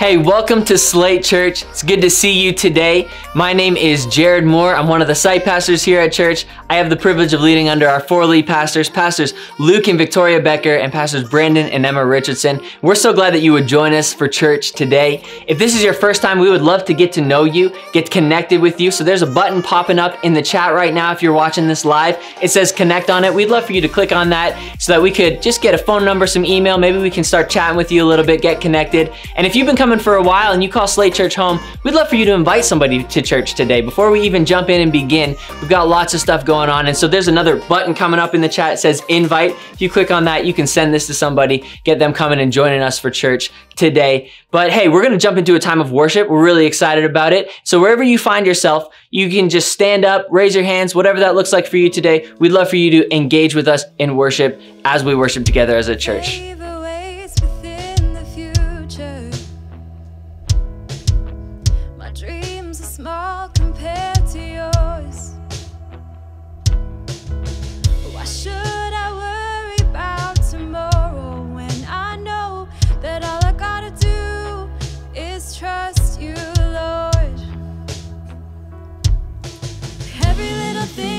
Hey, 0.00 0.16
welcome 0.16 0.64
to 0.64 0.78
Slate 0.78 1.22
Church. 1.22 1.62
It's 1.64 1.82
good 1.82 2.00
to 2.00 2.08
see 2.08 2.32
you 2.32 2.54
today. 2.54 3.10
My 3.34 3.52
name 3.52 3.76
is 3.76 4.06
Jared 4.06 4.46
Moore. 4.46 4.74
I'm 4.74 4.88
one 4.88 5.02
of 5.02 5.08
the 5.08 5.14
site 5.14 5.44
pastors 5.44 5.82
here 5.82 6.00
at 6.00 6.10
church. 6.10 6.46
I 6.70 6.76
have 6.76 6.88
the 6.88 6.96
privilege 6.96 7.34
of 7.34 7.42
leading 7.42 7.68
under 7.68 7.86
our 7.86 8.00
four 8.00 8.24
lead 8.24 8.46
pastors, 8.46 8.88
Pastors 8.88 9.34
Luke 9.58 9.88
and 9.88 9.98
Victoria 9.98 10.40
Becker, 10.40 10.76
and 10.76 10.90
Pastors 10.90 11.28
Brandon 11.28 11.66
and 11.66 11.84
Emma 11.84 12.02
Richardson. 12.02 12.62
We're 12.80 12.94
so 12.94 13.12
glad 13.12 13.34
that 13.34 13.40
you 13.40 13.52
would 13.52 13.66
join 13.66 13.92
us 13.92 14.14
for 14.14 14.26
church 14.26 14.72
today. 14.72 15.22
If 15.46 15.58
this 15.58 15.76
is 15.76 15.82
your 15.82 15.92
first 15.92 16.22
time, 16.22 16.38
we 16.38 16.48
would 16.48 16.62
love 16.62 16.86
to 16.86 16.94
get 16.94 17.12
to 17.12 17.20
know 17.20 17.44
you, 17.44 17.70
get 17.92 18.10
connected 18.10 18.58
with 18.58 18.80
you. 18.80 18.90
So 18.90 19.04
there's 19.04 19.20
a 19.20 19.26
button 19.26 19.60
popping 19.62 19.98
up 19.98 20.24
in 20.24 20.32
the 20.32 20.40
chat 20.40 20.72
right 20.72 20.94
now 20.94 21.12
if 21.12 21.22
you're 21.22 21.34
watching 21.34 21.68
this 21.68 21.84
live. 21.84 22.18
It 22.40 22.48
says 22.48 22.72
connect 22.72 23.10
on 23.10 23.22
it. 23.22 23.34
We'd 23.34 23.50
love 23.50 23.66
for 23.66 23.74
you 23.74 23.82
to 23.82 23.88
click 23.88 24.12
on 24.12 24.30
that 24.30 24.58
so 24.80 24.94
that 24.94 25.02
we 25.02 25.10
could 25.10 25.42
just 25.42 25.60
get 25.60 25.74
a 25.74 25.78
phone 25.78 26.06
number, 26.06 26.26
some 26.26 26.46
email. 26.46 26.78
Maybe 26.78 26.96
we 26.96 27.10
can 27.10 27.22
start 27.22 27.50
chatting 27.50 27.76
with 27.76 27.92
you 27.92 28.02
a 28.02 28.08
little 28.08 28.24
bit, 28.24 28.40
get 28.40 28.62
connected. 28.62 29.12
And 29.36 29.46
if 29.46 29.54
you've 29.54 29.66
been 29.66 29.76
coming 29.76 29.89
for 29.98 30.14
a 30.16 30.22
while 30.22 30.52
and 30.52 30.62
you 30.62 30.68
call 30.68 30.86
Slate 30.86 31.14
Church 31.14 31.34
home, 31.34 31.58
we'd 31.84 31.94
love 31.94 32.08
for 32.08 32.16
you 32.16 32.24
to 32.26 32.32
invite 32.32 32.64
somebody 32.64 33.02
to 33.04 33.22
church 33.22 33.54
today. 33.54 33.80
Before 33.80 34.10
we 34.10 34.20
even 34.20 34.44
jump 34.44 34.68
in 34.68 34.80
and 34.80 34.92
begin, 34.92 35.36
we've 35.60 35.70
got 35.70 35.88
lots 35.88 36.14
of 36.14 36.20
stuff 36.20 36.44
going 36.44 36.68
on. 36.68 36.86
And 36.86 36.96
so 36.96 37.08
there's 37.08 37.28
another 37.28 37.56
button 37.56 37.94
coming 37.94 38.20
up 38.20 38.34
in 38.34 38.40
the 38.40 38.48
chat. 38.48 38.74
It 38.74 38.76
says 38.78 39.02
invite. 39.08 39.52
If 39.72 39.80
you 39.80 39.90
click 39.90 40.10
on 40.10 40.24
that, 40.24 40.44
you 40.44 40.54
can 40.54 40.66
send 40.66 40.94
this 40.94 41.06
to 41.08 41.14
somebody, 41.14 41.64
get 41.84 41.98
them 41.98 42.12
coming 42.12 42.38
and 42.38 42.52
joining 42.52 42.82
us 42.82 42.98
for 42.98 43.10
church 43.10 43.50
today. 43.76 44.30
But 44.50 44.70
hey, 44.70 44.88
we're 44.88 45.02
going 45.02 45.12
to 45.12 45.18
jump 45.18 45.38
into 45.38 45.54
a 45.54 45.58
time 45.58 45.80
of 45.80 45.90
worship. 45.90 46.28
We're 46.28 46.44
really 46.44 46.66
excited 46.66 47.04
about 47.04 47.32
it. 47.32 47.50
So 47.64 47.80
wherever 47.80 48.02
you 48.02 48.18
find 48.18 48.46
yourself, 48.46 48.92
you 49.10 49.30
can 49.30 49.48
just 49.48 49.72
stand 49.72 50.04
up, 50.04 50.26
raise 50.30 50.54
your 50.54 50.64
hands, 50.64 50.94
whatever 50.94 51.20
that 51.20 51.34
looks 51.34 51.52
like 51.52 51.66
for 51.66 51.78
you 51.78 51.88
today. 51.88 52.30
We'd 52.38 52.52
love 52.52 52.68
for 52.68 52.76
you 52.76 52.90
to 53.02 53.14
engage 53.14 53.54
with 53.54 53.66
us 53.68 53.84
in 53.98 54.16
worship 54.16 54.60
as 54.84 55.02
we 55.02 55.14
worship 55.14 55.44
together 55.44 55.76
as 55.76 55.88
a 55.88 55.96
church. 55.96 56.59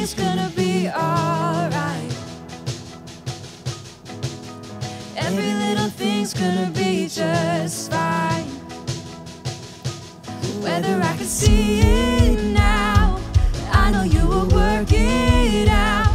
Little 0.02 0.16
thing's 0.16 0.36
gonna 0.36 0.52
be 0.56 0.90
alright. 0.90 2.12
Every 5.16 5.54
little 5.54 5.90
thing's 5.90 6.34
gonna 6.34 6.72
be 6.74 7.08
just 7.08 7.92
fine. 7.92 8.48
Whether 10.64 11.00
I 11.04 11.16
can 11.18 11.26
see 11.26 11.82
it 11.82 12.44
now, 12.52 13.20
I 13.72 13.92
know 13.92 14.04
you 14.04 14.26
will 14.26 14.48
work 14.48 14.92
it 14.92 15.68
out 15.70 16.11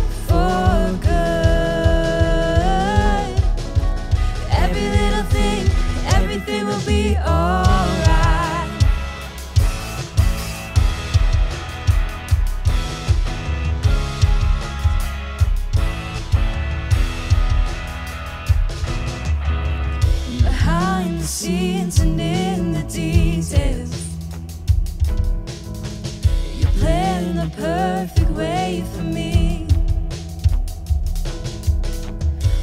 perfect 27.67 28.31
way 28.31 28.85
for 28.93 29.03
me. 29.03 29.67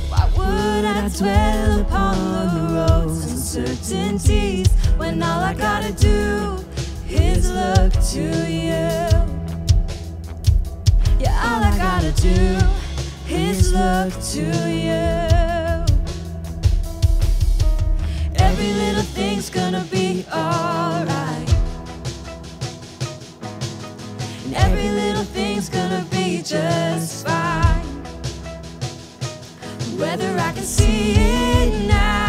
Why 0.10 0.24
would 0.38 0.86
I 0.86 1.10
dwell 1.20 1.82
upon 1.82 2.16
the 2.56 2.64
road's 2.78 3.24
uncertainties 3.32 4.70
when 4.98 5.22
all 5.22 5.42
I 5.52 5.54
gotta 5.54 5.94
do 5.94 6.64
is 7.10 7.52
look 7.52 7.94
to 8.14 8.26
you? 8.62 8.86
Yeah, 11.24 11.36
all 11.48 11.62
I 11.72 11.74
gotta 11.88 12.14
do 12.30 12.42
is 13.28 13.74
look 13.80 14.14
to 14.34 14.46
you. 14.88 15.06
Every 18.48 18.72
little 18.82 19.08
thing's 19.18 19.50
gonna 19.50 19.86
be 19.92 20.26
alright. 20.32 21.23
Every 25.24 25.34
little 25.34 25.34
thing's 25.34 25.70
gonna 25.70 26.06
be 26.12 26.42
just 26.42 27.26
fine. 27.26 27.86
Whether 29.98 30.38
I 30.38 30.52
can 30.54 30.64
see 30.64 31.14
it 31.16 31.88
now, 31.88 32.23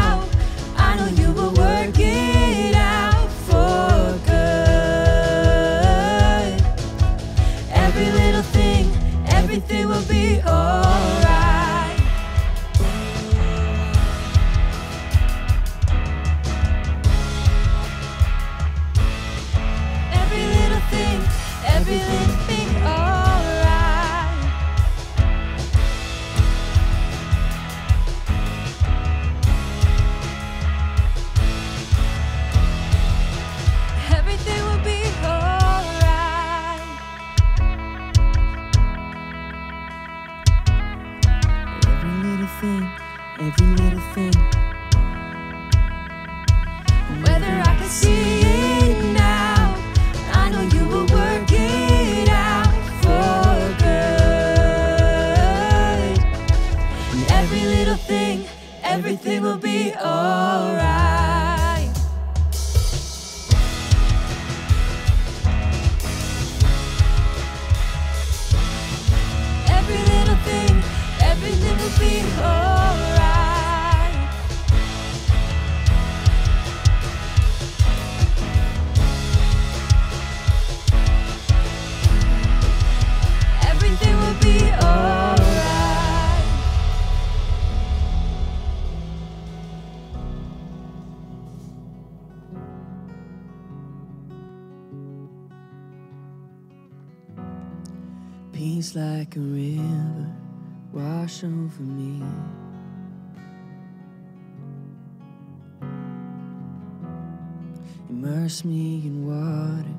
Immerse 108.54 108.64
me 108.66 109.02
in 109.04 109.26
water 109.26 109.94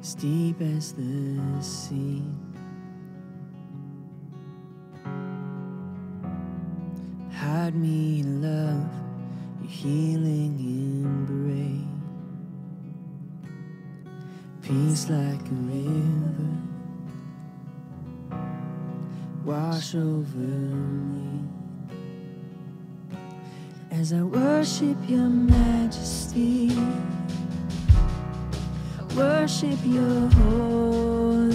as 0.00 0.14
deep 0.14 0.60
as 0.60 0.92
the 0.92 1.40
sea. 1.60 2.22
Hide 7.32 7.74
me 7.74 8.20
in 8.20 8.42
love, 8.42 8.88
your 9.60 9.70
healing 9.70 10.56
embrace. 10.60 11.82
Peace 14.62 15.10
like 15.10 15.40
a 15.40 15.54
river 15.66 16.52
wash 19.44 19.96
over 19.96 20.38
me 20.38 21.40
as 23.90 24.12
I 24.12 24.22
worship 24.22 24.96
your 25.08 25.28
majesty 25.28 26.70
worship 29.16 29.78
your 29.84 30.28
holy 30.28 31.50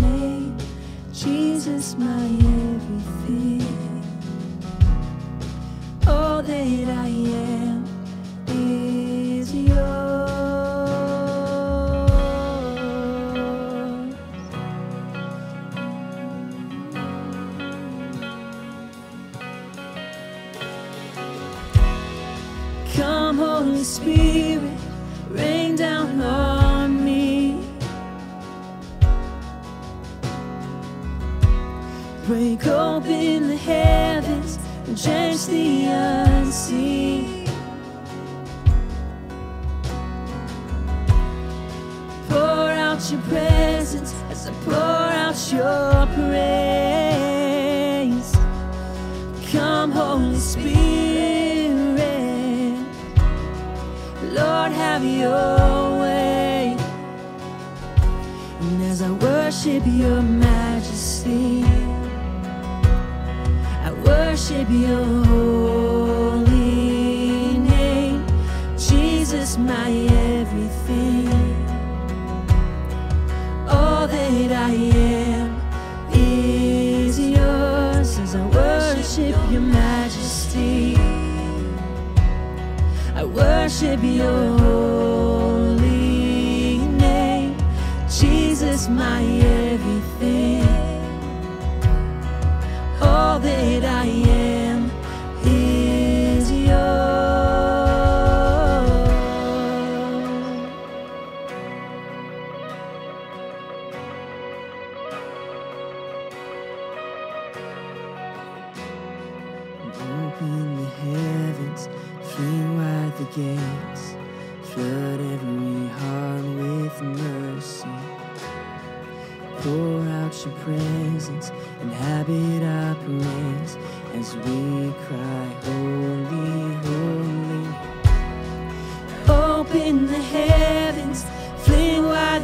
name, 0.00 0.56
Jesus, 1.12 1.96
my 1.96 2.24
everything. 2.24 3.64
All 6.06 6.42
that 6.42 6.88
I 6.88 7.08
am. 7.08 7.51
your 43.12 43.20
presence 43.22 44.14
as 44.30 44.48
I 44.48 44.52
pour 44.64 44.74
out 44.74 45.52
your 45.52 46.06
praise. 46.14 47.12
Come, 49.52 49.90
Holy 49.92 50.38
Spirit, 50.38 51.98
Lord, 54.32 54.72
have 54.72 55.04
your 55.04 56.00
way. 56.00 56.76
And 58.60 58.82
as 58.84 59.02
I 59.02 59.10
worship 59.10 59.82
your 59.86 60.22
majesty, 60.22 61.64
I 63.84 63.92
worship 64.06 64.70
your 64.70 65.21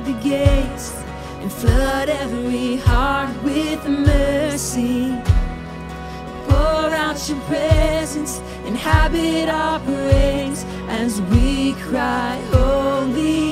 the 0.09 0.21
gates 0.23 0.95
and 1.43 1.53
flood 1.53 2.09
every 2.09 2.77
heart 2.77 3.31
with 3.43 3.87
mercy. 3.87 5.11
Pour 6.47 6.91
out 7.05 7.29
your 7.29 7.41
presence, 7.41 8.41
inhabit 8.65 9.51
our 9.51 9.79
praise 9.81 10.65
as 10.89 11.21
we 11.23 11.75
cry, 11.75 12.41
Holy. 12.51 13.48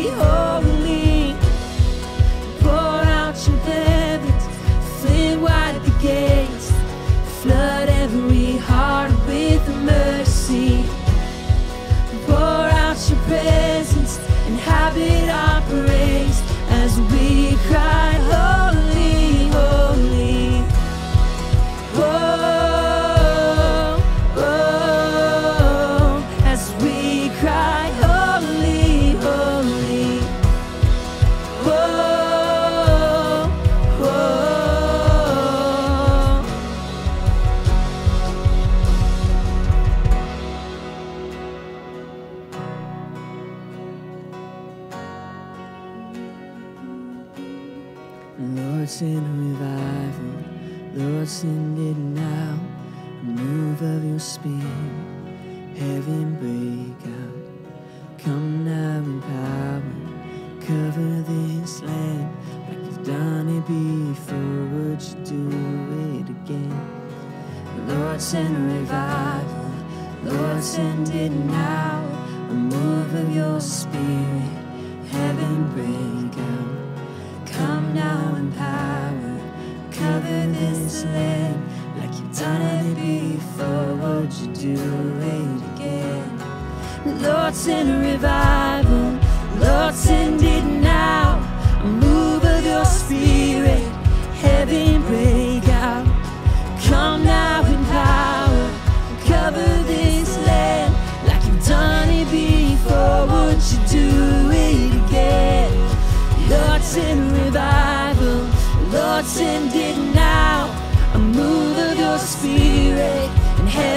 this 80.96 81.04
land 81.12 81.62
like 81.98 82.10
you've 82.18 82.38
done 82.38 82.62
it 82.62 83.36
before. 83.36 83.94
Would 83.96 84.32
you 84.32 84.46
do 84.54 84.74
it 85.20 85.62
again? 85.74 87.22
Lord, 87.22 87.54
send 87.54 87.90
a 87.90 88.12
revival. 88.12 88.65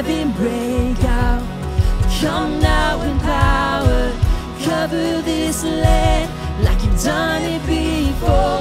heaven 0.01 0.31
break 0.31 1.03
out. 1.03 1.43
Come 2.21 2.59
now 2.61 3.01
in 3.01 3.19
power, 3.19 4.13
cover 4.63 5.21
this 5.23 5.63
land 5.63 6.31
like 6.63 6.81
you've 6.83 7.03
done 7.03 7.43
it 7.43 7.61
before. 7.65 8.58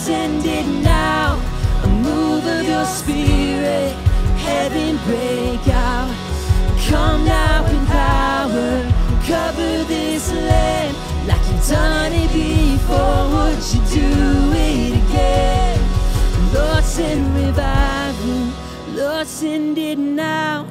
Send 0.00 0.46
it 0.46 0.66
now, 0.82 1.38
a 1.84 1.86
move 1.86 2.46
of 2.46 2.66
your 2.66 2.86
spirit, 2.86 3.92
heaven 4.38 4.96
break 5.04 5.68
out. 5.68 6.10
Come 6.88 7.26
now 7.26 7.66
in 7.66 7.84
power, 7.84 8.92
cover 9.26 9.84
this 9.84 10.32
land 10.32 10.96
like 11.28 11.46
you've 11.50 11.68
done 11.68 12.12
it 12.14 12.32
before. 12.32 13.28
Would 13.34 13.62
you 13.72 14.00
do 14.00 14.52
it 14.56 15.04
again? 15.04 15.78
Lord, 16.54 16.82
send 16.82 17.36
revival. 17.36 18.52
Lord, 18.94 19.26
send 19.26 19.76
it 19.76 19.98
now, 19.98 20.66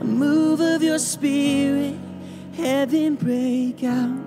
a 0.00 0.04
move 0.04 0.60
of 0.60 0.82
your 0.82 0.98
spirit, 0.98 1.94
heaven 2.56 3.14
break 3.14 3.84
out. 3.84 4.18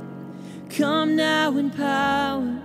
Come 0.70 1.18
now 1.18 1.58
in 1.58 1.72
power 1.72 2.65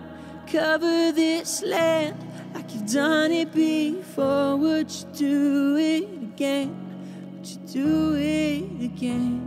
cover 0.51 1.13
this 1.13 1.63
land 1.63 2.17
like 2.55 2.75
you've 2.75 2.93
done 2.93 3.31
it 3.31 3.53
before. 3.53 4.57
Would 4.57 4.91
you 4.91 5.07
do 5.15 5.77
it 5.77 6.05
again? 6.23 6.75
Would 7.37 7.47
you 7.47 7.57
do 7.73 8.15
it 8.17 8.85
again? 8.85 9.47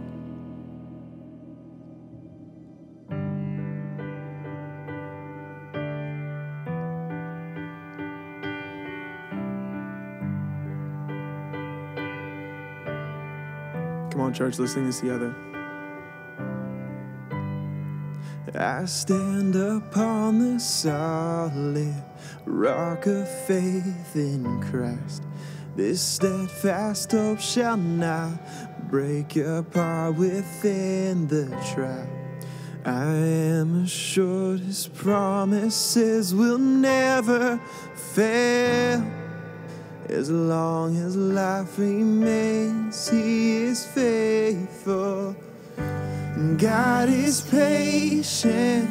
Come 14.09 14.21
on, 14.21 14.33
church, 14.33 14.57
let's 14.57 14.73
sing 14.73 14.85
this 14.85 15.01
together. 15.01 15.52
I 18.55 18.85
stand 18.85 19.55
upon 19.55 20.37
the 20.37 20.59
solid 20.59 22.03
rock 22.45 23.07
of 23.07 23.27
faith 23.45 24.15
in 24.15 24.61
Christ. 24.61 25.23
This 25.75 26.01
steadfast 26.01 27.11
hope 27.13 27.39
shall 27.39 27.77
not 27.77 28.89
break 28.89 29.35
apart 29.37 30.15
within 30.17 31.27
the 31.27 31.47
trap. 31.73 32.07
I 32.85 33.05
am 33.05 33.85
assured 33.85 34.59
his 34.59 34.87
promises 34.87 36.35
will 36.35 36.59
never 36.59 37.59
fail. 37.95 39.03
As 40.09 40.29
long 40.29 40.95
as 40.97 41.15
life 41.15 41.79
remains, 41.79 43.09
He 43.09 43.63
is 43.63 43.85
faithful. 43.85 45.35
And 46.35 46.57
God 46.59 47.09
is 47.09 47.41
patient, 47.41 48.89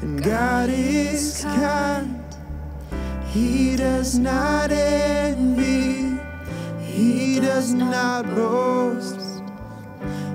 and 0.00 0.22
God 0.22 0.70
is 0.70 1.42
kind. 1.42 2.22
He 3.26 3.74
does 3.74 4.16
not 4.18 4.70
envy, 4.70 6.16
He 6.80 7.40
does 7.40 7.72
not 7.72 8.24
boast. 8.26 9.20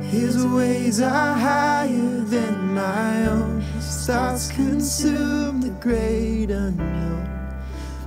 His 0.01 0.45
ways 0.45 0.99
are 0.99 1.33
higher 1.33 2.19
than 2.19 2.75
my 2.75 3.27
own. 3.27 3.61
His 3.61 4.05
thoughts 4.05 4.51
consume 4.51 5.61
the 5.61 5.71
great 5.79 6.51
unknown. 6.51 7.27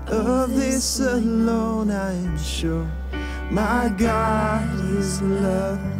Of 0.06 0.54
this 0.54 1.00
alone 1.00 1.90
I 1.90 2.12
am 2.12 2.38
sure. 2.38 2.86
My 3.50 3.92
God 3.96 4.84
is 4.84 5.22
love. 5.22 5.95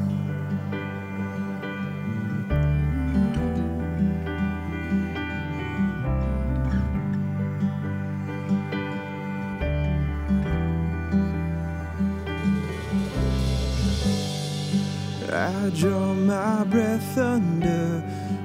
Draw 15.77 16.15
my 16.15 16.65
breath 16.65 17.19
under 17.19 18.01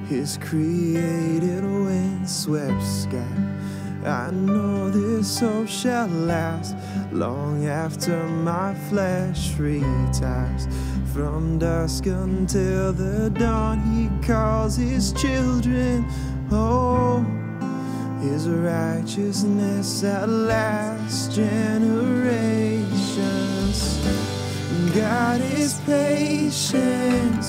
his 0.09 0.37
created 0.37 1.63
windswept 1.63 2.83
sky. 2.83 3.25
I 4.05 4.31
know 4.31 4.89
this 4.89 5.39
hope 5.39 5.69
shall 5.69 6.07
last 6.07 6.75
long 7.13 7.67
after 7.67 8.21
my 8.27 8.73
flesh 8.89 9.57
retires. 9.57 10.67
From 11.13 11.57
dusk 11.57 12.07
until 12.07 12.91
the 12.91 13.29
dawn, 13.29 13.79
he 13.95 14.09
calls 14.27 14.75
his 14.75 15.13
children 15.13 16.03
home. 16.49 17.37
His 18.21 18.49
righteousness 18.49 20.03
outlasts 20.03 21.33
generations. 21.33 22.31
God 24.93 25.39
is 25.39 25.79
patient, 25.85 27.45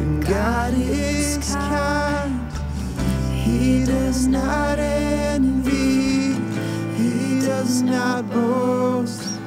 and 0.00 0.26
God 0.26 0.74
is 0.74 1.54
kind. 1.54 2.50
He 3.30 3.84
does 3.84 4.26
not 4.26 4.80
envy, 4.80 6.34
He 6.96 7.40
does 7.46 7.82
not 7.82 8.28
boast. 8.28 9.38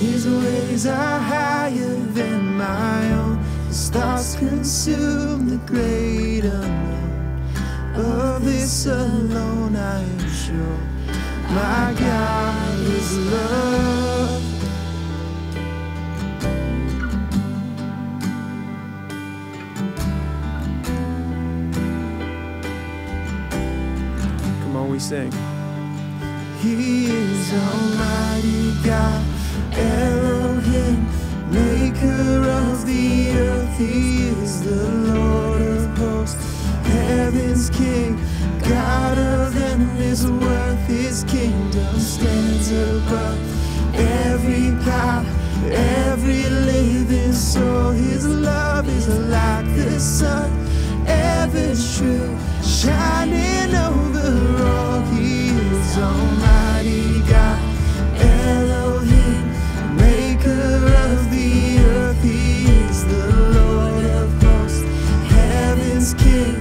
His 0.00 0.26
ways 0.26 0.86
are 0.86 1.20
higher 1.20 1.94
than 1.94 2.56
my 2.56 3.12
own. 3.12 3.38
His 3.68 3.88
thoughts 3.88 4.34
consume 4.34 5.48
the 5.48 5.58
great 5.66 6.44
unknown. 6.44 7.42
Of 7.94 8.44
this 8.44 8.86
alone 8.86 9.76
I 9.76 10.02
am 10.02 10.30
sure. 10.30 10.78
My 11.54 11.94
God 11.96 12.80
is 12.80 13.18
love. 13.18 14.47
We 24.98 25.02
sing. 25.02 25.32
He 26.60 27.06
is 27.06 27.52
Almighty 27.52 28.72
God, 28.84 29.24
Elohim, 29.72 31.06
Maker 31.52 32.42
of 32.62 32.84
the 32.84 33.30
earth. 33.30 33.78
He 33.78 34.28
is 34.28 34.62
the 34.64 34.88
Lord 35.14 35.62
of 35.62 35.98
hosts, 35.98 36.64
Heaven's 36.82 37.70
King, 37.70 38.18
God 38.68 39.18
of 39.18 39.56
endless 39.56 40.24
worth. 40.24 40.86
His 40.88 41.22
kingdom 41.24 41.94
stands 42.00 42.72
above 42.72 43.38
every 43.94 44.72
power, 44.84 45.24
every 45.70 46.42
living 46.42 47.32
soul. 47.32 47.90
His 47.92 48.26
love 48.26 48.88
is 48.88 49.06
like 49.06 49.66
the 49.76 50.00
sun, 50.00 50.50
ever 51.06 51.72
true, 51.94 52.36
shining 52.78 53.74
over 53.74 54.62
all. 54.62 55.00
He 55.10 55.48
is 55.48 55.98
Almighty 55.98 57.20
God, 57.28 57.58
Elohim, 58.20 59.50
Maker 59.96 60.86
of 61.10 61.28
the 61.32 61.78
earth. 61.80 62.22
He 62.22 62.66
is 62.66 63.04
the 63.04 63.26
Lord 63.58 64.04
of 64.04 64.42
hosts, 64.42 64.82
Heaven's 65.32 66.14
King, 66.14 66.57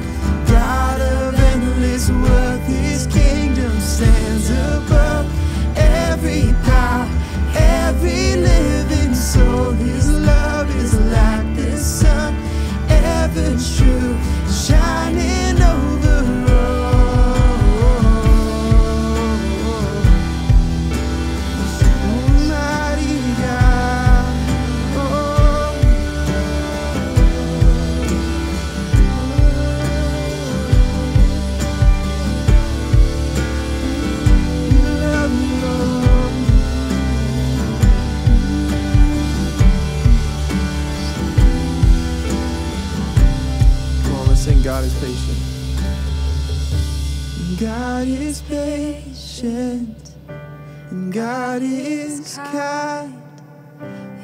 God 51.18 51.64
is 51.64 52.38
kind. 52.52 53.20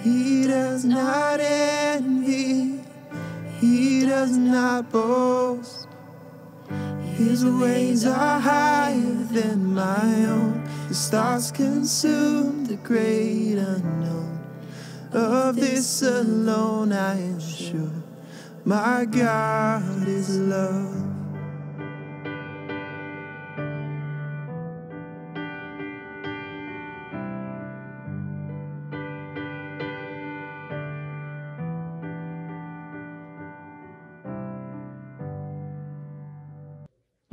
He 0.04 0.46
does 0.46 0.86
not 0.86 1.40
envy, 1.40 2.84
He 3.60 4.06
does 4.06 4.38
not 4.38 4.92
boast. 4.92 5.88
His 7.16 7.44
ways 7.44 8.06
are 8.06 8.40
higher 8.40 9.26
than 9.38 9.74
my 9.74 10.26
own. 10.28 10.70
His 10.88 11.10
thoughts 11.10 11.50
consume 11.50 12.66
the 12.66 12.76
great 12.76 13.56
unknown. 13.58 14.40
Of 15.12 15.56
this 15.56 16.04
alone 16.04 16.92
I 16.92 17.20
am 17.20 17.40
sure. 17.40 18.04
My 18.66 19.06
God 19.06 20.08
is 20.08 20.38
love. 20.38 20.93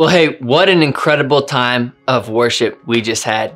Well, 0.01 0.09
hey, 0.09 0.39
what 0.39 0.71
an 0.71 0.83
incredible 0.83 1.43
time 1.43 1.93
of 2.09 2.31
worship 2.31 2.81
we 2.87 3.03
just 3.03 3.23
had. 3.23 3.51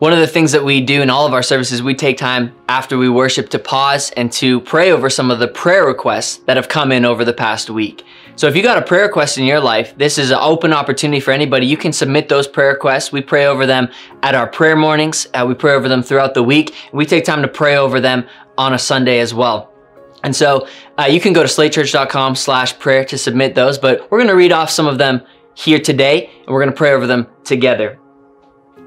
One 0.00 0.12
of 0.12 0.18
the 0.18 0.26
things 0.26 0.50
that 0.50 0.64
we 0.64 0.80
do 0.80 1.00
in 1.00 1.10
all 1.10 1.28
of 1.28 1.32
our 1.32 1.44
services, 1.44 1.80
we 1.80 1.94
take 1.94 2.18
time 2.18 2.52
after 2.68 2.98
we 2.98 3.08
worship 3.08 3.50
to 3.50 3.60
pause 3.60 4.10
and 4.16 4.32
to 4.32 4.60
pray 4.62 4.90
over 4.90 5.08
some 5.08 5.30
of 5.30 5.38
the 5.38 5.46
prayer 5.46 5.86
requests 5.86 6.38
that 6.46 6.56
have 6.56 6.68
come 6.68 6.90
in 6.90 7.04
over 7.04 7.24
the 7.24 7.32
past 7.32 7.70
week. 7.70 8.02
So 8.34 8.48
if 8.48 8.56
you 8.56 8.64
got 8.64 8.78
a 8.78 8.82
prayer 8.82 9.04
request 9.04 9.38
in 9.38 9.44
your 9.44 9.60
life, 9.60 9.96
this 9.96 10.18
is 10.18 10.32
an 10.32 10.38
open 10.40 10.72
opportunity 10.72 11.20
for 11.20 11.30
anybody. 11.30 11.66
You 11.66 11.76
can 11.76 11.92
submit 11.92 12.28
those 12.28 12.48
prayer 12.48 12.72
requests. 12.72 13.12
We 13.12 13.20
pray 13.20 13.46
over 13.46 13.64
them 13.64 13.90
at 14.24 14.34
our 14.34 14.48
prayer 14.48 14.74
mornings. 14.74 15.28
Uh, 15.34 15.44
we 15.46 15.54
pray 15.54 15.74
over 15.74 15.88
them 15.88 16.02
throughout 16.02 16.34
the 16.34 16.42
week. 16.42 16.74
We 16.92 17.06
take 17.06 17.24
time 17.24 17.42
to 17.42 17.48
pray 17.48 17.76
over 17.76 18.00
them 18.00 18.26
on 18.58 18.74
a 18.74 18.78
Sunday 18.80 19.20
as 19.20 19.32
well. 19.32 19.72
And 20.24 20.34
so 20.34 20.66
uh, 20.98 21.04
you 21.04 21.20
can 21.20 21.32
go 21.32 21.42
to 21.42 21.48
slatechurch.com 21.48 22.34
slash 22.34 22.76
prayer 22.78 23.04
to 23.04 23.16
submit 23.16 23.54
those, 23.54 23.78
but 23.78 24.10
we're 24.10 24.18
going 24.18 24.28
to 24.28 24.34
read 24.34 24.50
off 24.50 24.70
some 24.70 24.86
of 24.86 24.98
them 24.98 25.22
here 25.54 25.78
today 25.78 26.30
and 26.38 26.48
we're 26.48 26.60
going 26.60 26.72
to 26.72 26.76
pray 26.76 26.92
over 26.92 27.06
them 27.06 27.26
together. 27.44 27.98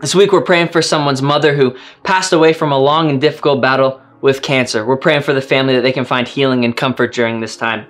This 0.02 0.14
week 0.14 0.32
we're 0.32 0.42
praying 0.42 0.70
for 0.70 0.82
someone's 0.82 1.22
mother 1.22 1.56
who 1.56 1.76
passed 2.04 2.34
away 2.34 2.54
from 2.54 2.72
a 2.72 2.78
long 2.78 3.10
and 3.10 3.20
difficult 3.20 3.62
battle 3.62 4.02
with 4.22 4.42
cancer. 4.42 4.86
We're 4.86 4.98
praying 4.98 5.24
for 5.24 5.34
the 5.34 5.42
family 5.42 5.76
that 5.76 5.82
they 5.82 5.92
can 5.92 6.06
find 6.06 6.28
healing 6.28 6.66
and 6.66 6.76
comfort 6.76 7.14
during 7.14 7.40
this 7.40 7.58
time. 7.58 7.88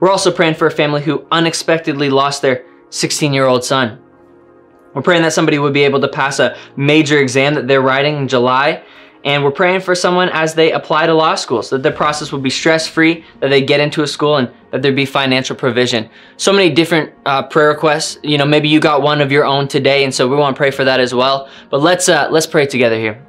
We're 0.00 0.10
also 0.10 0.30
praying 0.30 0.54
for 0.54 0.66
a 0.66 0.70
family 0.70 1.02
who 1.02 1.26
unexpectedly 1.30 2.10
lost 2.10 2.42
their 2.42 2.64
16 2.90 3.32
year 3.32 3.46
old 3.46 3.64
son. 3.64 4.00
We're 4.94 5.02
praying 5.02 5.22
that 5.22 5.32
somebody 5.32 5.58
would 5.58 5.74
be 5.74 5.82
able 5.82 6.00
to 6.00 6.08
pass 6.08 6.38
a 6.38 6.56
major 6.76 7.18
exam 7.18 7.54
that 7.54 7.66
they're 7.66 7.82
writing 7.82 8.16
in 8.16 8.28
July 8.28 8.84
and 9.24 9.42
we're 9.42 9.50
praying 9.50 9.80
for 9.80 9.94
someone 9.94 10.28
as 10.28 10.54
they 10.54 10.72
apply 10.72 11.06
to 11.06 11.14
law 11.14 11.34
school 11.34 11.62
so 11.62 11.76
that 11.76 11.82
the 11.82 11.96
process 11.96 12.30
will 12.30 12.40
be 12.40 12.50
stress 12.50 12.86
free, 12.86 13.24
that 13.40 13.48
they 13.48 13.62
get 13.62 13.80
into 13.80 14.02
a 14.02 14.06
school, 14.06 14.36
and 14.36 14.50
that 14.70 14.82
there 14.82 14.92
be 14.92 15.06
financial 15.06 15.56
provision. 15.56 16.08
So 16.36 16.52
many 16.52 16.70
different 16.70 17.12
uh, 17.24 17.42
prayer 17.44 17.68
requests. 17.68 18.18
You 18.22 18.38
know, 18.38 18.44
maybe 18.44 18.68
you 18.68 18.80
got 18.80 19.02
one 19.02 19.20
of 19.20 19.32
your 19.32 19.46
own 19.46 19.66
today, 19.66 20.04
and 20.04 20.14
so 20.14 20.28
we 20.28 20.36
want 20.36 20.54
to 20.54 20.58
pray 20.58 20.70
for 20.70 20.84
that 20.84 21.00
as 21.00 21.14
well. 21.14 21.48
But 21.70 21.80
let's 21.80 22.08
uh, 22.08 22.28
let's 22.30 22.46
pray 22.46 22.66
together 22.66 22.98
here. 22.98 23.24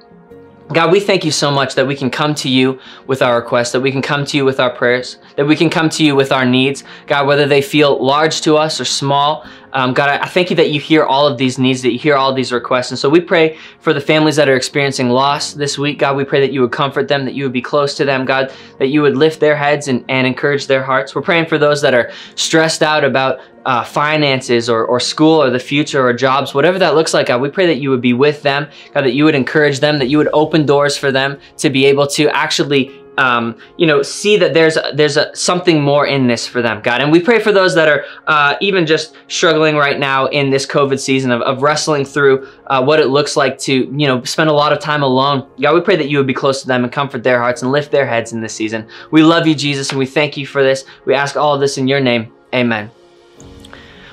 God, 0.73 0.91
we 0.91 0.99
thank 0.99 1.23
you 1.23 1.29
so 1.29 1.51
much 1.51 1.75
that 1.75 1.85
we 1.85 1.95
can 1.95 2.09
come 2.09 2.33
to 2.35 2.49
you 2.49 2.79
with 3.05 3.21
our 3.21 3.39
requests, 3.39 3.71
that 3.73 3.81
we 3.81 3.91
can 3.91 4.01
come 4.01 4.25
to 4.25 4.35
you 4.35 4.43
with 4.43 4.59
our 4.59 4.71
prayers, 4.71 5.19
that 5.35 5.45
we 5.45 5.55
can 5.55 5.69
come 5.69 5.89
to 5.89 6.03
you 6.03 6.15
with 6.15 6.31
our 6.31 6.43
needs. 6.43 6.83
God, 7.05 7.27
whether 7.27 7.45
they 7.45 7.61
feel 7.61 8.03
large 8.03 8.41
to 8.41 8.55
us 8.55 8.81
or 8.81 8.85
small, 8.85 9.45
um, 9.75 9.93
God, 9.93 10.07
I 10.21 10.25
thank 10.25 10.49
you 10.49 10.55
that 10.55 10.71
you 10.71 10.79
hear 10.79 11.03
all 11.03 11.27
of 11.27 11.37
these 11.37 11.59
needs, 11.59 11.81
that 11.81 11.91
you 11.91 11.99
hear 11.99 12.15
all 12.15 12.29
of 12.29 12.35
these 12.37 12.53
requests. 12.53 12.91
And 12.91 12.97
so 12.97 13.09
we 13.09 13.19
pray 13.19 13.57
for 13.79 13.91
the 13.91 13.99
families 13.99 14.37
that 14.37 14.47
are 14.47 14.55
experiencing 14.55 15.09
loss 15.09 15.51
this 15.51 15.77
week. 15.77 15.99
God, 15.99 16.15
we 16.15 16.23
pray 16.23 16.39
that 16.39 16.53
you 16.53 16.61
would 16.61 16.71
comfort 16.71 17.09
them, 17.09 17.25
that 17.25 17.33
you 17.33 17.43
would 17.43 17.51
be 17.51 17.61
close 17.61 17.93
to 17.95 18.05
them, 18.05 18.23
God, 18.23 18.53
that 18.79 18.87
you 18.87 19.01
would 19.01 19.17
lift 19.17 19.41
their 19.41 19.55
heads 19.57 19.89
and, 19.89 20.05
and 20.07 20.25
encourage 20.25 20.67
their 20.67 20.81
hearts. 20.81 21.13
We're 21.13 21.23
praying 21.23 21.47
for 21.47 21.57
those 21.57 21.81
that 21.81 21.93
are 21.93 22.09
stressed 22.35 22.83
out 22.83 23.03
about 23.03 23.41
uh, 23.65 23.83
finances 23.83 24.69
or, 24.69 24.85
or 24.85 25.01
school 25.01 25.43
or 25.43 25.49
the 25.49 25.59
future 25.59 26.07
or 26.07 26.13
jobs, 26.13 26.53
whatever 26.53 26.79
that 26.79 26.95
looks 26.95 27.13
like, 27.13 27.27
God, 27.27 27.41
we 27.41 27.49
pray 27.49 27.65
that 27.65 27.77
you 27.77 27.89
would 27.89 28.01
be 28.01 28.13
with 28.13 28.43
them, 28.43 28.67
God, 28.93 29.01
that 29.01 29.13
you 29.13 29.25
would 29.25 29.35
encourage 29.35 29.81
them, 29.81 29.99
that 29.99 30.07
you 30.07 30.17
would 30.17 30.29
open 30.31 30.65
doors 30.65 30.95
for 30.95 31.11
them 31.11 31.37
to 31.57 31.69
be 31.69 31.85
able 31.85 32.07
to 32.07 32.29
actually 32.29 32.93
um, 33.17 33.57
you 33.77 33.87
know, 33.87 34.01
see 34.01 34.37
that 34.37 34.53
there's 34.53 34.77
a, 34.77 34.91
there's 34.93 35.17
a, 35.17 35.35
something 35.35 35.81
more 35.81 36.05
in 36.05 36.27
this 36.27 36.47
for 36.47 36.61
them, 36.61 36.81
God. 36.81 37.01
And 37.01 37.11
we 37.11 37.19
pray 37.19 37.39
for 37.39 37.51
those 37.51 37.75
that 37.75 37.87
are 37.87 38.05
uh, 38.27 38.55
even 38.61 38.85
just 38.85 39.15
struggling 39.27 39.75
right 39.75 39.99
now 39.99 40.27
in 40.27 40.49
this 40.49 40.65
COVID 40.65 40.99
season 40.99 41.31
of, 41.31 41.41
of 41.41 41.61
wrestling 41.61 42.05
through 42.05 42.47
uh, 42.67 42.83
what 42.83 42.99
it 42.99 43.07
looks 43.07 43.37
like 43.37 43.57
to, 43.59 43.73
you 43.73 44.07
know, 44.07 44.23
spend 44.23 44.49
a 44.49 44.53
lot 44.53 44.73
of 44.73 44.79
time 44.79 45.03
alone. 45.03 45.49
God, 45.61 45.75
we 45.75 45.81
pray 45.81 45.95
that 45.95 46.09
you 46.09 46.17
would 46.17 46.27
be 46.27 46.33
close 46.33 46.61
to 46.61 46.67
them 46.67 46.83
and 46.83 46.91
comfort 46.91 47.23
their 47.23 47.39
hearts 47.39 47.61
and 47.61 47.71
lift 47.71 47.91
their 47.91 48.05
heads 48.05 48.33
in 48.33 48.41
this 48.41 48.53
season. 48.53 48.87
We 49.11 49.23
love 49.23 49.47
you, 49.47 49.55
Jesus, 49.55 49.89
and 49.89 49.99
we 49.99 50.05
thank 50.05 50.37
you 50.37 50.45
for 50.45 50.63
this. 50.63 50.85
We 51.05 51.13
ask 51.13 51.35
all 51.35 51.53
of 51.53 51.61
this 51.61 51.77
in 51.77 51.87
your 51.87 51.99
name. 51.99 52.31
Amen. 52.53 52.91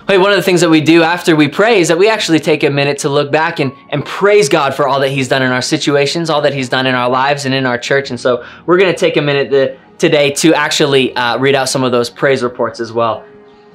Hey, 0.09 0.19
one 0.19 0.33
of 0.33 0.37
the 0.37 0.43
things 0.43 0.61
that 0.63 0.69
we 0.69 0.81
do 0.81 1.05
after 1.05 1.37
we 1.37 1.47
pray 1.47 1.81
is 1.81 1.87
that 1.87 1.97
we 1.97 2.09
actually 2.09 2.41
take 2.41 2.65
a 2.65 2.71
minute 2.71 2.99
to 2.99 3.09
look 3.09 3.31
back 3.31 3.61
and, 3.61 3.73
and 3.91 4.05
praise 4.05 4.49
God 4.49 4.75
for 4.75 4.89
all 4.89 4.99
that 4.99 5.11
He's 5.11 5.29
done 5.29 5.43
in 5.43 5.53
our 5.53 5.63
situations, 5.63 6.29
all 6.29 6.43
that 6.43 6.53
He's 6.53 6.69
done 6.69 6.87
in 6.87 6.95
our 6.97 7.09
lives 7.09 7.45
and 7.45 7.55
in 7.55 7.67
our 7.67 7.79
church. 7.79 8.11
And 8.11 8.19
so 8.19 8.45
we're 8.67 8.79
going 8.79 8.93
to 8.93 8.99
take 8.99 9.17
a 9.17 9.23
minute 9.23 9.51
to, 9.51 9.79
today 9.99 10.33
to 10.33 10.55
actually 10.55 11.15
uh, 11.15 11.39
read 11.39 11.55
out 11.55 11.69
some 11.69 11.85
of 11.85 11.93
those 11.93 12.11
praise 12.11 12.43
reports 12.43 12.81
as 12.81 12.93
well. 12.93 13.25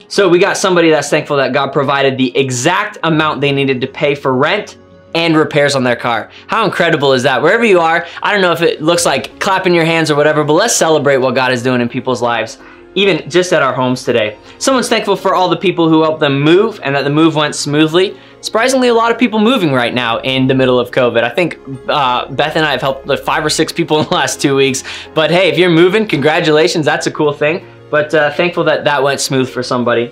So 0.10 0.28
we 0.28 0.38
got 0.38 0.58
somebody 0.58 0.90
that's 0.90 1.10
thankful 1.10 1.38
that 1.38 1.54
God 1.54 1.72
provided 1.72 2.18
the 2.18 2.38
exact 2.38 2.98
amount 3.04 3.40
they 3.40 3.54
needed 3.54 3.80
to 3.80 3.88
pay 3.88 4.14
for 4.14 4.34
rent 4.34 4.78
and 5.16 5.38
repairs 5.38 5.76
on 5.76 5.86
their 5.86 5.96
car. 5.96 6.30
How 6.48 6.66
incredible 6.66 7.14
is 7.14 7.24
that? 7.24 7.42
Wherever 7.42 7.64
you 7.64 7.80
are, 7.80 8.06
I 8.22 8.34
don't 8.34 8.42
know 8.42 8.52
if 8.52 8.62
it 8.62 8.82
looks 8.82 9.06
like 9.06 9.40
clapping 9.40 9.74
your 9.74 9.86
hands 9.86 10.12
or 10.12 10.16
whatever, 10.18 10.44
but 10.44 10.54
let's 10.54 10.76
celebrate 10.76 11.18
what 11.18 11.36
God 11.36 11.54
is 11.54 11.64
doing 11.64 11.80
in 11.80 11.88
people's 11.88 12.22
lives 12.22 12.58
even 12.98 13.30
just 13.30 13.54
at 13.54 13.62
our 13.62 13.74
homes 13.74 14.04
today. 14.04 14.40
Someone's 14.58 14.90
thankful 14.90 15.16
for 15.16 15.36
all 15.36 15.50
the 15.50 15.56
people 15.56 15.88
who 15.88 16.02
helped 16.02 16.20
them 16.20 16.42
move 16.42 16.80
and 16.84 16.96
that 16.96 17.04
the 17.04 17.12
move 17.12 17.36
went 17.36 17.56
smoothly. 17.56 18.18
Surprisingly, 18.42 18.88
a 18.88 18.94
lot 18.94 19.12
of 19.12 19.20
people 19.20 19.40
moving 19.40 19.72
right 19.72 19.94
now 19.94 20.20
in 20.22 20.48
the 20.48 20.56
middle 20.56 20.80
of 20.80 20.90
COVID. 20.90 21.24
I 21.24 21.30
think 21.30 21.60
uh, 21.88 22.28
Beth 22.32 22.56
and 22.56 22.66
I 22.66 22.72
have 22.72 22.82
helped 22.82 23.06
like 23.06 23.20
five 23.20 23.46
or 23.46 23.52
six 23.52 23.72
people 23.72 24.00
in 24.02 24.06
the 24.06 24.16
last 24.16 24.42
two 24.42 24.56
weeks. 24.56 24.84
But 25.14 25.30
hey, 25.30 25.48
if 25.48 25.60
you're 25.60 25.70
moving, 25.70 26.08
congratulations, 26.08 26.86
that's 26.88 27.06
a 27.06 27.12
cool 27.12 27.34
thing. 27.34 27.64
But 27.92 28.16
uh, 28.16 28.34
thankful 28.34 28.64
that 28.64 28.84
that 28.86 29.04
went 29.04 29.22
smooth 29.22 29.48
for 29.48 29.62
somebody. 29.62 30.12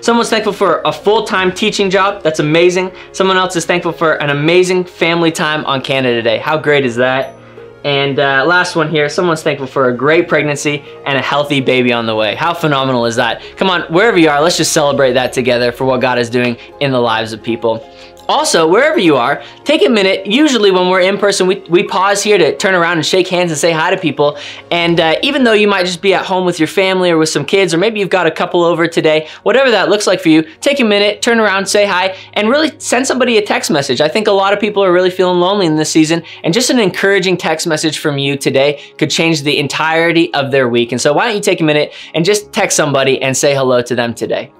Someone's 0.00 0.30
thankful 0.30 0.52
for 0.52 0.82
a 0.84 0.92
full-time 0.92 1.52
teaching 1.52 1.90
job. 1.90 2.24
That's 2.24 2.40
amazing. 2.40 2.90
Someone 3.12 3.36
else 3.36 3.54
is 3.54 3.66
thankful 3.66 3.92
for 3.92 4.14
an 4.14 4.30
amazing 4.30 4.84
family 4.84 5.30
time 5.30 5.64
on 5.64 5.80
Canada 5.80 6.22
Day. 6.22 6.38
How 6.38 6.58
great 6.58 6.84
is 6.84 6.96
that? 6.96 7.36
And 7.84 8.18
uh, 8.18 8.44
last 8.46 8.76
one 8.76 8.88
here, 8.88 9.10
someone's 9.10 9.42
thankful 9.42 9.66
for 9.66 9.90
a 9.90 9.96
great 9.96 10.26
pregnancy 10.26 10.82
and 11.04 11.18
a 11.18 11.22
healthy 11.22 11.60
baby 11.60 11.92
on 11.92 12.06
the 12.06 12.14
way. 12.14 12.34
How 12.34 12.54
phenomenal 12.54 13.04
is 13.04 13.16
that? 13.16 13.42
Come 13.56 13.68
on, 13.68 13.82
wherever 13.92 14.18
you 14.18 14.30
are, 14.30 14.40
let's 14.40 14.56
just 14.56 14.72
celebrate 14.72 15.12
that 15.12 15.34
together 15.34 15.70
for 15.70 15.84
what 15.84 16.00
God 16.00 16.18
is 16.18 16.30
doing 16.30 16.56
in 16.80 16.92
the 16.92 17.00
lives 17.00 17.34
of 17.34 17.42
people. 17.42 17.86
Also, 18.26 18.66
wherever 18.66 18.98
you 18.98 19.16
are, 19.16 19.42
take 19.64 19.84
a 19.84 19.88
minute. 19.88 20.26
Usually 20.26 20.70
when 20.70 20.88
we're 20.88 21.00
in 21.00 21.18
person, 21.18 21.46
we, 21.46 21.56
we 21.68 21.82
pause 21.82 22.22
here 22.22 22.38
to 22.38 22.56
turn 22.56 22.74
around 22.74 22.96
and 22.96 23.04
shake 23.04 23.28
hands 23.28 23.50
and 23.50 23.58
say 23.58 23.70
hi 23.70 23.90
to 23.90 23.98
people. 23.98 24.38
And 24.70 24.98
uh, 24.98 25.16
even 25.22 25.44
though 25.44 25.52
you 25.52 25.68
might 25.68 25.84
just 25.84 26.00
be 26.00 26.14
at 26.14 26.24
home 26.24 26.46
with 26.46 26.58
your 26.58 26.66
family 26.66 27.10
or 27.10 27.18
with 27.18 27.28
some 27.28 27.44
kids, 27.44 27.74
or 27.74 27.78
maybe 27.78 28.00
you've 28.00 28.08
got 28.08 28.26
a 28.26 28.30
couple 28.30 28.64
over 28.64 28.88
today, 28.88 29.28
whatever 29.42 29.70
that 29.70 29.90
looks 29.90 30.06
like 30.06 30.20
for 30.20 30.30
you, 30.30 30.42
take 30.60 30.80
a 30.80 30.84
minute, 30.84 31.20
turn 31.20 31.38
around, 31.38 31.66
say 31.66 31.84
hi, 31.84 32.16
and 32.32 32.48
really 32.48 32.72
send 32.80 33.06
somebody 33.06 33.36
a 33.36 33.42
text 33.42 33.70
message. 33.70 34.00
I 34.00 34.08
think 34.08 34.26
a 34.26 34.32
lot 34.32 34.54
of 34.54 34.60
people 34.60 34.82
are 34.82 34.92
really 34.92 35.10
feeling 35.10 35.40
lonely 35.40 35.66
in 35.66 35.76
this 35.76 35.90
season, 35.90 36.22
and 36.44 36.54
just 36.54 36.70
an 36.70 36.78
encouraging 36.78 37.36
text 37.36 37.66
message 37.66 37.98
from 37.98 38.16
you 38.16 38.38
today 38.38 38.82
could 38.96 39.10
change 39.10 39.42
the 39.42 39.58
entirety 39.58 40.32
of 40.32 40.50
their 40.50 40.68
week. 40.68 40.92
And 40.92 41.00
so 41.00 41.12
why 41.12 41.26
don't 41.26 41.36
you 41.36 41.42
take 41.42 41.60
a 41.60 41.64
minute 41.64 41.92
and 42.14 42.24
just 42.24 42.52
text 42.52 42.76
somebody 42.76 43.20
and 43.20 43.36
say 43.36 43.54
hello 43.54 43.82
to 43.82 43.94
them 43.94 44.14
today. 44.14 44.50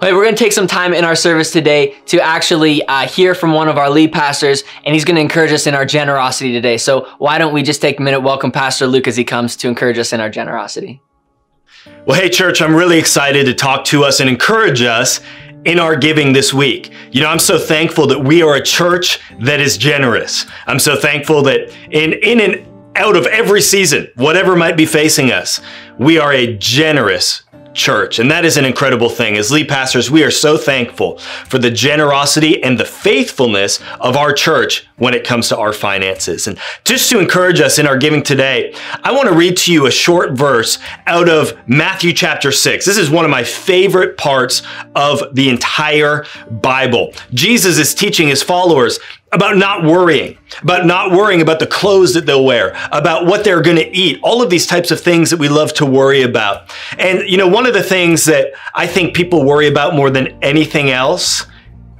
Okay, 0.00 0.12
we're 0.12 0.22
going 0.22 0.36
to 0.36 0.38
take 0.38 0.52
some 0.52 0.68
time 0.68 0.94
in 0.94 1.02
our 1.02 1.16
service 1.16 1.50
today 1.50 1.96
to 2.06 2.20
actually 2.20 2.86
uh, 2.86 3.08
hear 3.08 3.34
from 3.34 3.52
one 3.52 3.66
of 3.66 3.76
our 3.76 3.90
lead 3.90 4.12
pastors, 4.12 4.62
and 4.84 4.94
he's 4.94 5.04
going 5.04 5.16
to 5.16 5.20
encourage 5.20 5.50
us 5.50 5.66
in 5.66 5.74
our 5.74 5.84
generosity 5.84 6.52
today. 6.52 6.76
So 6.76 7.08
why 7.18 7.36
don't 7.36 7.52
we 7.52 7.64
just 7.64 7.82
take 7.82 7.98
a 7.98 8.02
minute, 8.02 8.20
welcome 8.20 8.52
Pastor 8.52 8.86
Luke 8.86 9.08
as 9.08 9.16
he 9.16 9.24
comes 9.24 9.56
to 9.56 9.66
encourage 9.66 9.98
us 9.98 10.12
in 10.12 10.20
our 10.20 10.30
generosity. 10.30 11.02
Well, 12.06 12.20
hey, 12.20 12.28
church, 12.28 12.62
I'm 12.62 12.76
really 12.76 12.96
excited 12.96 13.46
to 13.46 13.54
talk 13.54 13.84
to 13.86 14.04
us 14.04 14.20
and 14.20 14.30
encourage 14.30 14.82
us 14.82 15.18
in 15.64 15.80
our 15.80 15.96
giving 15.96 16.32
this 16.32 16.54
week. 16.54 16.92
You 17.10 17.22
know, 17.22 17.28
I'm 17.28 17.40
so 17.40 17.58
thankful 17.58 18.06
that 18.06 18.20
we 18.20 18.40
are 18.40 18.54
a 18.54 18.62
church 18.62 19.18
that 19.40 19.58
is 19.58 19.76
generous. 19.76 20.46
I'm 20.68 20.78
so 20.78 20.94
thankful 20.94 21.42
that 21.42 21.76
in, 21.90 22.12
in 22.12 22.40
and 22.40 22.64
out 22.94 23.16
of 23.16 23.26
every 23.26 23.62
season, 23.62 24.06
whatever 24.14 24.54
might 24.54 24.76
be 24.76 24.86
facing 24.86 25.32
us, 25.32 25.60
we 25.98 26.18
are 26.18 26.32
a 26.32 26.56
generous 26.56 27.42
church. 27.78 28.18
And 28.18 28.30
that 28.30 28.44
is 28.44 28.58
an 28.58 28.66
incredible 28.66 29.08
thing. 29.08 29.36
As 29.36 29.50
lead 29.50 29.68
pastors, 29.68 30.10
we 30.10 30.24
are 30.24 30.30
so 30.30 30.58
thankful 30.58 31.18
for 31.46 31.58
the 31.58 31.70
generosity 31.70 32.62
and 32.62 32.78
the 32.78 32.84
faithfulness 32.84 33.80
of 34.00 34.16
our 34.16 34.32
church 34.32 34.86
when 34.96 35.14
it 35.14 35.24
comes 35.24 35.48
to 35.48 35.56
our 35.56 35.72
finances. 35.72 36.46
And 36.46 36.58
just 36.84 37.08
to 37.10 37.20
encourage 37.20 37.60
us 37.60 37.78
in 37.78 37.86
our 37.86 37.96
giving 37.96 38.22
today, 38.22 38.74
I 39.02 39.12
want 39.12 39.28
to 39.28 39.34
read 39.34 39.56
to 39.58 39.72
you 39.72 39.86
a 39.86 39.90
short 39.90 40.32
verse 40.32 40.78
out 41.06 41.28
of 41.28 41.56
Matthew 41.66 42.12
chapter 42.12 42.52
6. 42.52 42.84
This 42.84 42.98
is 42.98 43.08
one 43.08 43.24
of 43.24 43.30
my 43.30 43.44
favorite 43.44 44.18
parts 44.18 44.62
of 44.94 45.22
the 45.34 45.48
entire 45.48 46.26
Bible. 46.50 47.12
Jesus 47.32 47.78
is 47.78 47.94
teaching 47.94 48.28
his 48.28 48.42
followers 48.42 48.98
about 49.32 49.56
not 49.56 49.84
worrying, 49.84 50.38
about 50.62 50.86
not 50.86 51.12
worrying 51.12 51.42
about 51.42 51.58
the 51.58 51.66
clothes 51.66 52.14
that 52.14 52.24
they'll 52.26 52.44
wear, 52.44 52.76
about 52.92 53.26
what 53.26 53.44
they're 53.44 53.60
going 53.60 53.76
to 53.76 53.88
eat, 53.96 54.18
all 54.22 54.42
of 54.42 54.50
these 54.50 54.66
types 54.66 54.90
of 54.90 55.00
things 55.00 55.30
that 55.30 55.38
we 55.38 55.48
love 55.48 55.72
to 55.74 55.86
worry 55.86 56.22
about. 56.22 56.72
And, 56.98 57.28
you 57.28 57.36
know, 57.36 57.48
one 57.48 57.66
of 57.66 57.74
the 57.74 57.82
things 57.82 58.24
that 58.24 58.52
I 58.74 58.86
think 58.86 59.14
people 59.14 59.44
worry 59.44 59.68
about 59.68 59.94
more 59.94 60.10
than 60.10 60.38
anything 60.42 60.90
else 60.90 61.46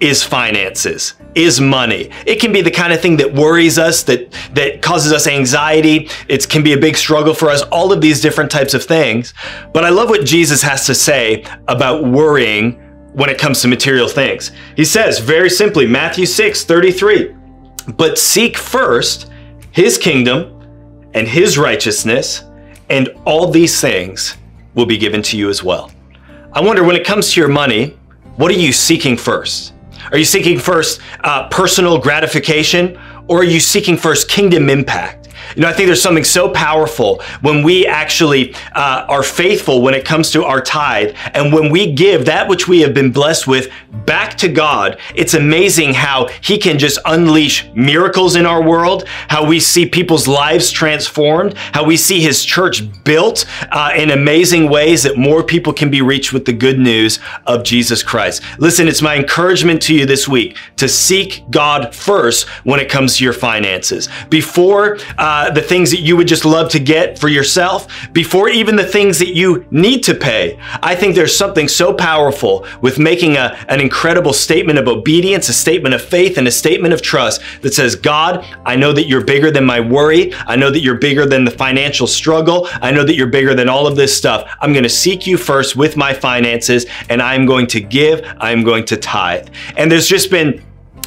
is 0.01 0.23
finances, 0.23 1.15
is 1.35 1.61
money. 1.61 2.09
It 2.25 2.41
can 2.41 2.53
be 2.53 2.63
the 2.63 2.71
kind 2.71 2.93
of 2.93 3.01
thing 3.01 3.17
that 3.17 3.35
worries 3.35 3.79
us, 3.79 4.05
that, 4.05 4.33
that 4.55 4.81
causes 4.81 5.13
us 5.13 5.27
anxiety. 5.27 6.09
It 6.29 6.49
can 6.49 6.63
be 6.63 6.73
a 6.73 6.79
big 6.79 6.97
struggle 6.97 7.35
for 7.35 7.51
us, 7.51 7.63
all 7.65 7.93
of 7.93 8.01
these 8.01 8.21
different 8.21 8.51
types 8.51 8.75
of 8.75 8.85
things. 8.85 9.35
But 9.75 9.85
I 9.85 9.89
love 9.89 10.09
what 10.09 10.25
Jesus 10.25 10.63
has 10.63 10.87
to 10.87 10.95
say 10.95 11.45
about 11.67 12.05
worrying 12.05 12.81
when 13.19 13.29
it 13.29 13.37
comes 13.37 13.61
to 13.61 13.67
material 13.67 14.07
things. 14.07 14.53
He 14.77 14.85
says 14.85 15.19
very 15.19 15.51
simply, 15.51 15.89
Matthew 15.89 16.25
6 16.25 16.65
33, 16.65 17.35
but 17.97 18.17
seek 18.17 18.57
first 18.57 19.29
his 19.73 19.99
kingdom 19.99 20.55
and 21.15 21.27
his 21.27 21.59
righteousness, 21.59 22.45
and 22.89 23.09
all 23.25 23.51
these 23.51 23.81
things 23.81 24.37
will 24.75 24.87
be 24.87 24.97
given 24.97 25.21
to 25.23 25.37
you 25.37 25.49
as 25.49 25.65
well. 25.65 25.91
I 26.53 26.61
wonder 26.61 26.85
when 26.85 26.95
it 26.95 27.05
comes 27.05 27.33
to 27.33 27.41
your 27.41 27.49
money, 27.49 27.99
what 28.37 28.53
are 28.53 28.59
you 28.59 28.73
seeking 28.73 29.17
first? 29.17 29.73
Are 30.13 30.19
you 30.19 30.25
seeking 30.25 30.57
first 30.57 31.01
uh, 31.25 31.49
personal 31.49 31.99
gratification 31.99 33.01
or 33.29 33.41
are 33.41 33.45
you 33.45 33.61
seeking 33.61 33.97
first 33.97 34.29
kingdom 34.29 34.69
impact? 34.69 35.29
You 35.57 35.63
know, 35.63 35.69
I 35.69 35.73
think 35.73 35.87
there's 35.87 36.03
something 36.03 36.25
so 36.25 36.51
powerful 36.51 37.23
when 37.41 37.63
we 37.63 37.87
actually 37.87 38.55
uh, 38.75 39.07
are 39.09 39.23
faithful 39.23 39.81
when 39.83 39.95
it 39.95 40.05
comes 40.05 40.31
to 40.33 40.45
our 40.45 40.61
tithe 40.61 41.17
and 41.35 41.53
when 41.53 41.71
we 41.71 41.93
give 41.93 42.27
that 42.27 42.49
which 42.49 42.69
we 42.69 42.81
have 42.81 42.95
been 42.95 43.11
blessed 43.11 43.47
with 43.47 43.71
back 44.05 44.37
to 44.39 44.49
God. 44.49 44.99
It's 45.15 45.35
amazing 45.35 45.95
how 45.95 46.29
He 46.43 46.59
can 46.59 46.79
just 46.79 46.99
unleash 47.05 47.67
miracles 47.75 48.37
in 48.37 48.47
our 48.47 48.63
world, 48.63 49.05
how 49.29 49.47
we 49.47 49.61
see 49.61 49.87
people's 49.87 50.29
lives 50.29 50.71
transformed, 50.71 51.57
how 51.73 51.85
we 51.85 51.97
see 51.97 52.21
His 52.21 52.45
church 52.45 52.83
built 53.05 53.47
uh, 53.71 53.93
in 53.97 54.11
amazing 54.11 54.69
ways 54.69 55.03
that 55.03 55.17
more 55.17 55.43
people 55.43 55.73
can 55.73 55.91
be 55.91 56.03
reached 56.03 56.33
with 56.33 56.45
the 56.45 56.53
good 56.53 56.79
news 56.79 57.19
of 57.47 57.65
Jesus 57.65 58.03
Christ. 58.03 58.43
Listen, 58.59 58.89
it's 58.89 59.03
my 59.03 59.17
encouragement 59.17 59.83
to 59.83 59.95
you 59.95 60.07
this 60.07 60.29
week 60.29 60.57
to 60.77 60.89
seek 60.89 61.43
God 61.51 61.95
first 61.95 62.49
when 62.65 62.81
it 62.81 62.89
comes 62.89 63.17
your 63.21 63.33
finances. 63.33 64.09
Before, 64.29 64.99
uh, 65.17 65.51
the 65.51 65.63
things 65.63 65.91
that 65.91 66.01
you 66.01 66.17
would 66.17 66.29
just 66.29 66.45
love 66.45 66.71
to 66.71 66.79
get 66.79 67.19
for 67.19 67.29
yourself, 67.29 68.13
before 68.13 68.49
even 68.49 68.77
the 68.77 68.87
things 68.87 69.19
that 69.19 69.35
you 69.35 69.67
need 69.71 70.03
to 70.05 70.15
pay. 70.15 70.59
I 70.83 70.95
think 70.95 71.15
there's 71.15 71.37
something 71.37 71.69
so 71.69 71.93
powerful 71.93 72.67
with 72.81 72.99
making 72.99 73.37
a, 73.37 73.57
an 73.69 73.81
incredible 73.81 74.33
statement 74.33 74.79
of 74.79 74.89
obedience, 74.89 75.49
a 75.49 75.53
statement 75.53 75.95
of 75.95 76.03
faith, 76.03 76.39
and 76.39 76.47
a 76.49 76.51
statement 76.51 76.95
of 76.95 77.03
trust 77.03 77.43
that 77.63 77.75
says, 77.75 77.97
God, 77.97 78.45
I 78.65 78.77
know 78.77 78.93
that 78.93 79.07
you're 79.09 79.25
bigger 79.25 79.51
than 79.51 79.65
my 79.65 79.81
worry. 79.81 80.35
I 80.35 80.57
know 80.57 80.71
that 80.71 80.81
you're 80.81 80.99
bigger 80.99 81.27
than 81.27 81.45
the 81.45 81.51
financial 81.51 82.07
struggle. 82.07 82.69
I 82.75 82.91
know 82.91 83.05
that 83.05 83.15
you're 83.15 83.27
bigger 83.27 83.55
than 83.55 83.69
all 83.69 83.87
of 83.87 83.97
this 83.97 84.17
stuff. 84.17 84.51
I'm 84.61 84.73
going 84.73 84.83
to 84.85 84.89
seek 84.89 85.27
you 85.27 85.37
first 85.37 85.77
with 85.77 85.97
my 85.97 86.15
finances, 86.15 86.87
and 87.09 87.23
I'm 87.23 87.47
going 87.47 87.67
to 87.69 87.81
give, 87.81 88.25
I'm 88.39 88.63
going 88.63 88.85
to 88.87 88.97
tithe. 88.97 89.49
And 89.77 89.91
there's 89.91 90.09
just 90.09 90.31
been 90.31 90.63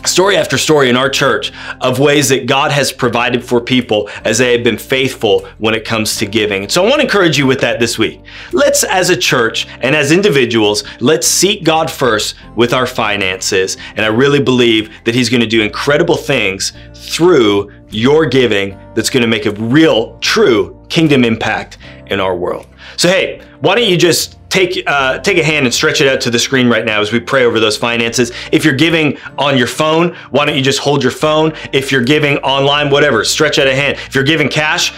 story 0.05 0.37
after 0.37 0.57
story 0.57 0.89
in 0.89 0.95
our 0.95 1.09
church 1.09 1.51
of 1.81 1.99
ways 1.99 2.29
that 2.29 2.45
God 2.45 2.71
has 2.71 2.91
provided 2.91 3.43
for 3.43 3.61
people 3.61 4.09
as 4.23 4.37
they 4.37 4.53
have 4.53 4.63
been 4.63 4.77
faithful 4.77 5.47
when 5.59 5.73
it 5.73 5.85
comes 5.85 6.17
to 6.17 6.25
giving. 6.25 6.67
So 6.69 6.83
I 6.83 6.89
want 6.89 7.01
to 7.01 7.05
encourage 7.05 7.37
you 7.37 7.45
with 7.45 7.61
that 7.61 7.79
this 7.79 7.97
week. 7.97 8.21
Let's, 8.51 8.83
as 8.83 9.09
a 9.09 9.17
church 9.17 9.67
and 9.81 9.95
as 9.95 10.11
individuals, 10.11 10.83
let's 10.99 11.27
seek 11.27 11.63
God 11.63 11.89
first 11.89 12.35
with 12.55 12.73
our 12.73 12.87
finances. 12.87 13.77
And 13.95 14.01
I 14.05 14.09
really 14.09 14.41
believe 14.41 14.91
that 15.05 15.15
He's 15.15 15.29
going 15.29 15.41
to 15.41 15.47
do 15.47 15.61
incredible 15.61 16.17
things 16.17 16.73
through 16.93 17.71
your 17.89 18.25
giving 18.25 18.77
that's 18.95 19.09
going 19.09 19.21
to 19.21 19.27
make 19.27 19.45
a 19.45 19.51
real, 19.51 20.17
true 20.19 20.83
kingdom 20.89 21.23
impact 21.23 21.77
in 22.07 22.19
our 22.19 22.35
world. 22.35 22.67
So, 22.97 23.07
hey, 23.07 23.41
why 23.61 23.75
don't 23.75 23.87
you 23.87 23.97
just 23.97 24.37
take 24.51 24.83
uh, 24.85 25.17
take 25.19 25.37
a 25.37 25.43
hand 25.43 25.65
and 25.65 25.73
stretch 25.73 26.01
it 26.01 26.07
out 26.07 26.21
to 26.21 26.29
the 26.29 26.37
screen 26.37 26.67
right 26.67 26.85
now 26.85 27.01
as 27.01 27.11
we 27.11 27.19
pray 27.19 27.45
over 27.45 27.59
those 27.59 27.77
finances. 27.77 28.31
If 28.51 28.63
you're 28.65 28.75
giving 28.75 29.17
on 29.37 29.57
your 29.57 29.67
phone, 29.67 30.13
why 30.29 30.45
don't 30.45 30.55
you 30.55 30.61
just 30.61 30.79
hold 30.79 31.01
your 31.01 31.11
phone? 31.11 31.53
If 31.71 31.91
you're 31.91 32.03
giving 32.03 32.37
online, 32.39 32.89
whatever, 32.89 33.23
stretch 33.23 33.57
out 33.57 33.67
a 33.67 33.75
hand. 33.75 33.97
If 33.97 34.13
you're 34.13 34.25
giving 34.25 34.49
cash, 34.49 34.93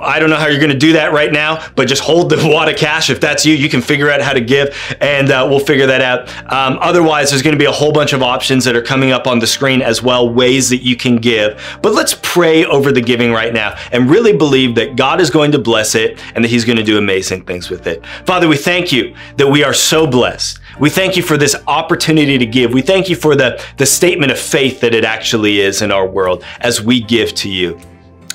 I 0.00 0.18
don't 0.18 0.30
know 0.30 0.36
how 0.36 0.46
you're 0.46 0.60
going 0.60 0.72
to 0.72 0.78
do 0.78 0.94
that 0.94 1.12
right 1.12 1.32
now, 1.32 1.66
but 1.76 1.88
just 1.88 2.02
hold 2.02 2.30
the 2.30 2.36
wad 2.48 2.68
of 2.68 2.76
cash. 2.76 3.10
If 3.10 3.20
that's 3.20 3.44
you, 3.44 3.54
you 3.54 3.68
can 3.68 3.80
figure 3.80 4.10
out 4.10 4.20
how 4.20 4.32
to 4.32 4.40
give, 4.40 4.76
and 5.00 5.30
uh, 5.30 5.46
we'll 5.48 5.60
figure 5.60 5.86
that 5.86 6.00
out. 6.00 6.28
Um, 6.52 6.78
otherwise, 6.80 7.30
there's 7.30 7.42
going 7.42 7.54
to 7.54 7.58
be 7.58 7.64
a 7.64 7.72
whole 7.72 7.92
bunch 7.92 8.12
of 8.12 8.22
options 8.22 8.64
that 8.64 8.76
are 8.76 8.82
coming 8.82 9.10
up 9.10 9.26
on 9.26 9.38
the 9.38 9.46
screen 9.46 9.82
as 9.82 10.02
well, 10.02 10.32
ways 10.32 10.68
that 10.70 10.82
you 10.82 10.96
can 10.96 11.16
give. 11.16 11.60
But 11.82 11.92
let's 11.94 12.16
pray 12.22 12.64
over 12.64 12.92
the 12.92 13.00
giving 13.00 13.32
right 13.32 13.52
now 13.52 13.78
and 13.92 14.10
really 14.10 14.36
believe 14.36 14.74
that 14.76 14.96
God 14.96 15.20
is 15.20 15.30
going 15.30 15.52
to 15.52 15.58
bless 15.58 15.94
it 15.94 16.18
and 16.34 16.44
that 16.44 16.48
He's 16.48 16.64
going 16.64 16.78
to 16.78 16.84
do 16.84 16.98
amazing 16.98 17.44
things 17.44 17.70
with 17.70 17.86
it. 17.86 18.04
Father, 18.26 18.48
we 18.48 18.56
thank 18.56 18.92
you 18.92 19.14
that 19.36 19.46
we 19.46 19.64
are 19.64 19.74
so 19.74 20.06
blessed. 20.06 20.60
We 20.78 20.90
thank 20.90 21.16
you 21.16 21.22
for 21.22 21.36
this 21.36 21.54
opportunity 21.66 22.38
to 22.38 22.46
give. 22.46 22.72
We 22.72 22.82
thank 22.82 23.08
you 23.08 23.16
for 23.16 23.36
the, 23.36 23.62
the 23.76 23.86
statement 23.86 24.32
of 24.32 24.38
faith 24.38 24.80
that 24.80 24.94
it 24.94 25.04
actually 25.04 25.60
is 25.60 25.82
in 25.82 25.92
our 25.92 26.06
world 26.06 26.44
as 26.60 26.82
we 26.82 27.00
give 27.00 27.34
to 27.36 27.48
you. 27.48 27.78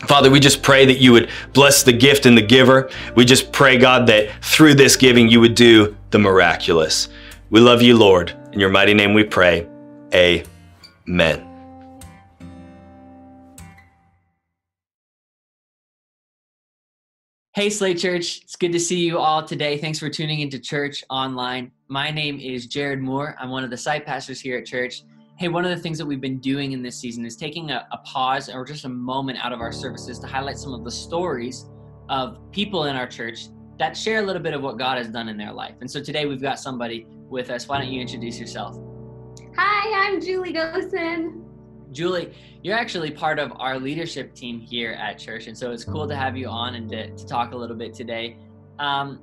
Father, 0.08 0.32
we 0.32 0.40
just 0.40 0.64
pray 0.64 0.86
that 0.86 1.00
you 1.00 1.12
would 1.12 1.30
bless 1.54 1.84
the 1.84 1.92
gift 1.92 2.26
and 2.26 2.38
the 2.38 2.42
giver. 2.42 2.90
We 3.16 3.26
just 3.26 3.52
pray, 3.52 3.78
God, 3.78 4.08
that 4.08 4.32
through 4.44 4.76
this 4.76 4.96
giving 4.96 5.28
you 5.28 5.42
would 5.42 5.56
do 5.56 5.96
the 6.12 6.20
miraculous. 6.20 7.10
We 7.50 7.60
love 7.60 7.82
you, 7.82 7.98
Lord. 7.98 8.34
In 8.54 8.60
your 8.60 8.70
mighty 8.70 8.94
name 8.94 9.14
we 9.14 9.24
pray. 9.24 9.68
Amen. 10.14 11.46
Hey, 17.54 17.70
Slate 17.70 17.98
Church. 17.98 18.42
It's 18.44 18.56
good 18.56 18.72
to 18.72 18.80
see 18.80 19.00
you 19.00 19.18
all 19.18 19.44
today. 19.44 19.78
Thanks 19.78 20.00
for 20.00 20.10
tuning 20.10 20.40
into 20.40 20.60
church 20.60 21.04
online. 21.10 21.72
My 21.90 22.10
name 22.10 22.40
is 22.40 22.68
Jared 22.68 23.02
Moore. 23.02 23.36
I'm 23.38 23.50
one 23.50 23.66
of 23.66 23.70
the 23.70 23.78
site 23.78 24.06
pastors 24.06 24.40
here 24.40 24.58
at 24.58 24.66
church. 24.66 25.04
Hey, 25.40 25.48
one 25.48 25.64
of 25.64 25.72
the 25.72 25.82
things 25.82 25.98
that 26.00 26.06
we've 26.06 26.20
been 26.20 26.40
doing 26.40 26.74
in 26.74 26.84
this 26.84 26.98
season 26.98 27.26
is 27.26 27.38
taking 27.38 27.72
a, 27.72 27.88
a 27.94 27.98
pause 28.00 28.50
or 28.50 28.66
just 28.66 28.84
a 28.84 28.90
moment 28.90 29.40
out 29.42 29.54
of 29.54 29.62
our 29.62 29.72
services 29.72 30.20
to 30.20 30.28
highlight 30.28 30.58
some 30.58 30.74
of 30.74 30.84
the 30.84 30.92
stories 30.92 31.66
of 32.10 32.40
people 32.52 32.88
in 32.88 32.98
our 32.98 33.08
church 33.08 33.48
that 33.78 33.96
share 33.96 34.22
a 34.22 34.22
little 34.22 34.42
bit 34.42 34.54
of 34.54 34.62
what 34.62 34.78
God 34.78 34.98
has 34.98 35.08
done 35.08 35.30
in 35.30 35.38
their 35.38 35.54
life. 35.54 35.76
And 35.80 35.90
so 35.90 36.04
today 36.04 36.26
we've 36.26 36.42
got 36.42 36.60
somebody 36.60 37.08
with 37.30 37.52
us. 37.52 37.70
Why 37.70 37.78
don't 37.78 37.88
you 37.88 38.02
introduce 38.02 38.38
yourself? 38.38 38.78
Hi, 39.56 40.10
I'm 40.10 40.20
Julie 40.20 40.52
Gosen. 40.52 41.42
Julie, 41.94 42.34
you're 42.62 42.76
actually 42.76 43.10
part 43.10 43.40
of 43.40 43.54
our 43.56 43.80
leadership 43.80 44.36
team 44.36 44.60
here 44.60 44.92
at 44.92 45.18
church, 45.18 45.48
and 45.48 45.58
so 45.58 45.72
it's 45.72 45.86
cool 45.86 46.06
to 46.06 46.18
have 46.18 46.36
you 46.36 46.50
on 46.50 46.76
and 46.76 46.90
to, 46.90 47.16
to 47.16 47.26
talk 47.26 47.54
a 47.54 47.56
little 47.56 47.78
bit 47.78 47.94
today. 47.94 48.36
Um, 48.78 49.22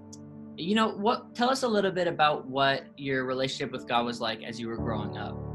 you 0.57 0.77
know, 0.77 0.93
what? 0.93 1.35
Tell 1.35 1.51
us 1.51 1.63
a 1.63 1.69
little 1.69 1.93
bit 1.93 2.09
about 2.09 2.47
what 2.47 2.87
your 2.97 3.27
relationship 3.27 3.71
with 3.71 3.87
God 3.87 4.07
was 4.07 4.19
like 4.19 4.43
as 4.45 4.59
you 4.59 4.69
were 4.69 4.79
growing 4.79 5.19
up. 5.19 5.46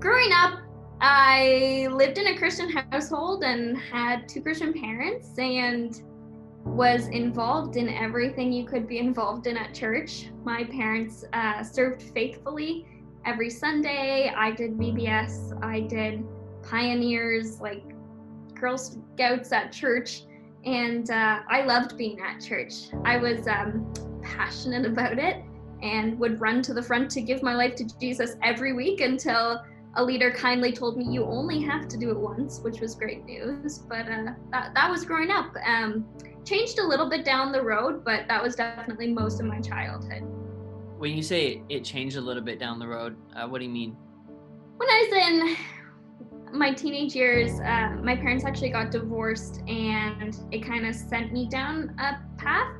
Growing 0.00 0.32
up, 0.32 0.60
I 1.02 1.86
lived 1.92 2.16
in 2.16 2.28
a 2.28 2.38
Christian 2.38 2.70
household 2.70 3.44
and 3.44 3.76
had 3.76 4.26
two 4.26 4.40
Christian 4.40 4.72
parents 4.72 5.38
and 5.38 6.00
was 6.64 7.08
involved 7.08 7.76
in 7.76 7.90
everything 7.90 8.50
you 8.50 8.64
could 8.64 8.88
be 8.88 8.96
involved 8.98 9.46
in 9.46 9.58
at 9.58 9.74
church. 9.74 10.30
My 10.42 10.64
parents 10.64 11.26
uh, 11.34 11.62
served 11.62 12.00
faithfully 12.14 12.86
every 13.26 13.50
Sunday. 13.50 14.32
I 14.34 14.52
did 14.52 14.78
VBS, 14.78 15.62
I 15.62 15.80
did 15.80 16.24
pioneers, 16.62 17.60
like 17.60 17.82
Girl 18.54 18.78
Scouts 18.78 19.52
at 19.52 19.70
church, 19.70 20.22
and 20.64 21.10
uh, 21.10 21.40
I 21.46 21.64
loved 21.64 21.98
being 21.98 22.20
at 22.20 22.40
church. 22.40 22.88
I 23.04 23.18
was 23.18 23.46
um, 23.46 23.92
passionate 24.22 24.86
about 24.86 25.18
it 25.18 25.44
and 25.82 26.18
would 26.18 26.40
run 26.40 26.62
to 26.62 26.72
the 26.72 26.82
front 26.82 27.10
to 27.10 27.20
give 27.20 27.42
my 27.42 27.54
life 27.54 27.74
to 27.74 27.84
Jesus 27.98 28.36
every 28.42 28.72
week 28.72 29.02
until 29.02 29.60
a 29.94 30.04
leader 30.04 30.30
kindly 30.30 30.72
told 30.72 30.96
me 30.96 31.04
you 31.04 31.24
only 31.24 31.60
have 31.62 31.88
to 31.88 31.96
do 31.96 32.10
it 32.10 32.18
once, 32.18 32.60
which 32.60 32.80
was 32.80 32.94
great 32.94 33.24
news. 33.24 33.78
But 33.78 34.06
uh, 34.06 34.32
that, 34.52 34.74
that 34.74 34.90
was 34.90 35.04
growing 35.04 35.30
up. 35.30 35.52
Um, 35.66 36.04
changed 36.44 36.78
a 36.78 36.86
little 36.86 37.08
bit 37.08 37.24
down 37.24 37.52
the 37.52 37.62
road, 37.62 38.04
but 38.04 38.28
that 38.28 38.42
was 38.42 38.54
definitely 38.54 39.12
most 39.12 39.40
of 39.40 39.46
my 39.46 39.60
childhood. 39.60 40.22
When 40.98 41.12
you 41.12 41.22
say 41.22 41.62
it 41.68 41.84
changed 41.84 42.16
a 42.16 42.20
little 42.20 42.42
bit 42.42 42.58
down 42.58 42.78
the 42.78 42.86
road, 42.86 43.16
uh, 43.34 43.48
what 43.48 43.58
do 43.58 43.64
you 43.64 43.70
mean? 43.70 43.96
When 44.76 44.88
I 44.88 45.08
was 45.10 45.28
in 45.28 46.58
my 46.58 46.72
teenage 46.72 47.14
years, 47.14 47.58
uh, 47.60 47.96
my 48.02 48.16
parents 48.16 48.44
actually 48.44 48.70
got 48.70 48.90
divorced, 48.90 49.60
and 49.68 50.36
it 50.50 50.64
kind 50.64 50.86
of 50.86 50.94
sent 50.94 51.32
me 51.32 51.48
down 51.48 51.94
a 51.98 52.18
path 52.38 52.76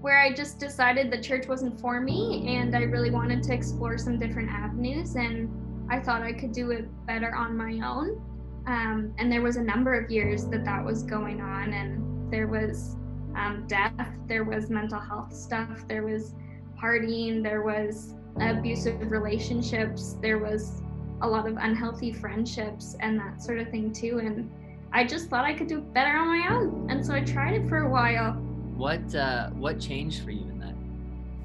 where 0.00 0.18
I 0.18 0.32
just 0.32 0.58
decided 0.58 1.10
the 1.10 1.20
church 1.20 1.46
wasn't 1.46 1.80
for 1.80 2.00
me, 2.00 2.56
and 2.56 2.74
I 2.76 2.82
really 2.82 3.10
wanted 3.10 3.42
to 3.44 3.54
explore 3.54 3.96
some 3.96 4.18
different 4.18 4.50
avenues. 4.50 5.14
And 5.14 5.48
I 5.88 6.00
thought 6.00 6.22
I 6.22 6.32
could 6.32 6.52
do 6.52 6.70
it 6.70 6.88
better 7.06 7.34
on 7.34 7.56
my 7.56 7.86
own. 7.86 8.20
Um, 8.66 9.12
and 9.18 9.30
there 9.30 9.42
was 9.42 9.56
a 9.56 9.62
number 9.62 9.94
of 9.94 10.10
years 10.10 10.46
that 10.46 10.64
that 10.64 10.84
was 10.84 11.02
going 11.02 11.40
on, 11.40 11.72
and 11.72 12.32
there 12.32 12.46
was 12.46 12.96
um, 13.36 13.64
death, 13.66 14.08
there 14.26 14.44
was 14.44 14.70
mental 14.70 15.00
health 15.00 15.34
stuff, 15.34 15.86
there 15.88 16.04
was 16.04 16.34
partying, 16.80 17.42
there 17.42 17.62
was 17.62 18.14
abusive 18.40 19.10
relationships, 19.10 20.16
there 20.22 20.38
was 20.38 20.82
a 21.22 21.28
lot 21.28 21.48
of 21.48 21.56
unhealthy 21.56 22.12
friendships, 22.12 22.96
and 23.00 23.18
that 23.18 23.42
sort 23.42 23.58
of 23.58 23.68
thing 23.70 23.92
too. 23.92 24.18
And 24.18 24.50
I 24.92 25.04
just 25.04 25.28
thought 25.28 25.44
I 25.44 25.54
could 25.54 25.66
do 25.66 25.78
it 25.78 25.92
better 25.92 26.16
on 26.16 26.28
my 26.28 26.48
own, 26.54 26.88
and 26.90 27.04
so 27.04 27.14
I 27.14 27.20
tried 27.20 27.54
it 27.54 27.68
for 27.68 27.78
a 27.78 27.90
while. 27.90 28.32
What 28.76 29.14
uh, 29.14 29.50
what 29.50 29.80
changed 29.80 30.22
for 30.22 30.30
you 30.30 30.42
in 30.42 30.58
that? 30.60 30.74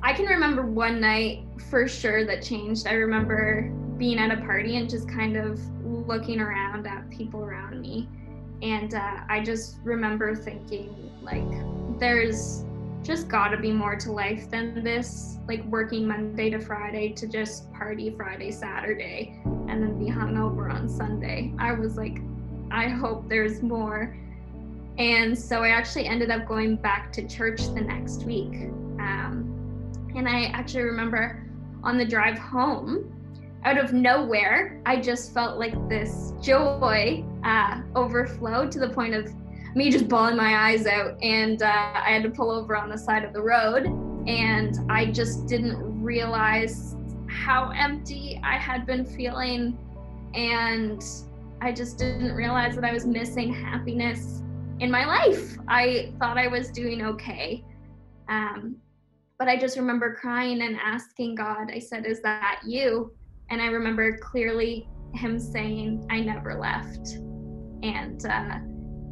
I 0.04 0.14
can 0.14 0.26
remember 0.26 0.64
one 0.64 1.02
night 1.02 1.44
for 1.70 1.88
sure 1.88 2.26
that 2.26 2.44
changed. 2.44 2.88
I 2.88 2.94
remember 2.94 3.72
being 3.98 4.20
at 4.20 4.32
a 4.32 4.42
party 4.42 4.78
and 4.78 4.90
just 4.90 5.10
kind 5.10 5.38
of 5.38 5.60
looking 5.84 6.40
around 6.40 6.86
at 6.88 7.10
people 7.10 7.42
around 7.42 7.82
me. 7.82 8.08
And 8.62 8.94
uh, 8.94 9.18
I 9.30 9.44
just 9.44 9.78
remember 9.84 10.36
thinking, 10.36 11.12
like, 11.22 12.00
there's 12.00 12.64
just 13.04 13.28
got 13.28 13.50
to 13.50 13.58
be 13.58 13.72
more 13.72 13.96
to 13.96 14.12
life 14.12 14.50
than 14.50 14.84
this. 14.84 15.38
Like, 15.48 15.64
working 15.66 16.08
Monday 16.08 16.50
to 16.50 16.60
Friday 16.60 17.14
to 17.14 17.28
just 17.28 17.72
party 17.74 18.10
Friday, 18.10 18.52
Saturday, 18.52 19.40
and 19.46 19.82
then 19.82 19.98
be 19.98 20.12
hungover 20.12 20.74
on 20.74 20.90
Sunday. 20.90 21.54
I 21.60 21.72
was 21.72 21.98
like, 21.98 22.20
I 22.72 22.88
hope 22.88 23.30
there's 23.30 23.62
more. 23.62 24.16
And 24.98 25.38
so 25.38 25.64
I 25.64 25.70
actually 25.70 26.08
ended 26.08 26.32
up 26.32 26.48
going 26.48 26.76
back 26.76 27.12
to 27.14 27.28
church 27.28 27.62
the 27.74 27.82
next 27.82 28.24
week. 28.24 28.54
Um, 29.00 29.54
and 30.16 30.28
I 30.28 30.46
actually 30.46 30.84
remember 30.84 31.48
on 31.84 31.98
the 31.98 32.06
drive 32.06 32.40
home, 32.40 33.14
out 33.64 33.78
of 33.78 33.94
nowhere, 33.94 34.82
I 34.86 35.02
just 35.02 35.34
felt 35.34 35.58
like 35.58 35.74
this 35.90 36.34
joy 36.42 37.26
uh, 37.44 37.82
overflow 37.96 38.70
to 38.70 38.80
the 38.80 38.90
point 38.90 39.14
of 39.14 39.34
me 39.76 39.92
just 39.92 40.08
bawling 40.08 40.36
my 40.36 40.70
eyes 40.70 40.86
out. 40.88 41.22
And 41.22 41.62
uh, 41.62 41.66
I 41.66 42.12
had 42.12 42.24
to 42.24 42.30
pull 42.30 42.52
over 42.52 42.76
on 42.76 42.90
the 42.90 42.98
side 42.98 43.24
of 43.24 43.34
the 43.34 43.42
road. 43.42 43.86
And 44.28 44.78
I 44.90 45.06
just 45.06 45.48
didn't 45.48 46.04
realize 46.04 46.96
how 47.28 47.72
empty 47.72 48.40
I 48.44 48.58
had 48.58 48.86
been 48.86 49.06
feeling. 49.06 49.78
And 50.34 51.04
I 51.62 51.72
just 51.72 51.98
didn't 51.98 52.34
realize 52.34 52.76
that 52.76 52.84
I 52.84 52.94
was 52.94 53.06
missing 53.06 53.54
happiness 53.54 54.42
in 54.80 54.92
my 54.92 55.06
life. 55.06 55.58
I 55.68 56.14
thought 56.20 56.38
I 56.38 56.48
was 56.48 56.70
doing 56.70 57.04
okay. 57.04 57.64
Um, 58.30 58.76
but 59.40 59.48
I 59.48 59.58
just 59.58 59.78
remember 59.78 60.16
crying 60.16 60.62
and 60.62 60.78
asking 60.78 61.36
God, 61.36 61.72
I 61.72 61.80
said, 61.80 62.06
Is 62.06 62.22
that 62.22 62.62
you? 62.66 63.12
And 63.50 63.62
I 63.62 63.68
remember 63.68 64.18
clearly 64.18 64.88
him 65.14 65.40
saying, 65.40 66.06
I 66.10 66.20
never 66.20 66.56
left. 66.56 67.16
And 67.84 68.26
uh, 68.26 68.60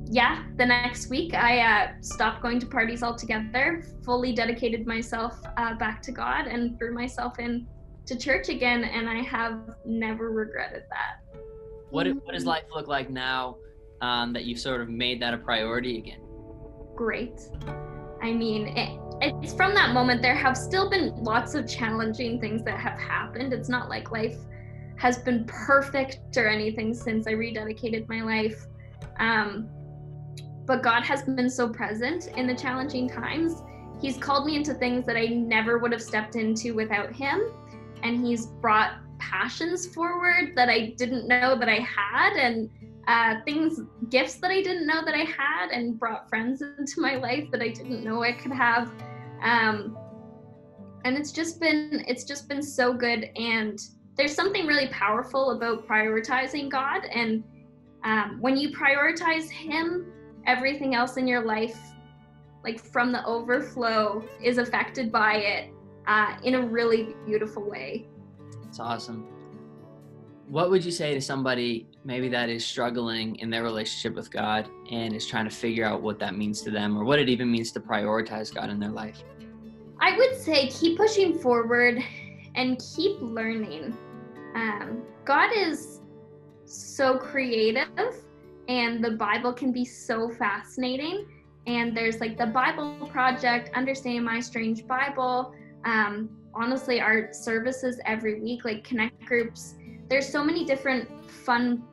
yeah, 0.07 0.43
the 0.57 0.65
next 0.65 1.09
week 1.09 1.33
I 1.33 1.59
uh, 1.59 1.91
stopped 2.01 2.41
going 2.41 2.59
to 2.59 2.65
parties 2.65 3.03
altogether, 3.03 3.83
fully 4.03 4.33
dedicated 4.33 4.85
myself 4.85 5.39
uh, 5.57 5.75
back 5.75 6.01
to 6.03 6.11
God, 6.11 6.47
and 6.47 6.77
threw 6.77 6.93
myself 6.93 7.39
in 7.39 7.67
to 8.05 8.17
church 8.17 8.49
again. 8.49 8.83
And 8.83 9.09
I 9.09 9.21
have 9.21 9.75
never 9.85 10.31
regretted 10.31 10.83
that. 10.89 11.39
What 11.89 12.07
what 12.07 12.33
does 12.33 12.45
life 12.45 12.65
look 12.73 12.87
like 12.87 13.09
now 13.09 13.57
um, 14.01 14.33
that 14.33 14.45
you've 14.45 14.59
sort 14.59 14.81
of 14.81 14.89
made 14.89 15.21
that 15.21 15.33
a 15.33 15.37
priority 15.37 15.97
again? 15.97 16.19
Great. 16.95 17.39
I 18.21 18.31
mean, 18.31 18.67
it, 18.77 18.99
it's 19.21 19.53
from 19.53 19.73
that 19.75 19.93
moment 19.93 20.21
there 20.21 20.35
have 20.35 20.57
still 20.57 20.89
been 20.89 21.15
lots 21.15 21.55
of 21.55 21.67
challenging 21.67 22.39
things 22.39 22.63
that 22.63 22.79
have 22.79 22.99
happened. 22.99 23.53
It's 23.53 23.69
not 23.69 23.89
like 23.89 24.11
life 24.11 24.37
has 24.97 25.17
been 25.17 25.45
perfect 25.45 26.37
or 26.37 26.47
anything 26.47 26.93
since 26.93 27.27
I 27.27 27.33
rededicated 27.33 28.07
my 28.07 28.21
life. 28.21 28.65
Um, 29.19 29.69
but 30.65 30.81
God 30.81 31.03
has 31.03 31.23
been 31.23 31.49
so 31.49 31.69
present 31.69 32.27
in 32.35 32.47
the 32.47 32.55
challenging 32.55 33.07
times. 33.07 33.61
He's 34.01 34.17
called 34.17 34.45
me 34.45 34.55
into 34.55 34.73
things 34.73 35.05
that 35.05 35.15
I 35.15 35.27
never 35.27 35.77
would 35.77 35.91
have 35.91 36.01
stepped 36.01 36.35
into 36.35 36.73
without 36.73 37.13
Him. 37.13 37.41
And 38.03 38.25
He's 38.25 38.47
brought 38.47 38.93
passions 39.19 39.87
forward 39.87 40.53
that 40.55 40.69
I 40.69 40.93
didn't 40.97 41.27
know 41.27 41.57
that 41.57 41.69
I 41.69 41.79
had, 41.79 42.33
and 42.33 42.69
uh, 43.07 43.35
things, 43.45 43.81
gifts 44.09 44.35
that 44.35 44.51
I 44.51 44.61
didn't 44.61 44.87
know 44.87 45.03
that 45.05 45.13
I 45.13 45.25
had, 45.25 45.69
and 45.71 45.99
brought 45.99 46.29
friends 46.29 46.61
into 46.79 47.01
my 47.01 47.15
life 47.15 47.49
that 47.51 47.61
I 47.61 47.69
didn't 47.69 48.03
know 48.03 48.23
I 48.23 48.31
could 48.33 48.51
have. 48.51 48.91
Um, 49.41 49.97
and 51.03 51.17
it's 51.17 51.31
just 51.31 51.59
been, 51.59 52.03
it's 52.07 52.23
just 52.23 52.49
been 52.49 52.63
so 52.63 52.93
good. 52.93 53.29
And 53.35 53.79
there's 54.15 54.33
something 54.33 54.65
really 54.65 54.87
powerful 54.87 55.51
about 55.51 55.87
prioritizing 55.87 56.69
God. 56.69 57.05
And 57.05 57.43
um, 58.03 58.37
when 58.39 58.57
you 58.57 58.69
prioritize 58.69 59.49
Him, 59.49 60.11
everything 60.47 60.95
else 60.95 61.17
in 61.17 61.27
your 61.27 61.45
life, 61.45 61.79
like 62.63 62.79
from 62.79 63.11
the 63.11 63.23
overflow, 63.25 64.23
is 64.41 64.57
affected 64.57 65.11
by 65.11 65.35
it 65.35 65.69
uh, 66.07 66.37
in 66.43 66.55
a 66.55 66.61
really 66.65 67.15
beautiful 67.25 67.69
way. 67.69 68.07
It's 68.67 68.79
awesome. 68.79 69.27
What 70.47 70.69
would 70.69 70.85
you 70.85 70.91
say 70.91 71.13
to 71.15 71.21
somebody 71.21 71.87
maybe 72.03 72.29
that 72.29 72.49
is 72.49 72.63
struggling 72.63 73.35
in 73.37 73.49
their 73.49 73.63
relationship 73.63 74.13
with 74.13 74.29
God 74.29 74.69
and 74.91 75.13
is 75.13 75.25
trying 75.25 75.45
to 75.45 75.55
figure 75.55 75.85
out 75.85 76.03
what 76.03 76.19
that 76.19 76.37
means 76.37 76.61
to 76.61 76.71
them 76.71 76.95
or 76.97 77.03
what 77.03 77.17
it 77.17 77.29
even 77.29 77.51
means 77.51 77.71
to 77.71 77.79
prioritize 77.79 78.53
God 78.53 78.69
in 78.69 78.79
their 78.79 78.91
life? 78.91 79.23
I 79.99 80.15
would 80.15 80.35
say 80.35 80.67
keep 80.67 80.97
pushing 80.97 81.39
forward 81.39 81.99
and 82.53 82.83
keep 82.95 83.19
learning. 83.21 83.97
Um, 84.53 85.01
God 85.25 85.49
is 85.55 86.01
so 86.65 87.17
creative, 87.17 87.87
and 88.67 89.03
the 89.03 89.11
Bible 89.11 89.51
can 89.51 89.71
be 89.71 89.83
so 89.83 90.29
fascinating. 90.29 91.27
And 91.67 91.97
there's 91.97 92.19
like 92.19 92.37
the 92.37 92.45
Bible 92.45 93.09
Project, 93.11 93.71
Understanding 93.75 94.23
My 94.23 94.39
Strange 94.39 94.85
Bible. 94.85 95.53
Um, 95.85 96.29
honestly, 96.53 97.01
our 97.01 97.33
services 97.33 97.99
every 98.05 98.39
week, 98.39 98.63
like 98.63 98.83
connect 98.83 99.25
groups, 99.25 99.75
there's 100.09 100.27
so 100.27 100.43
many 100.43 100.65
different 100.65 101.29
fun 101.29 101.83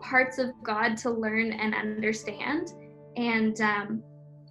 parts 0.00 0.38
of 0.38 0.50
God 0.62 0.96
to 0.98 1.10
learn 1.10 1.52
and 1.52 1.74
understand. 1.74 2.72
And 3.16 3.60
um, 3.60 4.02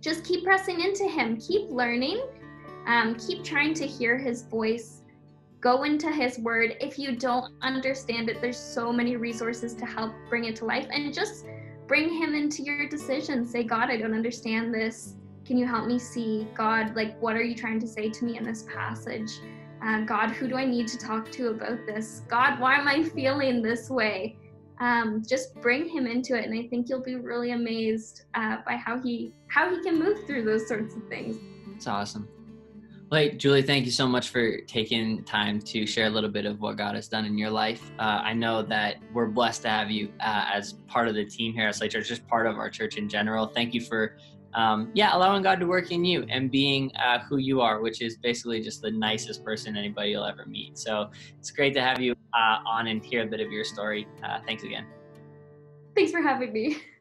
just 0.02 0.24
keep 0.24 0.44
pressing 0.44 0.82
into 0.82 1.06
Him, 1.06 1.38
keep 1.38 1.70
learning, 1.70 2.22
um, 2.86 3.16
keep 3.16 3.44
trying 3.44 3.74
to 3.76 3.88
hear 3.88 4.18
His 4.18 4.44
voice, 4.44 5.02
go 5.62 5.84
into 5.84 6.12
His 6.12 6.40
Word. 6.40 6.76
If 6.80 7.00
you 7.00 7.16
don't 7.16 7.54
understand 7.62 8.30
it, 8.30 8.42
there's 8.42 8.60
so 8.60 8.92
many 8.92 9.16
resources 9.16 9.74
to 9.76 9.86
help 9.86 10.14
bring 10.30 10.46
it 10.46 10.56
to 10.58 10.66
life. 10.66 10.88
And 10.92 11.14
just 11.14 11.46
bring 11.88 12.14
Him 12.14 12.36
into 12.36 12.62
your 12.62 12.88
decisions. 12.88 13.52
Say, 13.52 13.64
God, 13.64 13.90
I 13.90 13.98
don't 13.98 14.14
understand 14.14 14.74
this. 14.74 15.16
Can 15.46 15.58
you 15.58 15.66
help 15.66 15.88
me 15.88 15.98
see? 15.98 16.48
God, 16.54 16.96
like, 16.96 17.18
what 17.22 17.36
are 17.36 17.44
you 17.44 17.56
trying 17.56 17.80
to 17.80 17.88
say 17.88 18.10
to 18.10 18.26
me 18.26 18.38
in 18.38 18.44
this 18.44 18.64
passage? 18.64 19.40
Uh, 19.84 20.02
God, 20.02 20.32
who 20.32 20.48
do 20.48 20.56
I 20.56 20.66
need 20.66 20.88
to 20.90 20.98
talk 20.98 21.32
to 21.34 21.50
about 21.50 21.86
this? 21.86 22.24
God, 22.28 22.60
why 22.60 22.76
am 22.76 22.88
I 22.88 23.04
feeling 23.04 23.62
this 23.62 23.90
way? 23.90 24.36
Um, 24.80 25.24
just 25.28 25.56
bring 25.56 25.88
him 25.88 26.06
into 26.06 26.38
it, 26.38 26.46
and 26.46 26.54
I 26.54 26.68
think 26.68 26.90
you'll 26.90 27.04
be 27.04 27.16
really 27.16 27.52
amazed 27.52 28.24
uh, 28.36 28.58
by 28.66 28.76
how 28.76 29.00
he 29.00 29.34
how 29.48 29.70
he 29.74 29.82
can 29.82 30.00
move 30.00 30.26
through 30.26 30.44
those 30.46 30.68
sorts 30.68 30.96
of 30.96 31.08
things. 31.08 31.38
It's 31.76 31.88
awesome. 31.88 32.28
Well, 33.10 33.22
hey, 33.22 33.36
Julie, 33.38 33.62
thank 33.62 33.86
you 33.86 33.92
so 33.92 34.06
much 34.06 34.30
for 34.30 34.60
taking 34.62 35.24
time 35.24 35.62
to 35.62 35.88
share 35.88 36.08
a 36.08 36.10
little 36.10 36.30
bit 36.30 36.46
of 36.46 36.60
what 36.60 36.76
God 36.76 36.96
has 36.96 37.08
done 37.08 37.24
in 37.24 37.38
your 37.38 37.50
life. 37.50 37.90
Uh, 37.98 38.20
I 38.22 38.34
know 38.34 38.64
that 38.64 38.98
we're 39.14 39.28
blessed 39.28 39.62
to 39.62 39.70
have 39.70 39.90
you 39.90 40.12
uh, 40.20 40.50
as 40.54 40.74
part 40.88 41.08
of 41.08 41.16
the 41.16 41.24
team 41.24 41.54
here 41.54 41.70
at 41.70 41.76
Slate 41.76 41.92
Church, 41.92 42.10
just 42.10 42.28
part 42.28 42.48
of 42.48 42.58
our 42.58 42.70
church 42.70 42.98
in 42.98 43.08
general. 43.08 43.48
Thank 43.48 43.74
you 43.74 43.80
for 43.80 44.18
um, 44.58 44.90
yeah, 44.96 45.16
allowing 45.16 45.44
God 45.44 45.60
to 45.60 45.68
work 45.68 45.92
in 45.92 46.04
you 46.04 46.26
and 46.30 46.50
being 46.50 46.92
uh, 46.96 47.20
who 47.20 47.38
you 47.38 47.62
are, 47.62 47.80
which 47.80 48.02
is 48.02 48.18
basically 48.18 48.60
just 48.60 48.82
the 48.82 48.90
nicest 48.90 49.46
person 49.46 49.78
anybody 49.78 50.10
you'll 50.10 50.26
ever 50.26 50.46
meet. 50.48 50.80
So 50.80 51.12
it's 51.38 51.52
great 51.52 51.76
to 51.76 51.82
have 51.82 52.02
you 52.02 52.16
uh, 52.34 52.58
on 52.66 52.88
and 52.88 53.06
hear 53.06 53.22
a 53.22 53.28
bit 53.28 53.40
of 53.40 53.52
your 53.52 53.64
story. 53.64 54.08
Uh, 54.24 54.40
thanks 54.48 54.64
again. 54.64 54.88
Thanks 55.96 56.12
for 56.12 56.22
having 56.22 56.52
me. 56.52 56.78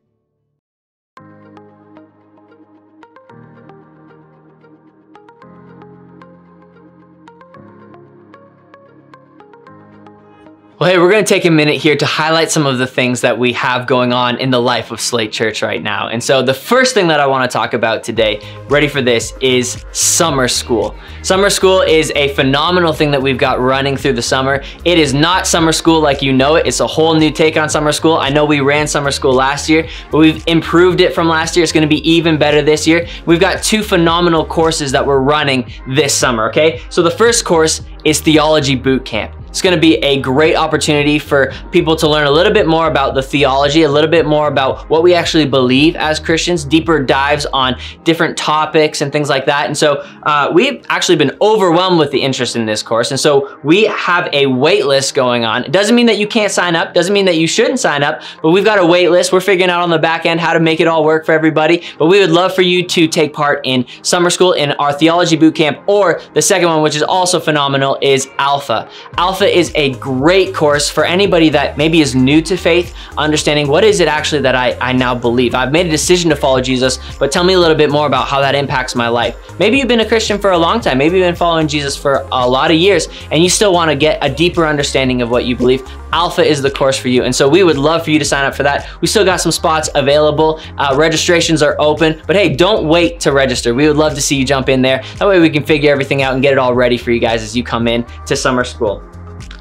Well, 10.78 10.90
hey, 10.90 10.98
we're 10.98 11.10
going 11.10 11.24
to 11.24 11.28
take 11.28 11.46
a 11.46 11.50
minute 11.50 11.76
here 11.76 11.96
to 11.96 12.04
highlight 12.04 12.50
some 12.50 12.66
of 12.66 12.76
the 12.76 12.86
things 12.86 13.22
that 13.22 13.38
we 13.38 13.54
have 13.54 13.86
going 13.86 14.12
on 14.12 14.36
in 14.36 14.50
the 14.50 14.60
life 14.60 14.90
of 14.90 15.00
Slate 15.00 15.32
Church 15.32 15.62
right 15.62 15.82
now. 15.82 16.08
And 16.08 16.22
so, 16.22 16.42
the 16.42 16.52
first 16.52 16.92
thing 16.92 17.06
that 17.06 17.18
I 17.18 17.26
want 17.26 17.50
to 17.50 17.56
talk 17.56 17.72
about 17.72 18.04
today, 18.04 18.42
ready 18.68 18.86
for 18.86 19.00
this, 19.00 19.32
is 19.40 19.82
summer 19.92 20.48
school. 20.48 20.94
Summer 21.22 21.48
school 21.48 21.80
is 21.80 22.12
a 22.14 22.28
phenomenal 22.34 22.92
thing 22.92 23.10
that 23.12 23.22
we've 23.22 23.38
got 23.38 23.58
running 23.58 23.96
through 23.96 24.12
the 24.12 24.22
summer. 24.22 24.62
It 24.84 24.98
is 24.98 25.14
not 25.14 25.46
summer 25.46 25.72
school 25.72 25.98
like 25.98 26.20
you 26.20 26.34
know 26.34 26.56
it, 26.56 26.66
it's 26.66 26.80
a 26.80 26.86
whole 26.86 27.14
new 27.14 27.30
take 27.30 27.56
on 27.56 27.70
summer 27.70 27.90
school. 27.90 28.18
I 28.18 28.28
know 28.28 28.44
we 28.44 28.60
ran 28.60 28.86
summer 28.86 29.10
school 29.10 29.32
last 29.32 29.70
year, 29.70 29.88
but 30.10 30.18
we've 30.18 30.46
improved 30.46 31.00
it 31.00 31.14
from 31.14 31.26
last 31.26 31.56
year. 31.56 31.62
It's 31.62 31.72
going 31.72 31.88
to 31.88 31.88
be 31.88 32.06
even 32.06 32.36
better 32.36 32.60
this 32.60 32.86
year. 32.86 33.08
We've 33.24 33.40
got 33.40 33.62
two 33.62 33.82
phenomenal 33.82 34.44
courses 34.44 34.92
that 34.92 35.06
we're 35.06 35.20
running 35.20 35.72
this 35.88 36.14
summer, 36.14 36.50
okay? 36.50 36.82
So, 36.90 37.02
the 37.02 37.10
first 37.10 37.46
course 37.46 37.80
is 38.04 38.20
Theology 38.20 38.74
Boot 38.74 39.06
Camp. 39.06 39.45
It's 39.56 39.62
to 39.74 39.80
be 39.80 39.94
a 40.04 40.20
great 40.20 40.54
opportunity 40.54 41.18
for 41.18 41.50
people 41.72 41.96
to 41.96 42.06
learn 42.06 42.26
a 42.26 42.30
little 42.30 42.52
bit 42.52 42.66
more 42.66 42.88
about 42.88 43.14
the 43.14 43.22
theology, 43.22 43.84
a 43.84 43.88
little 43.88 44.10
bit 44.10 44.26
more 44.26 44.48
about 44.48 44.86
what 44.90 45.02
we 45.02 45.14
actually 45.14 45.46
believe 45.46 45.96
as 45.96 46.20
Christians, 46.20 46.62
deeper 46.62 47.02
dives 47.02 47.46
on 47.54 47.74
different 48.04 48.36
topics 48.36 49.00
and 49.00 49.10
things 49.10 49.30
like 49.30 49.46
that. 49.46 49.64
And 49.64 49.74
so 49.74 50.04
uh, 50.24 50.50
we've 50.52 50.84
actually 50.90 51.16
been 51.16 51.34
overwhelmed 51.40 51.98
with 51.98 52.10
the 52.10 52.20
interest 52.20 52.54
in 52.54 52.66
this 52.66 52.82
course. 52.82 53.10
And 53.10 53.18
so 53.18 53.58
we 53.64 53.84
have 53.84 54.28
a 54.34 54.44
wait 54.44 54.84
list 54.84 55.14
going 55.14 55.46
on. 55.46 55.64
It 55.64 55.72
doesn't 55.72 55.96
mean 55.96 56.06
that 56.06 56.18
you 56.18 56.26
can't 56.26 56.52
sign 56.52 56.76
up, 56.76 56.92
doesn't 56.92 57.14
mean 57.14 57.24
that 57.24 57.38
you 57.38 57.46
shouldn't 57.46 57.80
sign 57.80 58.02
up, 58.02 58.20
but 58.42 58.50
we've 58.50 58.62
got 58.62 58.78
a 58.78 58.84
wait 58.84 59.08
list. 59.08 59.32
We're 59.32 59.40
figuring 59.40 59.70
out 59.70 59.80
on 59.80 59.88
the 59.88 59.98
back 59.98 60.26
end 60.26 60.38
how 60.38 60.52
to 60.52 60.60
make 60.60 60.80
it 60.80 60.86
all 60.86 61.02
work 61.02 61.24
for 61.24 61.32
everybody. 61.32 61.82
But 61.98 62.08
we 62.08 62.20
would 62.20 62.30
love 62.30 62.54
for 62.54 62.60
you 62.60 62.86
to 62.88 63.08
take 63.08 63.32
part 63.32 63.62
in 63.64 63.86
summer 64.02 64.28
school 64.28 64.52
in 64.52 64.72
our 64.72 64.92
theology 64.92 65.36
boot 65.36 65.54
camp, 65.54 65.82
or 65.86 66.20
the 66.34 66.42
second 66.42 66.68
one, 66.68 66.82
which 66.82 66.94
is 66.94 67.02
also 67.02 67.40
phenomenal, 67.40 67.96
is 68.02 68.28
Alpha. 68.36 68.90
Alpha 69.16 69.45
Alpha 69.46 69.58
is 69.58 69.70
a 69.76 69.92
great 70.00 70.52
course 70.52 70.90
for 70.90 71.04
anybody 71.04 71.50
that 71.50 71.76
maybe 71.76 72.00
is 72.00 72.16
new 72.16 72.42
to 72.42 72.56
faith, 72.56 72.96
understanding 73.16 73.68
what 73.68 73.84
is 73.84 74.00
it 74.00 74.08
actually 74.08 74.42
that 74.42 74.56
I, 74.56 74.76
I 74.80 74.92
now 74.92 75.14
believe. 75.14 75.54
I've 75.54 75.70
made 75.70 75.86
a 75.86 75.90
decision 75.90 76.30
to 76.30 76.36
follow 76.36 76.60
Jesus, 76.60 76.98
but 77.20 77.30
tell 77.30 77.44
me 77.44 77.54
a 77.54 77.58
little 77.60 77.76
bit 77.76 77.90
more 77.90 78.08
about 78.08 78.26
how 78.26 78.40
that 78.40 78.56
impacts 78.56 78.96
my 78.96 79.06
life. 79.06 79.36
Maybe 79.60 79.78
you've 79.78 79.86
been 79.86 80.00
a 80.00 80.08
Christian 80.08 80.36
for 80.40 80.50
a 80.50 80.58
long 80.58 80.80
time, 80.80 80.98
maybe 80.98 81.18
you've 81.18 81.28
been 81.28 81.36
following 81.36 81.68
Jesus 81.68 81.96
for 81.96 82.26
a 82.32 82.48
lot 82.48 82.72
of 82.72 82.76
years, 82.76 83.06
and 83.30 83.40
you 83.40 83.48
still 83.48 83.72
want 83.72 83.88
to 83.88 83.96
get 83.96 84.18
a 84.20 84.28
deeper 84.28 84.66
understanding 84.66 85.22
of 85.22 85.30
what 85.30 85.44
you 85.44 85.54
believe. 85.54 85.88
Alpha 86.12 86.42
is 86.42 86.60
the 86.62 86.70
course 86.70 86.98
for 86.98 87.08
you. 87.08 87.24
And 87.24 87.34
so 87.34 87.48
we 87.48 87.62
would 87.62 87.78
love 87.78 88.04
for 88.04 88.10
you 88.10 88.18
to 88.18 88.24
sign 88.24 88.44
up 88.44 88.54
for 88.54 88.62
that. 88.62 88.88
We 89.00 89.06
still 89.06 89.24
got 89.24 89.40
some 89.40 89.52
spots 89.52 89.90
available. 89.94 90.60
Uh, 90.78 90.94
registrations 90.96 91.62
are 91.62 91.76
open, 91.78 92.22
but 92.26 92.36
hey, 92.36 92.54
don't 92.54 92.88
wait 92.88 93.20
to 93.20 93.32
register. 93.32 93.74
We 93.74 93.86
would 93.86 93.96
love 93.96 94.14
to 94.14 94.20
see 94.20 94.36
you 94.36 94.44
jump 94.44 94.68
in 94.68 94.82
there. 94.82 95.04
That 95.18 95.28
way 95.28 95.40
we 95.40 95.50
can 95.50 95.64
figure 95.64 95.92
everything 95.92 96.22
out 96.22 96.34
and 96.34 96.42
get 96.42 96.52
it 96.52 96.58
all 96.58 96.74
ready 96.74 96.96
for 96.96 97.10
you 97.10 97.20
guys 97.20 97.42
as 97.42 97.56
you 97.56 97.62
come 97.62 97.86
in 97.86 98.04
to 98.26 98.34
summer 98.34 98.64
school. 98.64 99.02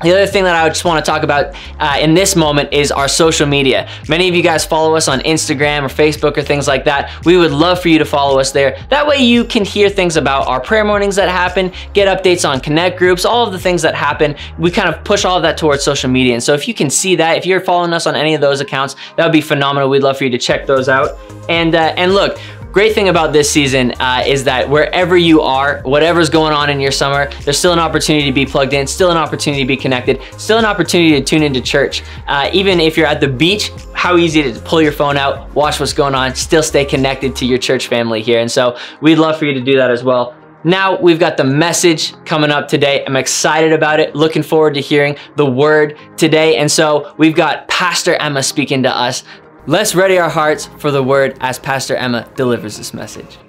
The 0.04 0.12
other 0.12 0.28
thing 0.28 0.44
that 0.44 0.56
I 0.56 0.68
just 0.68 0.84
want 0.86 1.04
to 1.04 1.10
talk 1.10 1.24
about 1.24 1.56
uh, 1.80 1.98
in 2.00 2.14
this 2.14 2.36
moment 2.36 2.74
is 2.74 2.92
our 2.92 3.08
social 3.08 3.48
media. 3.48 3.90
Many 4.10 4.28
of 4.28 4.36
you 4.36 4.44
guys 4.44 4.66
follow 4.66 4.96
us 4.96 5.08
on 5.08 5.20
Instagram 5.22 5.84
or 5.84 5.88
Facebook 5.88 6.38
or 6.38 6.42
things 6.42 6.68
like 6.68 6.84
that. 6.86 7.12
We 7.26 7.38
would 7.38 7.52
love 7.52 7.82
for 7.82 7.90
you 7.90 7.98
to 8.00 8.06
follow 8.06 8.40
us 8.40 8.52
there. 8.52 8.78
That 8.90 9.08
way 9.08 9.18
you 9.18 9.46
can 9.46 9.64
hear 9.64 9.90
things 9.90 10.18
about 10.18 10.48
our 10.48 10.60
prayer 10.60 10.84
mornings 10.84 11.16
that 11.16 11.30
happen, 11.30 11.72
get 11.94 12.08
updates 12.08 12.48
on 12.48 12.60
connect 12.60 12.98
groups, 12.98 13.26
all 13.26 13.48
of 13.48 13.54
the 13.54 13.60
things 13.60 13.82
that 13.84 13.96
happen. 13.96 14.36
We 14.58 14.70
kind 14.70 14.94
of 14.94 15.04
push 15.04 15.24
all 15.24 15.38
of 15.38 15.44
that 15.44 15.58
towards 15.58 15.84
social 15.84 16.10
media. 16.10 16.34
And 16.34 16.44
so 16.44 16.54
if 16.54 16.68
you 16.68 16.74
can 16.74 16.90
see 16.90 17.16
that, 17.16 17.38
if 17.38 17.46
you're 17.46 17.62
following 17.62 17.94
us 17.94 18.06
on 18.06 18.16
any 18.16 18.36
of 18.36 18.42
those 18.42 18.62
accounts, 18.62 18.96
that 19.16 19.24
would 19.24 19.34
be 19.34 19.42
phenomenal. 19.42 19.90
We'd 19.90 20.04
love 20.04 20.18
for 20.18 20.26
you 20.26 20.30
to 20.32 20.38
check 20.38 20.66
those 20.66 20.90
out. 20.90 21.18
And 21.48 21.76
uh, 21.76 21.94
and 21.96 22.14
look, 22.14 22.40
Great 22.76 22.94
thing 22.94 23.08
about 23.08 23.32
this 23.32 23.50
season 23.50 23.94
uh, 24.02 24.22
is 24.28 24.44
that 24.44 24.70
wherever 24.70 25.16
you 25.16 25.40
are, 25.40 25.80
whatever's 25.84 26.30
going 26.30 26.52
on 26.52 26.70
in 26.70 26.82
your 26.82 26.92
summer, 26.92 27.30
there's 27.46 27.58
still 27.58 27.72
an 27.72 27.80
opportunity 27.80 28.26
to 28.26 28.34
be 28.34 28.46
plugged 28.46 28.74
in, 28.74 28.86
still 28.86 29.12
an 29.12 29.16
opportunity 29.16 29.64
to 29.64 29.66
be 29.66 29.78
connected, 29.78 30.22
still 30.38 30.58
an 30.58 30.66
opportunity 30.66 31.12
to 31.12 31.24
tune 31.24 31.42
into 31.42 31.62
church. 31.62 32.04
Uh, 32.28 32.50
even 32.52 32.82
if 32.82 32.98
you're 32.98 33.08
at 33.08 33.22
the 33.22 33.30
beach, 33.30 33.72
how 33.94 34.18
easy 34.18 34.42
it 34.42 34.48
is 34.48 34.58
to 34.58 34.64
pull 34.66 34.82
your 34.82 34.92
phone 34.92 35.16
out, 35.16 35.50
watch 35.56 35.80
what's 35.80 35.94
going 35.94 36.14
on, 36.14 36.36
still 36.36 36.62
stay 36.62 36.84
connected 36.84 37.34
to 37.34 37.46
your 37.46 37.58
church 37.58 37.88
family 37.88 38.22
here. 38.22 38.42
And 38.42 38.52
so 38.52 38.78
we'd 39.00 39.20
love 39.20 39.40
for 39.40 39.46
you 39.46 39.54
to 39.54 39.62
do 39.62 39.78
that 39.78 39.90
as 39.90 40.04
well. 40.04 40.36
Now 40.66 41.00
we've 41.00 41.20
got 41.20 41.38
the 41.38 41.46
message 41.46 42.14
coming 42.26 42.52
up 42.52 42.68
today. 42.68 43.06
I'm 43.06 43.16
excited 43.16 43.72
about 43.72 44.02
it. 44.02 44.16
Looking 44.16 44.44
forward 44.44 44.74
to 44.74 44.82
hearing 44.82 45.16
the 45.38 45.46
word 45.46 45.98
today. 46.18 46.58
And 46.58 46.70
so 46.70 47.14
we've 47.18 47.36
got 47.36 47.70
Pastor 47.70 48.16
Emma 48.16 48.44
speaking 48.44 48.84
to 48.84 48.90
us. 48.90 49.24
Let's 49.68 49.96
ready 49.96 50.20
our 50.20 50.30
hearts 50.30 50.68
for 50.78 50.92
the 50.92 51.02
word 51.02 51.38
as 51.42 51.58
Pastor 51.58 51.96
Emma 51.96 52.30
delivers 52.36 52.78
this 52.78 52.94
message. 52.94 53.40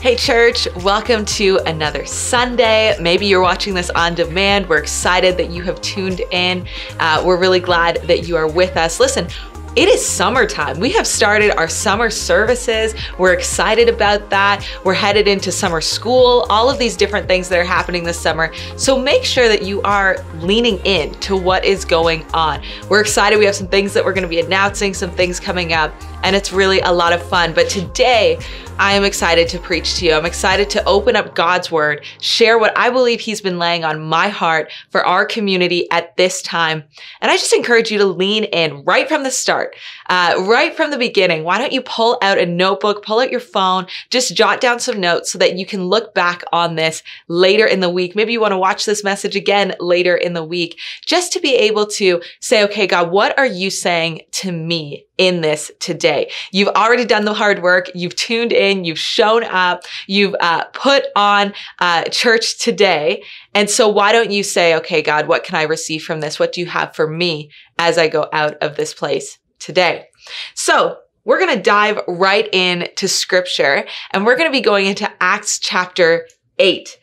Hey, 0.00 0.16
church, 0.16 0.66
welcome 0.76 1.26
to 1.26 1.58
another 1.66 2.06
Sunday. 2.06 2.96
Maybe 2.98 3.26
you're 3.26 3.42
watching 3.42 3.74
this 3.74 3.90
on 3.90 4.14
demand. 4.14 4.70
We're 4.70 4.78
excited 4.78 5.36
that 5.36 5.50
you 5.50 5.62
have 5.64 5.78
tuned 5.82 6.22
in. 6.30 6.66
Uh, 6.98 7.22
we're 7.26 7.38
really 7.38 7.60
glad 7.60 7.96
that 8.04 8.26
you 8.26 8.36
are 8.36 8.48
with 8.48 8.78
us. 8.78 9.00
Listen, 9.00 9.28
it 9.76 9.88
is 9.88 10.06
summertime. 10.06 10.78
We 10.78 10.90
have 10.92 11.06
started 11.06 11.56
our 11.56 11.68
summer 11.68 12.08
services. 12.08 12.94
We're 13.18 13.32
excited 13.32 13.88
about 13.88 14.30
that. 14.30 14.64
We're 14.84 14.94
headed 14.94 15.26
into 15.26 15.50
summer 15.50 15.80
school, 15.80 16.46
all 16.48 16.70
of 16.70 16.78
these 16.78 16.96
different 16.96 17.26
things 17.26 17.48
that 17.48 17.58
are 17.58 17.64
happening 17.64 18.04
this 18.04 18.18
summer. 18.18 18.54
So 18.76 18.96
make 18.96 19.24
sure 19.24 19.48
that 19.48 19.62
you 19.62 19.82
are 19.82 20.18
leaning 20.36 20.78
in 20.84 21.12
to 21.20 21.36
what 21.36 21.64
is 21.64 21.84
going 21.84 22.24
on. 22.32 22.62
We're 22.88 23.00
excited. 23.00 23.36
We 23.36 23.46
have 23.46 23.56
some 23.56 23.68
things 23.68 23.92
that 23.94 24.04
we're 24.04 24.12
going 24.12 24.22
to 24.22 24.28
be 24.28 24.40
announcing, 24.40 24.94
some 24.94 25.10
things 25.10 25.40
coming 25.40 25.72
up, 25.72 25.92
and 26.22 26.36
it's 26.36 26.52
really 26.52 26.78
a 26.80 26.92
lot 26.92 27.12
of 27.12 27.20
fun. 27.28 27.52
But 27.52 27.68
today, 27.68 28.38
I 28.76 28.94
am 28.94 29.04
excited 29.04 29.48
to 29.50 29.60
preach 29.60 29.94
to 29.96 30.06
you. 30.06 30.14
I'm 30.14 30.26
excited 30.26 30.68
to 30.70 30.84
open 30.84 31.14
up 31.14 31.36
God's 31.36 31.70
word, 31.70 32.04
share 32.20 32.58
what 32.58 32.76
I 32.76 32.90
believe 32.90 33.20
He's 33.20 33.40
been 33.40 33.60
laying 33.60 33.84
on 33.84 34.02
my 34.02 34.28
heart 34.28 34.72
for 34.90 35.06
our 35.06 35.24
community 35.24 35.88
at 35.92 36.16
this 36.16 36.42
time. 36.42 36.82
And 37.20 37.30
I 37.30 37.36
just 37.36 37.52
encourage 37.52 37.92
you 37.92 37.98
to 37.98 38.04
lean 38.04 38.44
in 38.44 38.82
right 38.84 39.06
from 39.06 39.22
the 39.22 39.30
start, 39.30 39.76
uh, 40.10 40.34
right 40.40 40.74
from 40.74 40.90
the 40.90 40.98
beginning. 40.98 41.44
Why 41.44 41.58
don't 41.58 41.72
you 41.72 41.82
pull 41.82 42.18
out 42.20 42.36
a 42.36 42.46
notebook, 42.46 43.04
pull 43.04 43.20
out 43.20 43.30
your 43.30 43.38
phone, 43.38 43.86
just 44.10 44.34
jot 44.34 44.60
down 44.60 44.80
some 44.80 44.98
notes 44.98 45.30
so 45.30 45.38
that 45.38 45.56
you 45.56 45.66
can 45.66 45.84
look 45.84 46.12
back 46.12 46.42
on 46.52 46.74
this 46.74 47.04
later 47.28 47.66
in 47.66 47.78
the 47.78 47.90
week. 47.90 48.16
Maybe 48.16 48.32
you 48.32 48.40
want 48.40 48.52
to 48.52 48.58
watch 48.58 48.86
this 48.86 49.04
message 49.04 49.36
again 49.36 49.76
later 49.78 50.16
in 50.16 50.32
the 50.32 50.44
week, 50.44 50.80
just 51.06 51.32
to 51.34 51.40
be 51.40 51.54
able 51.54 51.86
to 51.86 52.20
say, 52.40 52.64
okay, 52.64 52.88
God, 52.88 53.12
what 53.12 53.38
are 53.38 53.46
you 53.46 53.70
saying 53.70 54.22
to 54.32 54.50
me 54.50 55.06
in 55.16 55.42
this 55.42 55.70
today? 55.78 56.30
You've 56.50 56.68
already 56.68 57.04
done 57.04 57.24
the 57.24 57.34
hard 57.34 57.62
work. 57.62 57.90
You've 57.94 58.16
tuned 58.16 58.52
in 58.52 58.64
in, 58.64 58.84
you've 58.84 58.98
shown 58.98 59.44
up, 59.44 59.84
you've 60.06 60.34
uh, 60.40 60.64
put 60.72 61.04
on 61.14 61.52
uh, 61.78 62.04
church 62.04 62.58
today. 62.58 63.22
And 63.54 63.68
so 63.70 63.88
why 63.88 64.12
don't 64.12 64.30
you 64.30 64.42
say, 64.42 64.74
okay, 64.76 65.02
God, 65.02 65.28
what 65.28 65.44
can 65.44 65.54
I 65.54 65.62
receive 65.62 66.02
from 66.02 66.20
this? 66.20 66.38
What 66.38 66.52
do 66.52 66.60
you 66.60 66.66
have 66.66 66.94
for 66.94 67.06
me 67.06 67.50
as 67.78 67.98
I 67.98 68.08
go 68.08 68.28
out 68.32 68.54
of 68.62 68.76
this 68.76 68.94
place 68.94 69.38
today? 69.58 70.06
So 70.54 70.98
we're 71.24 71.38
going 71.38 71.56
to 71.56 71.62
dive 71.62 72.00
right 72.08 72.48
into 72.52 73.08
scripture 73.08 73.86
and 74.12 74.26
we're 74.26 74.36
going 74.36 74.50
to 74.50 74.56
be 74.56 74.62
going 74.62 74.86
into 74.86 75.10
Acts 75.20 75.58
chapter 75.58 76.26
8. 76.58 76.98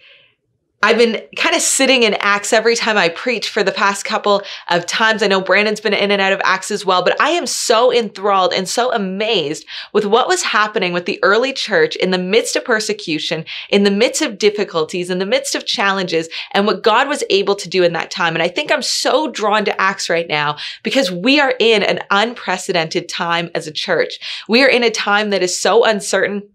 I've 0.84 0.98
been 0.98 1.22
kind 1.36 1.56
of 1.56 1.62
sitting 1.62 2.02
in 2.02 2.16
Acts 2.16 2.52
every 2.52 2.76
time 2.76 2.98
I 2.98 3.10
preach 3.10 3.50
for 3.50 3.62
the 3.62 3.72
past 3.72 4.04
couple 4.04 4.42
of 4.68 4.88
times. 4.88 5.22
I 5.22 5.28
know 5.28 5.40
Brandon's 5.40 5.80
been 5.80 5.94
in 5.94 6.10
and 6.10 6.20
out 6.20 6.34
of 6.34 6.42
Acts 6.44 6.72
as 6.72 6.84
well, 6.84 7.04
but 7.04 7.20
I 7.22 7.30
am 7.30 7.46
so 7.46 7.94
enthralled 7.94 8.52
and 8.52 8.68
so 8.68 8.92
amazed 8.92 9.64
with 9.94 10.06
what 10.06 10.28
was 10.28 10.42
happening 10.42 10.92
with 10.92 11.06
the 11.06 11.20
early 11.22 11.54
church 11.54 11.96
in 11.98 12.10
the 12.10 12.18
midst 12.18 12.56
of 12.56 12.66
persecution, 12.66 13.46
in 13.70 13.84
the 13.84 13.92
midst 13.92 14.24
of 14.24 14.40
difficulties, 14.40 15.12
in 15.12 15.20
the 15.20 15.26
midst 15.26 15.54
of 15.54 15.68
challenges, 15.68 16.30
and 16.52 16.66
what 16.66 16.82
God 16.82 17.08
was 17.08 17.24
able 17.30 17.56
to 17.56 17.70
do 17.70 17.84
in 17.84 17.94
that 17.94 18.10
time. 18.10 18.34
And 18.34 18.42
I 18.42 18.48
think 18.48 18.72
I'm 18.72 18.82
so 18.82 19.30
drawn 19.30 19.66
to 19.66 19.82
Acts 19.82 20.10
right 20.10 20.28
now 20.28 20.58
because 20.82 21.12
we 21.12 21.40
are 21.40 21.54
in 21.60 21.84
an 21.84 22.00
unprecedented 22.10 23.08
time 23.08 23.52
as 23.54 23.68
a 23.68 23.72
church. 23.72 24.46
We 24.50 24.64
are 24.64 24.70
in 24.70 24.84
a 24.84 24.90
time 24.90 25.30
that 25.30 25.44
is 25.44 25.58
so 25.58 25.86
uncertain. 25.86 26.50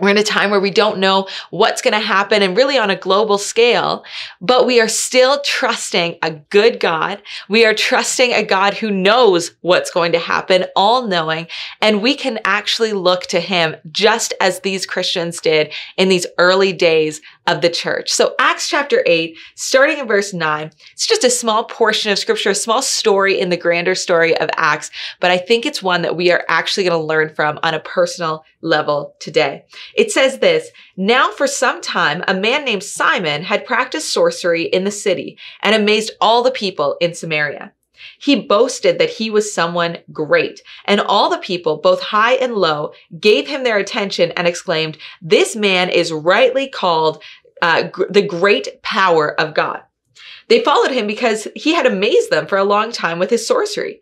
We're 0.00 0.10
in 0.10 0.18
a 0.18 0.22
time 0.22 0.50
where 0.50 0.60
we 0.60 0.70
don't 0.70 0.98
know 0.98 1.28
what's 1.50 1.80
going 1.80 1.94
to 1.94 2.00
happen 2.00 2.42
and 2.42 2.56
really 2.56 2.76
on 2.76 2.90
a 2.90 2.96
global 2.96 3.38
scale, 3.38 4.04
but 4.40 4.66
we 4.66 4.80
are 4.80 4.88
still 4.88 5.40
trusting 5.42 6.18
a 6.22 6.32
good 6.32 6.80
God. 6.80 7.22
We 7.48 7.64
are 7.64 7.74
trusting 7.74 8.32
a 8.32 8.42
God 8.42 8.74
who 8.74 8.90
knows 8.90 9.52
what's 9.62 9.90
going 9.90 10.12
to 10.12 10.18
happen, 10.18 10.66
all 10.76 11.06
knowing, 11.06 11.46
and 11.80 12.02
we 12.02 12.14
can 12.14 12.38
actually 12.44 12.92
look 12.92 13.22
to 13.28 13.40
him 13.40 13.76
just 13.90 14.34
as 14.40 14.60
these 14.60 14.84
Christians 14.84 15.40
did 15.40 15.72
in 15.96 16.08
these 16.08 16.26
early 16.38 16.72
days 16.72 17.22
of 17.46 17.60
the 17.60 17.70
church. 17.70 18.10
So 18.10 18.34
Acts 18.38 18.68
chapter 18.68 19.02
8, 19.06 19.36
starting 19.54 19.98
in 19.98 20.06
verse 20.06 20.32
9, 20.32 20.70
it's 20.92 21.06
just 21.06 21.24
a 21.24 21.30
small 21.30 21.64
portion 21.64 22.10
of 22.10 22.18
scripture, 22.18 22.50
a 22.50 22.54
small 22.54 22.82
story 22.82 23.38
in 23.38 23.50
the 23.50 23.56
grander 23.56 23.94
story 23.94 24.36
of 24.36 24.50
Acts, 24.56 24.90
but 25.20 25.30
I 25.30 25.38
think 25.38 25.64
it's 25.64 25.82
one 25.82 26.02
that 26.02 26.16
we 26.16 26.30
are 26.32 26.44
actually 26.48 26.84
going 26.84 27.00
to 27.00 27.06
learn 27.06 27.34
from 27.34 27.58
on 27.62 27.74
a 27.74 27.80
personal 27.80 28.44
level 28.62 29.14
today. 29.20 29.64
It 29.94 30.10
says 30.10 30.38
this, 30.38 30.68
now 30.96 31.30
for 31.30 31.46
some 31.46 31.80
time, 31.80 32.24
a 32.26 32.34
man 32.34 32.64
named 32.64 32.82
Simon 32.82 33.42
had 33.42 33.66
practiced 33.66 34.12
sorcery 34.12 34.64
in 34.64 34.84
the 34.84 34.90
city 34.90 35.38
and 35.62 35.74
amazed 35.74 36.12
all 36.20 36.42
the 36.42 36.50
people 36.50 36.96
in 37.00 37.14
Samaria. 37.14 37.72
He 38.18 38.40
boasted 38.40 38.98
that 38.98 39.10
he 39.10 39.30
was 39.30 39.52
someone 39.52 39.98
great, 40.12 40.60
and 40.84 41.00
all 41.00 41.30
the 41.30 41.38
people, 41.38 41.78
both 41.78 42.00
high 42.00 42.34
and 42.34 42.54
low, 42.54 42.92
gave 43.18 43.48
him 43.48 43.64
their 43.64 43.78
attention 43.78 44.32
and 44.32 44.46
exclaimed, 44.46 44.98
This 45.22 45.56
man 45.56 45.88
is 45.88 46.12
rightly 46.12 46.68
called 46.68 47.22
uh, 47.62 47.84
gr- 47.84 48.04
the 48.10 48.26
great 48.26 48.82
power 48.82 49.38
of 49.40 49.54
God. 49.54 49.82
They 50.48 50.62
followed 50.62 50.92
him 50.92 51.06
because 51.06 51.48
he 51.54 51.74
had 51.74 51.86
amazed 51.86 52.30
them 52.30 52.46
for 52.46 52.58
a 52.58 52.64
long 52.64 52.92
time 52.92 53.18
with 53.18 53.30
his 53.30 53.46
sorcery. 53.46 54.00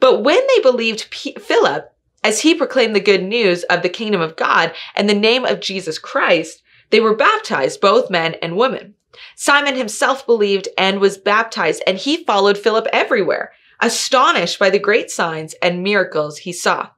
But 0.00 0.22
when 0.22 0.40
they 0.48 0.60
believed 0.60 1.10
P- 1.10 1.34
Philip, 1.34 1.92
as 2.24 2.40
he 2.40 2.54
proclaimed 2.54 2.96
the 2.96 3.00
good 3.00 3.22
news 3.22 3.62
of 3.64 3.82
the 3.82 3.88
kingdom 3.88 4.20
of 4.20 4.36
God 4.36 4.72
and 4.96 5.08
the 5.08 5.14
name 5.14 5.44
of 5.44 5.60
Jesus 5.60 5.98
Christ, 5.98 6.62
they 6.90 7.00
were 7.00 7.14
baptized, 7.14 7.80
both 7.80 8.10
men 8.10 8.34
and 8.42 8.56
women. 8.56 8.94
Simon 9.36 9.76
himself 9.76 10.26
believed 10.26 10.68
and 10.76 11.00
was 11.00 11.18
baptized, 11.18 11.82
and 11.86 11.98
he 11.98 12.24
followed 12.24 12.58
Philip 12.58 12.86
everywhere, 12.92 13.52
astonished 13.80 14.58
by 14.58 14.70
the 14.70 14.78
great 14.78 15.10
signs 15.10 15.54
and 15.62 15.82
miracles 15.82 16.38
he 16.38 16.52
saw. 16.52 16.90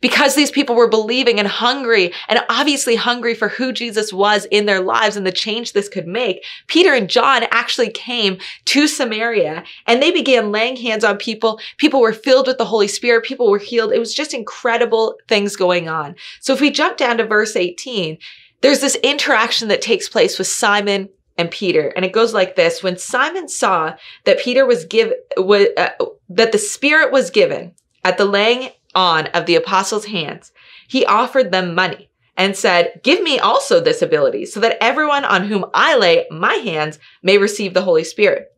Because 0.00 0.34
these 0.34 0.50
people 0.50 0.76
were 0.76 0.88
believing 0.88 1.38
and 1.38 1.48
hungry, 1.48 2.12
and 2.28 2.44
obviously 2.48 2.96
hungry 2.96 3.34
for 3.34 3.48
who 3.48 3.72
Jesus 3.72 4.12
was 4.12 4.44
in 4.46 4.66
their 4.66 4.80
lives 4.80 5.16
and 5.16 5.26
the 5.26 5.32
change 5.32 5.72
this 5.72 5.88
could 5.88 6.06
make, 6.06 6.44
Peter 6.66 6.92
and 6.92 7.08
John 7.08 7.44
actually 7.50 7.90
came 7.90 8.38
to 8.66 8.86
Samaria 8.86 9.64
and 9.86 10.02
they 10.02 10.10
began 10.10 10.52
laying 10.52 10.76
hands 10.76 11.02
on 11.02 11.16
people. 11.16 11.58
People 11.78 12.00
were 12.00 12.12
filled 12.12 12.46
with 12.46 12.58
the 12.58 12.66
Holy 12.66 12.88
Spirit. 12.88 13.24
People 13.24 13.50
were 13.50 13.58
healed. 13.58 13.92
It 13.92 13.98
was 13.98 14.14
just 14.14 14.34
incredible 14.34 15.16
things 15.28 15.56
going 15.56 15.88
on. 15.88 16.14
So 16.40 16.52
if 16.52 16.60
we 16.60 16.70
jump 16.70 16.98
down 16.98 17.16
to 17.18 17.26
verse 17.26 17.56
18, 17.56 18.18
there's 18.60 18.80
this 18.80 18.96
interaction 18.96 19.68
that 19.68 19.82
takes 19.82 20.08
place 20.08 20.38
with 20.38 20.46
Simon 20.46 21.08
and 21.38 21.50
Peter. 21.50 21.92
And 21.94 22.04
it 22.04 22.12
goes 22.12 22.34
like 22.34 22.56
this. 22.56 22.82
When 22.82 22.98
Simon 22.98 23.48
saw 23.48 23.96
that 24.24 24.40
Peter 24.40 24.66
was 24.66 24.84
give, 24.84 25.12
was, 25.36 25.68
uh, 25.76 25.90
that 26.30 26.52
the 26.52 26.58
Spirit 26.58 27.12
was 27.12 27.30
given 27.30 27.74
at 28.04 28.18
the 28.18 28.24
laying 28.24 28.70
on 28.94 29.26
of 29.28 29.46
the 29.46 29.56
apostles' 29.56 30.06
hands, 30.06 30.52
he 30.88 31.04
offered 31.04 31.52
them 31.52 31.74
money 31.74 32.08
and 32.36 32.56
said, 32.56 33.00
Give 33.02 33.22
me 33.22 33.38
also 33.38 33.80
this 33.80 34.02
ability, 34.02 34.46
so 34.46 34.60
that 34.60 34.82
everyone 34.82 35.24
on 35.24 35.46
whom 35.46 35.64
I 35.74 35.96
lay 35.96 36.26
my 36.30 36.54
hands 36.54 36.98
may 37.22 37.38
receive 37.38 37.74
the 37.74 37.82
Holy 37.82 38.04
Spirit. 38.04 38.52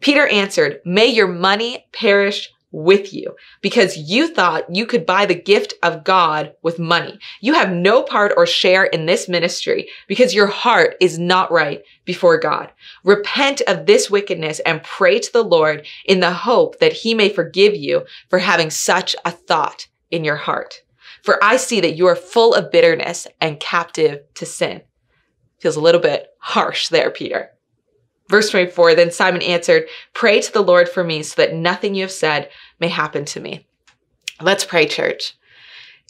Peter 0.00 0.26
answered, 0.26 0.80
May 0.84 1.06
your 1.06 1.28
money 1.28 1.86
perish 1.92 2.50
with 2.70 3.12
you 3.12 3.34
because 3.60 3.96
you 3.96 4.32
thought 4.32 4.74
you 4.74 4.84
could 4.86 5.06
buy 5.06 5.26
the 5.26 5.34
gift 5.34 5.74
of 5.82 6.04
God 6.04 6.54
with 6.62 6.78
money. 6.78 7.18
You 7.40 7.54
have 7.54 7.70
no 7.70 8.02
part 8.02 8.32
or 8.36 8.46
share 8.46 8.84
in 8.84 9.06
this 9.06 9.28
ministry 9.28 9.88
because 10.06 10.34
your 10.34 10.46
heart 10.46 10.96
is 11.00 11.18
not 11.18 11.50
right 11.50 11.82
before 12.04 12.38
God. 12.38 12.70
Repent 13.04 13.62
of 13.62 13.86
this 13.86 14.10
wickedness 14.10 14.60
and 14.60 14.82
pray 14.82 15.18
to 15.18 15.32
the 15.32 15.44
Lord 15.44 15.86
in 16.04 16.20
the 16.20 16.32
hope 16.32 16.78
that 16.80 16.92
he 16.92 17.14
may 17.14 17.28
forgive 17.28 17.74
you 17.74 18.04
for 18.28 18.38
having 18.38 18.70
such 18.70 19.16
a 19.24 19.30
thought 19.30 19.88
in 20.10 20.24
your 20.24 20.36
heart. 20.36 20.82
For 21.22 21.42
I 21.42 21.56
see 21.56 21.80
that 21.80 21.96
you 21.96 22.06
are 22.06 22.16
full 22.16 22.54
of 22.54 22.70
bitterness 22.70 23.26
and 23.40 23.60
captive 23.60 24.20
to 24.34 24.46
sin. 24.46 24.82
Feels 25.58 25.76
a 25.76 25.80
little 25.80 26.00
bit 26.00 26.28
harsh 26.38 26.88
there, 26.88 27.10
Peter. 27.10 27.50
Verse 28.28 28.50
24, 28.50 28.94
then 28.94 29.10
Simon 29.10 29.42
answered, 29.42 29.88
Pray 30.12 30.40
to 30.40 30.52
the 30.52 30.62
Lord 30.62 30.88
for 30.88 31.02
me 31.02 31.22
so 31.22 31.40
that 31.40 31.54
nothing 31.54 31.94
you 31.94 32.02
have 32.02 32.12
said 32.12 32.50
may 32.78 32.88
happen 32.88 33.24
to 33.26 33.40
me. 33.40 33.66
Let's 34.40 34.64
pray, 34.64 34.86
church. 34.86 35.34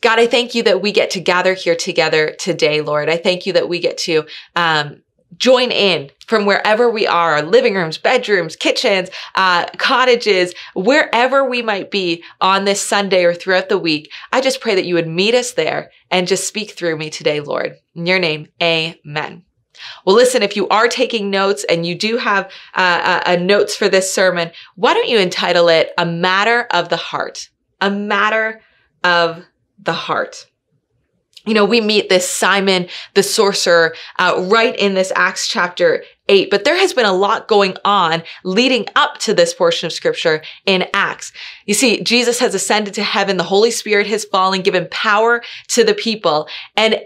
God, 0.00 0.18
I 0.18 0.26
thank 0.26 0.54
you 0.54 0.62
that 0.64 0.82
we 0.82 0.92
get 0.92 1.10
to 1.10 1.20
gather 1.20 1.54
here 1.54 1.76
together 1.76 2.34
today, 2.38 2.80
Lord. 2.80 3.08
I 3.08 3.16
thank 3.16 3.46
you 3.46 3.52
that 3.54 3.68
we 3.68 3.80
get 3.80 3.98
to 3.98 4.26
um, 4.54 5.02
join 5.36 5.70
in 5.70 6.10
from 6.26 6.46
wherever 6.46 6.90
we 6.90 7.06
are 7.06 7.34
our 7.34 7.42
living 7.42 7.74
rooms, 7.74 7.98
bedrooms, 7.98 8.56
kitchens, 8.56 9.10
uh, 9.34 9.66
cottages, 9.78 10.54
wherever 10.74 11.48
we 11.48 11.62
might 11.62 11.90
be 11.90 12.22
on 12.40 12.64
this 12.64 12.84
Sunday 12.84 13.24
or 13.24 13.34
throughout 13.34 13.68
the 13.68 13.78
week. 13.78 14.10
I 14.32 14.40
just 14.40 14.60
pray 14.60 14.74
that 14.74 14.86
you 14.86 14.94
would 14.94 15.08
meet 15.08 15.34
us 15.34 15.52
there 15.52 15.90
and 16.10 16.28
just 16.28 16.46
speak 16.46 16.72
through 16.72 16.96
me 16.96 17.10
today, 17.10 17.40
Lord. 17.40 17.76
In 17.94 18.06
your 18.06 18.18
name, 18.18 18.48
amen. 18.62 19.44
Well, 20.04 20.16
listen, 20.16 20.42
if 20.42 20.56
you 20.56 20.68
are 20.68 20.88
taking 20.88 21.30
notes 21.30 21.64
and 21.68 21.86
you 21.86 21.94
do 21.94 22.16
have 22.16 22.50
uh, 22.74 23.22
uh, 23.26 23.36
notes 23.36 23.76
for 23.76 23.88
this 23.88 24.12
sermon, 24.12 24.50
why 24.76 24.94
don't 24.94 25.08
you 25.08 25.18
entitle 25.18 25.68
it 25.68 25.90
A 25.98 26.06
Matter 26.06 26.66
of 26.70 26.88
the 26.88 26.96
Heart? 26.96 27.50
A 27.80 27.90
Matter 27.90 28.60
of 29.04 29.44
the 29.78 29.92
Heart. 29.92 30.46
You 31.48 31.54
know, 31.54 31.64
we 31.64 31.80
meet 31.80 32.10
this 32.10 32.28
Simon 32.28 32.88
the 33.14 33.22
sorcerer 33.22 33.94
uh, 34.18 34.46
right 34.50 34.76
in 34.76 34.92
this 34.92 35.10
Acts 35.16 35.48
chapter 35.48 36.04
8, 36.28 36.50
but 36.50 36.64
there 36.64 36.76
has 36.76 36.92
been 36.92 37.06
a 37.06 37.12
lot 37.12 37.48
going 37.48 37.74
on 37.86 38.22
leading 38.44 38.86
up 38.96 39.16
to 39.20 39.32
this 39.32 39.54
portion 39.54 39.86
of 39.86 39.92
scripture 39.92 40.42
in 40.66 40.86
Acts. 40.92 41.32
You 41.64 41.72
see, 41.72 42.02
Jesus 42.02 42.38
has 42.40 42.54
ascended 42.54 42.92
to 42.94 43.02
heaven, 43.02 43.38
the 43.38 43.44
Holy 43.44 43.70
Spirit 43.70 44.06
has 44.08 44.26
fallen, 44.26 44.60
given 44.60 44.88
power 44.90 45.42
to 45.68 45.84
the 45.84 45.94
people, 45.94 46.48
and 46.76 47.00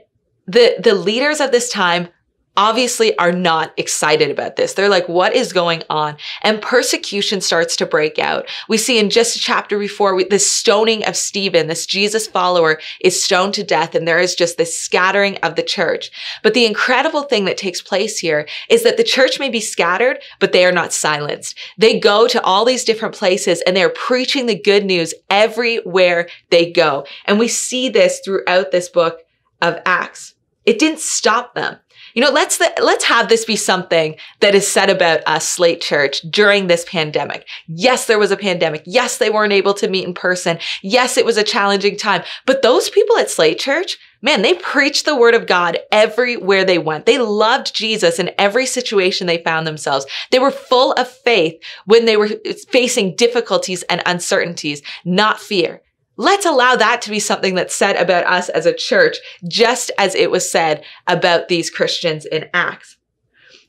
the, 0.47 0.75
the 0.83 0.95
leaders 0.95 1.41
of 1.41 1.53
this 1.53 1.69
time 1.71 2.09
obviously 2.57 3.17
are 3.19 3.33
not 3.33 3.73
excited 3.77 4.31
about 4.31 4.57
this. 4.57 4.75
They're 4.75 4.89
like, 4.89 5.09
what 5.09 5.35
is 5.35 5.53
going 5.53 5.83
on? 5.89 6.17
And 6.43 6.61
persecution 6.61 7.41
starts 7.41 7.77
to 7.77 7.87
break 7.87 8.19
out. 8.19 8.47
We 8.69 8.77
see 8.77 8.99
in 8.99 9.11
just 9.11 9.37
a 9.37 9.39
chapter 9.39 9.79
before 9.79 10.15
we, 10.15 10.25
this 10.25 10.51
stoning 10.51 11.05
of 11.07 11.17
Stephen, 11.17 11.67
this 11.67 11.87
Jesus 11.87 12.27
follower 12.27 12.79
is 13.01 13.23
stoned 13.23 13.55
to 13.55 13.65
death 13.65 13.95
and 13.95 14.07
there 14.07 14.19
is 14.19 14.35
just 14.35 14.59
this 14.59 14.79
scattering 14.79 15.39
of 15.39 15.57
the 15.57 15.63
church. 15.63 16.11
But 16.43 16.55
the 16.55 16.67
incredible 16.67 17.23
thing 17.23 17.47
that 17.47 17.57
takes 17.57 17.81
place 17.81 18.19
here 18.19 18.47
is 18.69 18.83
that 18.83 18.99
the 18.99 19.05
church 19.05 19.39
may 19.39 19.49
be 19.49 19.61
scattered, 19.61 20.19
but 20.39 20.53
they 20.53 20.65
are 20.67 20.73
not 20.73 20.93
silenced. 20.93 21.57
They 21.79 21.99
go 21.99 22.27
to 22.29 22.43
all 22.43 22.65
these 22.65 22.85
different 22.85 23.15
places 23.15 23.63
and 23.63 23.77
they're 23.77 23.89
preaching 23.89 24.47
the 24.47 24.61
good 24.61 24.85
news 24.85 25.15
everywhere 25.31 26.29
they 26.51 26.71
go. 26.71 27.07
And 27.25 27.39
we 27.39 27.49
see 27.49 27.89
this 27.89 28.21
throughout 28.23 28.73
this 28.73 28.91
book 28.91 29.21
of 29.63 29.81
Acts. 29.87 30.35
It 30.65 30.79
didn't 30.79 31.01
stop 31.01 31.55
them. 31.55 31.79
You 32.15 32.23
know, 32.23 32.31
let's 32.31 32.61
let's 32.81 33.05
have 33.05 33.29
this 33.29 33.45
be 33.45 33.57
something 33.57 34.17
that 34.41 34.55
is 34.55 34.71
said 34.71 34.91
about 34.91 35.21
us, 35.27 35.49
Slate 35.49 35.81
Church, 35.81 36.21
during 36.23 36.67
this 36.67 36.85
pandemic. 36.85 37.47
Yes, 37.67 38.07
there 38.07 38.19
was 38.19 38.31
a 38.31 38.37
pandemic. 38.37 38.83
Yes, 38.87 39.19
they 39.19 39.31
weren't 39.31 39.53
able 39.53 39.75
to 39.75 39.89
meet 39.89 40.07
in 40.07 40.15
person. 40.15 40.59
Yes, 40.83 41.17
it 41.17 41.25
was 41.25 41.37
a 41.37 41.43
challenging 41.43 41.97
time. 41.97 42.23
But 42.47 42.63
those 42.63 42.91
people 42.91 43.17
at 43.17 43.31
Slate 43.31 43.59
Church, 43.59 43.97
man, 44.21 44.43
they 44.43 44.55
preached 44.55 45.05
the 45.05 45.17
word 45.17 45.35
of 45.35 45.47
God 45.47 45.79
everywhere 45.91 46.65
they 46.65 46.79
went. 46.79 47.07
They 47.07 47.19
loved 47.19 47.75
Jesus 47.75 48.19
in 48.19 48.31
every 48.39 48.67
situation 48.67 49.27
they 49.27 49.43
found 49.43 49.67
themselves. 49.67 50.07
They 50.31 50.39
were 50.39 50.51
full 50.51 50.93
of 50.93 51.09
faith 51.09 51.63
when 51.87 52.05
they 52.05 52.17
were 52.17 52.31
facing 52.69 53.17
difficulties 53.17 53.83
and 53.85 54.03
uncertainties, 54.05 54.83
not 55.05 55.41
fear. 55.41 55.81
Let's 56.17 56.47
allow 56.47 56.77
that 56.77 57.03
to 57.03 57.11
be 57.11 57.19
something 57.19 57.55
that's 57.55 57.75
said 57.75 57.97
about 57.97 58.27
us 58.27 58.49
as 58.51 58.67
a 58.67 58.75
church, 58.75 59.17
just 59.49 59.91
as 59.99 60.15
it 60.15 60.31
was 60.31 60.51
said 60.51 60.85
about 61.07 61.49
these 61.49 61.71
Christians 61.71 62.27
in 62.27 62.49
Acts. 62.53 62.99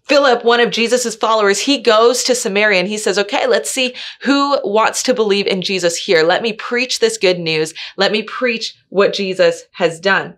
Philip, 0.03 0.43
one 0.43 0.59
of 0.59 0.69
Jesus' 0.69 1.15
followers, 1.15 1.59
he 1.59 1.81
goes 1.81 2.25
to 2.25 2.35
Samaria 2.35 2.79
and 2.79 2.89
he 2.89 2.97
says, 2.97 3.17
okay, 3.17 3.47
let's 3.47 3.71
see 3.71 3.95
who 4.23 4.59
wants 4.65 5.01
to 5.03 5.13
believe 5.13 5.47
in 5.47 5.61
Jesus 5.61 5.95
here. 5.95 6.23
Let 6.23 6.41
me 6.41 6.51
preach 6.51 6.99
this 6.99 7.17
good 7.17 7.39
news. 7.39 7.73
Let 7.95 8.11
me 8.11 8.21
preach 8.21 8.75
what 8.89 9.13
Jesus 9.13 9.63
has 9.71 10.01
done. 10.01 10.37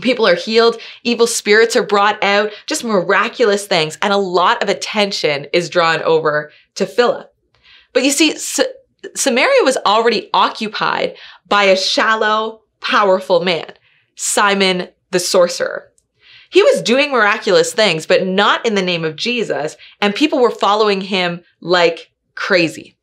People 0.00 0.26
are 0.26 0.34
healed. 0.34 0.80
Evil 1.02 1.26
spirits 1.26 1.76
are 1.76 1.82
brought 1.82 2.24
out, 2.24 2.52
just 2.66 2.82
miraculous 2.82 3.66
things. 3.66 3.98
And 4.00 4.14
a 4.14 4.18
lot 4.18 4.62
of 4.62 4.70
attention 4.70 5.46
is 5.52 5.68
drawn 5.68 6.00
over 6.02 6.50
to 6.76 6.86
Philip. 6.86 7.30
But 7.92 8.04
you 8.04 8.10
see, 8.10 8.34
Samaria 9.14 9.64
was 9.64 9.76
already 9.86 10.30
occupied 10.34 11.16
by 11.48 11.64
a 11.64 11.76
shallow, 11.76 12.62
powerful 12.80 13.40
man, 13.40 13.72
Simon 14.16 14.88
the 15.10 15.20
sorcerer. 15.20 15.90
He 16.50 16.62
was 16.62 16.82
doing 16.82 17.12
miraculous 17.12 17.72
things, 17.72 18.06
but 18.06 18.26
not 18.26 18.66
in 18.66 18.74
the 18.74 18.82
name 18.82 19.04
of 19.04 19.16
Jesus, 19.16 19.76
and 20.00 20.14
people 20.14 20.40
were 20.40 20.50
following 20.50 21.00
him 21.00 21.42
like 21.60 22.10
crazy. 22.34 22.96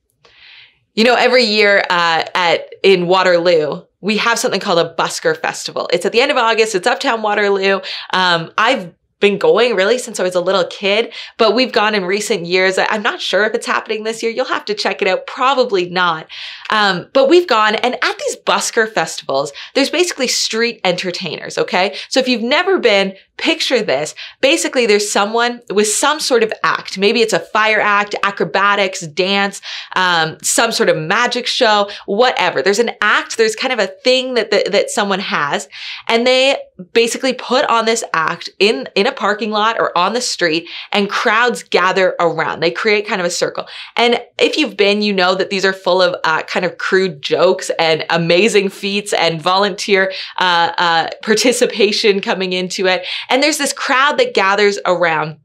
You 0.95 1.03
know, 1.03 1.15
every 1.15 1.43
year 1.43 1.83
uh, 1.89 2.25
at 2.35 2.73
in 2.83 3.07
Waterloo, 3.07 3.83
we 4.01 4.17
have 4.17 4.39
something 4.39 4.59
called 4.59 4.79
a 4.79 4.95
Busker 4.95 5.37
Festival. 5.37 5.89
It's 5.93 6.05
at 6.05 6.11
the 6.11 6.21
end 6.21 6.31
of 6.31 6.37
August. 6.37 6.75
It's 6.75 6.87
Uptown 6.87 7.21
Waterloo. 7.21 7.81
Um, 8.13 8.51
I've 8.57 8.93
been 9.19 9.37
going 9.37 9.75
really 9.75 9.97
since 9.97 10.19
I 10.19 10.23
was 10.23 10.35
a 10.35 10.41
little 10.41 10.65
kid, 10.65 11.13
but 11.37 11.55
we've 11.55 11.71
gone 11.71 11.95
in 11.95 12.05
recent 12.05 12.45
years. 12.45 12.77
I'm 12.77 13.01
not 13.01 13.21
sure 13.21 13.45
if 13.45 13.53
it's 13.53 13.65
happening 13.65 14.03
this 14.03 14.21
year. 14.21 14.31
You'll 14.31 14.45
have 14.45 14.65
to 14.65 14.73
check 14.73 15.01
it 15.01 15.07
out. 15.07 15.25
Probably 15.27 15.89
not. 15.89 16.27
Um, 16.69 17.07
but 17.13 17.29
we've 17.29 17.47
gone 17.47 17.75
and 17.75 17.95
at 17.95 18.17
these 18.19 18.35
busker 18.37 18.91
festivals, 18.91 19.51
there's 19.73 19.89
basically 19.89 20.27
street 20.27 20.79
entertainers. 20.83 21.57
Okay. 21.57 21.95
So 22.09 22.19
if 22.19 22.27
you've 22.27 22.43
never 22.43 22.79
been, 22.79 23.15
picture 23.37 23.81
this. 23.81 24.15
Basically, 24.41 24.85
there's 24.85 25.09
someone 25.09 25.61
with 25.69 25.87
some 25.87 26.19
sort 26.19 26.43
of 26.43 26.51
act. 26.63 26.97
Maybe 26.97 27.21
it's 27.21 27.33
a 27.33 27.39
fire 27.39 27.79
act, 27.79 28.15
acrobatics, 28.23 29.01
dance, 29.01 29.61
um, 29.95 30.37
some 30.41 30.71
sort 30.71 30.89
of 30.89 30.97
magic 30.97 31.45
show, 31.45 31.89
whatever. 32.05 32.61
There's 32.61 32.79
an 32.79 32.91
act. 33.01 33.37
There's 33.37 33.55
kind 33.55 33.73
of 33.73 33.79
a 33.79 33.87
thing 33.87 34.33
that, 34.33 34.51
that, 34.51 34.71
that 34.71 34.89
someone 34.89 35.19
has 35.19 35.69
and 36.07 36.25
they 36.25 36.57
basically 36.93 37.33
put 37.33 37.65
on 37.65 37.85
this 37.85 38.03
act 38.13 38.49
in, 38.59 38.87
in 38.95 39.07
a 39.07 39.11
parking 39.11 39.51
lot 39.51 39.79
or 39.79 39.97
on 39.97 40.13
the 40.13 40.21
street 40.21 40.67
and 40.91 41.09
crowds 41.09 41.63
gather 41.63 42.15
around. 42.19 42.59
They 42.59 42.71
create 42.71 43.07
kind 43.07 43.21
of 43.21 43.27
a 43.27 43.31
circle. 43.31 43.65
And 43.95 44.21
if 44.37 44.57
you've 44.57 44.77
been, 44.77 45.01
you 45.01 45.13
know 45.13 45.35
that 45.35 45.49
these 45.49 45.65
are 45.65 45.73
full 45.73 46.01
of 46.01 46.15
uh, 46.23 46.43
kind 46.43 46.65
of 46.65 46.77
crude 46.77 47.21
jokes 47.21 47.71
and 47.79 48.05
amazing 48.09 48.69
feats 48.69 49.13
and 49.13 49.41
volunteer 49.41 50.11
uh, 50.37 50.71
uh, 50.77 51.09
participation 51.23 52.21
coming 52.21 52.53
into 52.53 52.87
it. 52.87 53.05
And 53.29 53.41
there's 53.41 53.57
this 53.57 53.73
crowd 53.73 54.17
that 54.19 54.33
gathers 54.33 54.79
around 54.85 55.37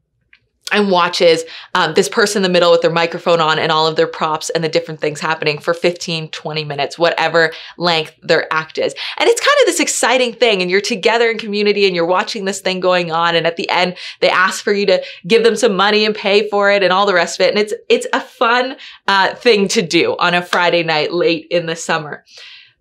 and 0.73 0.89
watches 0.89 1.43
um, 1.75 1.93
this 1.93 2.09
person 2.09 2.39
in 2.39 2.43
the 2.43 2.49
middle 2.49 2.71
with 2.71 2.81
their 2.81 2.91
microphone 2.91 3.39
on 3.39 3.59
and 3.59 3.71
all 3.71 3.87
of 3.87 3.95
their 3.95 4.07
props 4.07 4.49
and 4.49 4.63
the 4.63 4.69
different 4.69 4.99
things 4.99 5.19
happening 5.19 5.59
for 5.59 5.73
15, 5.73 6.29
20 6.29 6.63
minutes, 6.65 6.97
whatever 6.97 7.53
length 7.77 8.15
their 8.21 8.51
act 8.51 8.77
is. 8.77 8.93
And 9.17 9.29
it's 9.29 9.39
kind 9.39 9.55
of 9.61 9.67
this 9.67 9.79
exciting 9.79 10.33
thing. 10.33 10.61
And 10.61 10.69
you're 10.69 10.81
together 10.81 11.29
in 11.29 11.37
community 11.37 11.85
and 11.85 11.95
you're 11.95 12.05
watching 12.05 12.45
this 12.45 12.59
thing 12.59 12.79
going 12.79 13.11
on. 13.11 13.35
And 13.35 13.47
at 13.47 13.55
the 13.55 13.69
end, 13.69 13.95
they 14.19 14.29
ask 14.29 14.63
for 14.63 14.73
you 14.73 14.85
to 14.87 15.03
give 15.27 15.43
them 15.43 15.55
some 15.55 15.75
money 15.75 16.05
and 16.05 16.15
pay 16.15 16.49
for 16.49 16.71
it 16.71 16.83
and 16.83 16.91
all 16.91 17.05
the 17.05 17.13
rest 17.13 17.39
of 17.39 17.45
it. 17.45 17.51
And 17.51 17.59
it's, 17.59 17.73
it's 17.89 18.07
a 18.11 18.19
fun 18.19 18.75
uh, 19.07 19.35
thing 19.35 19.67
to 19.69 19.81
do 19.81 20.17
on 20.17 20.33
a 20.33 20.41
Friday 20.41 20.83
night 20.83 21.13
late 21.13 21.47
in 21.51 21.67
the 21.67 21.75
summer. 21.75 22.25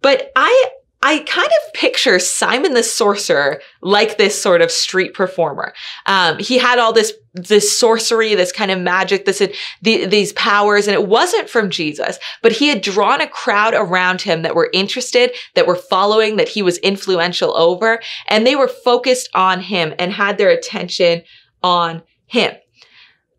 But 0.01 0.33
I, 0.35 0.71
I 1.05 1.19
kind 1.19 1.49
of 1.49 1.73
picture 1.75 2.19
Simon 2.21 2.75
the 2.75 2.83
Sorcerer 2.83 3.61
like 3.81 4.19
this 4.19 4.41
sort 4.41 4.63
of 4.63 4.71
street 4.71 5.15
performer. 5.15 5.75
Um, 6.07 6.39
he 6.39 6.59
had 6.59 6.79
all 6.79 6.93
this 6.93 7.13
this 7.35 7.77
sorcery, 7.77 8.35
this 8.35 8.53
kind 8.53 8.71
of 8.71 8.79
magic, 8.79 9.25
this 9.25 9.39
the, 9.81 10.05
these 10.05 10.35
powers, 10.35 10.87
and 10.87 10.95
it 10.95 11.09
wasn't 11.09 11.49
from 11.49 11.71
Jesus, 11.71 12.19
but 12.43 12.53
he 12.53 12.69
had 12.69 12.83
drawn 12.83 13.23
a 13.23 13.27
crowd 13.27 13.73
around 13.75 14.21
him 14.21 14.43
that 14.43 14.55
were 14.55 14.69
interested, 14.75 15.33
that 15.55 15.67
were 15.67 15.75
following, 15.77 16.37
that 16.37 16.51
he 16.51 16.63
was 16.63 16.77
influential 16.79 17.57
over, 17.57 18.01
and 18.29 18.47
they 18.47 18.55
were 18.55 18.69
focused 18.69 19.31
on 19.35 19.61
him 19.61 19.95
and 19.99 20.13
had 20.13 20.37
their 20.37 20.51
attention 20.51 21.23
on 21.63 22.03
him. 22.27 22.53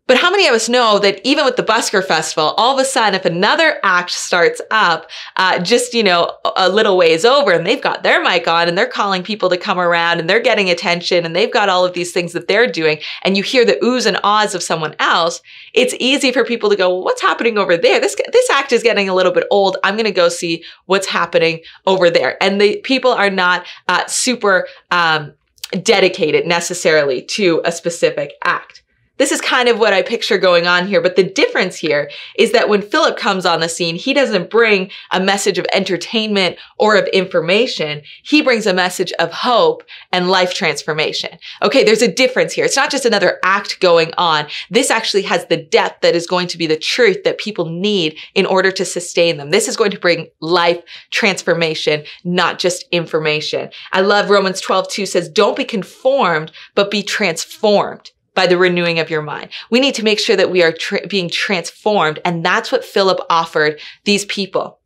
But 0.06 0.18
how 0.18 0.30
many 0.30 0.46
of 0.46 0.54
us 0.54 0.68
know 0.68 0.98
that 0.98 1.18
even 1.24 1.46
with 1.46 1.56
the 1.56 1.62
Busker 1.62 2.04
Festival, 2.04 2.52
all 2.58 2.74
of 2.74 2.78
a 2.78 2.84
sudden, 2.84 3.14
if 3.14 3.24
another 3.24 3.78
act 3.82 4.10
starts 4.10 4.60
up, 4.70 5.08
uh, 5.36 5.58
just, 5.60 5.94
you 5.94 6.02
know, 6.02 6.30
a 6.56 6.68
little 6.68 6.98
ways 6.98 7.24
over 7.24 7.52
and 7.52 7.66
they've 7.66 7.80
got 7.80 8.02
their 8.02 8.22
mic 8.22 8.46
on 8.46 8.68
and 8.68 8.76
they're 8.76 8.86
calling 8.86 9.22
people 9.22 9.48
to 9.48 9.56
come 9.56 9.78
around 9.78 10.20
and 10.20 10.28
they're 10.28 10.40
getting 10.40 10.68
attention 10.68 11.24
and 11.24 11.34
they've 11.34 11.52
got 11.52 11.70
all 11.70 11.86
of 11.86 11.94
these 11.94 12.12
things 12.12 12.34
that 12.34 12.48
they're 12.48 12.70
doing 12.70 12.98
and 13.22 13.38
you 13.38 13.42
hear 13.42 13.64
the 13.64 13.78
oohs 13.82 14.04
and 14.04 14.20
ahs 14.22 14.54
of 14.54 14.62
someone 14.62 14.94
else, 14.98 15.40
it's 15.72 15.94
easy 15.98 16.30
for 16.32 16.44
people 16.44 16.68
to 16.68 16.76
go, 16.76 16.90
well, 16.90 17.04
what's 17.04 17.22
happening 17.22 17.56
over 17.56 17.78
there? 17.78 17.98
This, 17.98 18.14
this 18.30 18.50
act 18.50 18.72
is 18.72 18.82
getting 18.82 19.08
a 19.08 19.14
little 19.14 19.32
bit 19.32 19.46
old. 19.50 19.78
I'm 19.84 19.94
going 19.94 20.04
to 20.04 20.10
go 20.10 20.28
see 20.28 20.64
what's 20.84 21.06
happening 21.06 21.60
over 21.86 22.10
there. 22.10 22.36
And 22.42 22.60
the 22.60 22.76
people 22.84 23.12
are 23.12 23.30
not 23.30 23.66
uh, 23.88 24.04
super 24.06 24.68
um, 24.90 25.32
dedicated 25.82 26.46
necessarily 26.46 27.22
to 27.22 27.62
a 27.64 27.72
specific 27.72 28.34
act. 28.44 28.82
This 29.16 29.30
is 29.30 29.40
kind 29.40 29.68
of 29.68 29.78
what 29.78 29.92
I 29.92 30.02
picture 30.02 30.38
going 30.38 30.66
on 30.66 30.88
here. 30.88 31.00
But 31.00 31.14
the 31.14 31.22
difference 31.22 31.76
here 31.76 32.10
is 32.36 32.50
that 32.50 32.68
when 32.68 32.82
Philip 32.82 33.16
comes 33.16 33.46
on 33.46 33.60
the 33.60 33.68
scene, 33.68 33.94
he 33.94 34.12
doesn't 34.12 34.50
bring 34.50 34.90
a 35.12 35.20
message 35.20 35.56
of 35.56 35.66
entertainment 35.72 36.56
or 36.78 36.96
of 36.96 37.06
information. 37.08 38.02
He 38.24 38.42
brings 38.42 38.66
a 38.66 38.74
message 38.74 39.12
of 39.20 39.32
hope 39.32 39.84
and 40.12 40.28
life 40.28 40.52
transformation. 40.52 41.38
Okay, 41.62 41.84
there's 41.84 42.02
a 42.02 42.12
difference 42.12 42.52
here. 42.52 42.64
It's 42.64 42.76
not 42.76 42.90
just 42.90 43.04
another 43.04 43.38
act 43.44 43.78
going 43.78 44.12
on. 44.18 44.46
This 44.68 44.90
actually 44.90 45.22
has 45.22 45.46
the 45.46 45.62
depth 45.62 46.00
that 46.02 46.16
is 46.16 46.26
going 46.26 46.48
to 46.48 46.58
be 46.58 46.66
the 46.66 46.76
truth 46.76 47.22
that 47.22 47.38
people 47.38 47.66
need 47.66 48.18
in 48.34 48.46
order 48.46 48.72
to 48.72 48.84
sustain 48.84 49.36
them. 49.36 49.50
This 49.50 49.68
is 49.68 49.76
going 49.76 49.92
to 49.92 49.98
bring 49.98 50.26
life 50.40 50.82
transformation, 51.10 52.02
not 52.24 52.58
just 52.58 52.84
information. 52.90 53.70
I 53.92 54.00
love 54.00 54.28
Romans 54.28 54.60
12, 54.60 54.88
2 54.88 55.06
says, 55.06 55.28
don't 55.28 55.56
be 55.56 55.64
conformed, 55.64 56.50
but 56.74 56.90
be 56.90 57.04
transformed 57.04 58.10
by 58.34 58.46
the 58.46 58.58
renewing 58.58 58.98
of 58.98 59.10
your 59.10 59.22
mind. 59.22 59.50
We 59.70 59.80
need 59.80 59.94
to 59.96 60.04
make 60.04 60.18
sure 60.18 60.36
that 60.36 60.50
we 60.50 60.62
are 60.62 60.72
tra- 60.72 61.06
being 61.06 61.30
transformed. 61.30 62.20
And 62.24 62.44
that's 62.44 62.72
what 62.72 62.84
Philip 62.84 63.20
offered 63.30 63.80
these 64.04 64.24
people. 64.24 64.80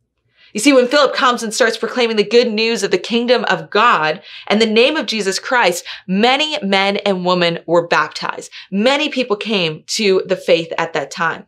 You 0.53 0.59
see, 0.59 0.73
when 0.73 0.87
Philip 0.87 1.13
comes 1.13 1.43
and 1.43 1.53
starts 1.53 1.77
proclaiming 1.77 2.17
the 2.17 2.23
good 2.23 2.51
news 2.51 2.81
of 2.81 2.89
the 2.89 2.97
kingdom 2.97 3.45
of 3.45 3.69
God 3.69 4.21
and 4.47 4.59
the 4.59 4.65
name 4.65 4.95
of 4.95 5.05
Jesus 5.05 5.37
Christ, 5.37 5.85
many 6.07 6.57
men 6.63 6.97
and 6.97 7.25
women 7.25 7.59
were 7.67 7.87
baptized. 7.87 8.51
Many 8.71 9.09
people 9.09 9.35
came 9.35 9.83
to 9.87 10.23
the 10.25 10.35
faith 10.35 10.73
at 10.77 10.93
that 10.93 11.11
time. 11.11 11.45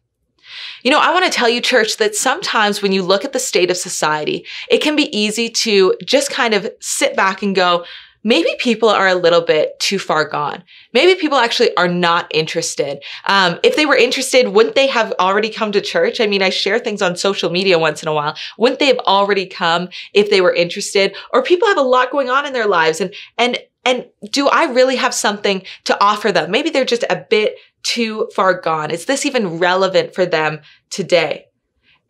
You 0.84 0.92
know, 0.92 1.00
I 1.00 1.14
want 1.14 1.26
to 1.26 1.32
tell 1.32 1.50
you, 1.50 1.62
church, 1.62 1.98
that 1.98 2.16
sometimes 2.16 2.82
when 2.82 2.92
you 2.92 3.02
look 3.04 3.24
at 3.26 3.34
the 3.34 3.40
state 3.40 3.72
of 3.72 3.78
society, 3.78 4.46
it 4.70 4.80
can 4.80 4.96
be 4.96 5.16
easy 5.18 5.50
to 5.50 5.96
just 6.06 6.30
kind 6.30 6.54
of 6.54 6.70
sit 6.80 7.16
back 7.16 7.42
and 7.42 7.56
go, 7.56 7.86
maybe 8.24 8.50
people 8.60 8.90
are 8.90 9.08
a 9.08 9.16
little 9.16 9.42
bit 9.42 9.80
too 9.80 10.00
far 10.00 10.26
gone. 10.26 10.64
Maybe 10.94 11.20
people 11.20 11.38
actually 11.38 11.76
are 11.78 11.88
not 11.88 12.28
interested. 12.34 13.04
Um, 13.26 13.60
if 13.64 13.76
they 13.76 13.86
were 13.86 13.96
interested, 13.96 14.50
wouldn't 14.50 14.76
they 14.76 14.88
have 14.88 15.14
already 15.20 15.50
come 15.50 15.72
to 15.72 15.82
church? 15.82 16.20
I 16.20 16.28
mean, 16.28 16.42
I 16.42 16.50
share 16.50 16.80
things 16.80 17.02
on 17.02 17.16
social 17.16 17.50
media 17.50 17.80
once 17.80 18.02
in 18.02 18.10
a 18.10 18.14
while. 18.14 18.36
Wouldn't 18.58 18.80
they 18.80 18.88
have 18.88 19.00
already 19.00 19.46
come 19.46 19.90
if 20.14 20.30
they 20.30 20.42
were 20.42 20.54
interested? 20.54 21.16
Or 21.34 21.44
people 21.44 21.68
have 21.68 21.78
a 21.78 21.82
lot 21.82 22.12
going 22.12 22.30
on 22.30 22.46
in 22.46 22.54
their 22.54 22.68
lives 22.68 23.02
and, 23.02 23.14
and, 23.38 23.58
and 23.84 24.06
do 24.30 24.48
I 24.48 24.66
really 24.66 24.96
have 24.98 25.14
something 25.14 25.64
to 25.86 26.04
offer 26.04 26.32
them? 26.32 26.52
Maybe 26.52 26.70
they're 26.70 26.86
just 26.86 27.06
a 27.10 27.26
bit 27.30 27.56
too 27.84 28.30
far 28.36 28.54
gone. 28.60 28.92
Is 28.92 29.06
this 29.06 29.26
even 29.26 29.58
relevant 29.58 30.14
for 30.14 30.26
them 30.26 30.62
today? 30.92 31.46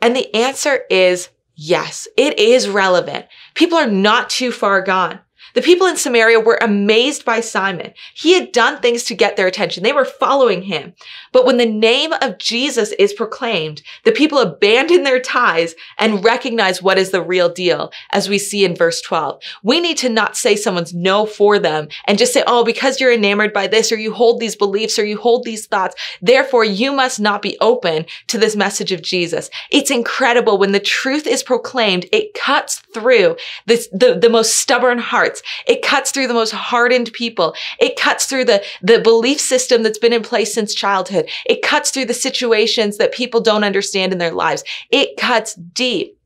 And 0.02 0.16
the 0.16 0.34
answer 0.36 0.82
is 0.90 1.30
yes, 1.56 2.08
it 2.18 2.40
is 2.40 2.68
relevant. 2.68 3.28
People 3.54 3.78
are 3.78 3.90
not 3.90 4.30
too 4.30 4.52
far 4.52 4.82
gone. 4.82 5.20
The 5.54 5.62
people 5.62 5.88
in 5.88 5.98
Samaria 5.98 6.40
were 6.40 6.60
amazed 6.62 7.26
by 7.26 7.42
Simon. 7.42 7.94
He 8.14 8.34
had 8.34 8.52
done 8.52 8.82
things 8.82 9.04
to 9.06 9.16
get 9.16 9.36
their 9.36 9.48
attention. 9.48 9.84
They 9.84 9.94
were 9.94 10.06
following 10.06 10.64
him. 10.64 10.94
But 11.32 11.46
when 11.46 11.58
the 11.58 11.66
name 11.66 12.14
of 12.14 12.38
Jesus 12.38 12.92
is 12.94 13.14
proclaimed, 13.14 13.82
the 14.04 14.12
people 14.12 14.40
abandon 14.40 15.04
their 15.04 15.20
ties 15.20 15.76
and 15.98 16.24
recognize 16.24 16.82
what 16.82 16.98
is 16.98 17.12
the 17.12 17.22
real 17.22 17.50
deal, 17.50 17.92
as 18.12 18.30
we 18.30 18.38
see 18.38 18.66
in 18.66 18.76
verse 18.76 19.02
12. 19.02 19.42
We 19.64 19.80
need 19.80 19.98
to 19.98 20.10
not 20.10 20.38
say 20.38 20.56
someone's 20.56 20.94
no 20.94 21.26
for 21.26 21.60
them 21.60 21.88
and 22.06 22.18
just 22.18 22.34
say, 22.34 22.44
oh, 22.48 22.64
because 22.64 23.00
you're 23.00 23.14
enamored 23.14 23.54
by 23.54 23.68
this 23.68 23.92
or 23.92 23.98
you 23.98 24.14
hold 24.14 24.40
these 24.40 24.56
beliefs 24.56 24.98
or 24.98 25.06
you 25.06 25.18
hold 25.18 25.44
these 25.44 25.68
thoughts, 25.68 25.96
therefore 26.22 26.64
you 26.64 26.92
must 26.92 27.20
not 27.20 27.42
be 27.42 27.58
open 27.60 28.06
to 28.28 28.38
this 28.38 28.56
message 28.56 28.92
of 28.92 29.02
Jesus. 29.02 29.50
It's 29.70 29.92
incredible 29.92 30.58
when 30.58 30.72
the 30.72 30.80
truth 30.80 31.28
is 31.28 31.44
proclaimed, 31.44 32.06
it 32.12 32.34
cuts 32.34 32.80
through 32.94 33.38
this, 33.66 33.88
the, 33.92 34.18
the 34.20 34.30
most 34.30 34.56
stubborn 34.56 35.00
hearts. 35.00 35.41
It 35.68 35.82
cuts 35.82 36.12
through 36.12 36.28
the 36.28 36.34
most 36.34 36.52
hardened 36.52 37.12
people. 37.14 37.56
It 37.80 37.98
cuts 37.98 38.26
through 38.26 38.46
the, 38.46 38.64
the 38.82 39.00
belief 39.00 39.40
system 39.40 39.84
that's 39.84 40.00
been 40.00 40.14
in 40.14 40.24
place 40.24 40.54
since 40.54 40.74
childhood. 40.74 41.30
It 41.46 41.62
cuts 41.62 41.92
through 41.92 42.06
the 42.06 42.14
situations 42.14 42.98
that 42.98 43.14
people 43.14 43.42
don't 43.42 43.64
understand 43.64 44.12
in 44.12 44.18
their 44.18 44.32
lives. 44.32 44.64
It 44.90 45.18
cuts 45.18 45.56
deep 45.56 46.18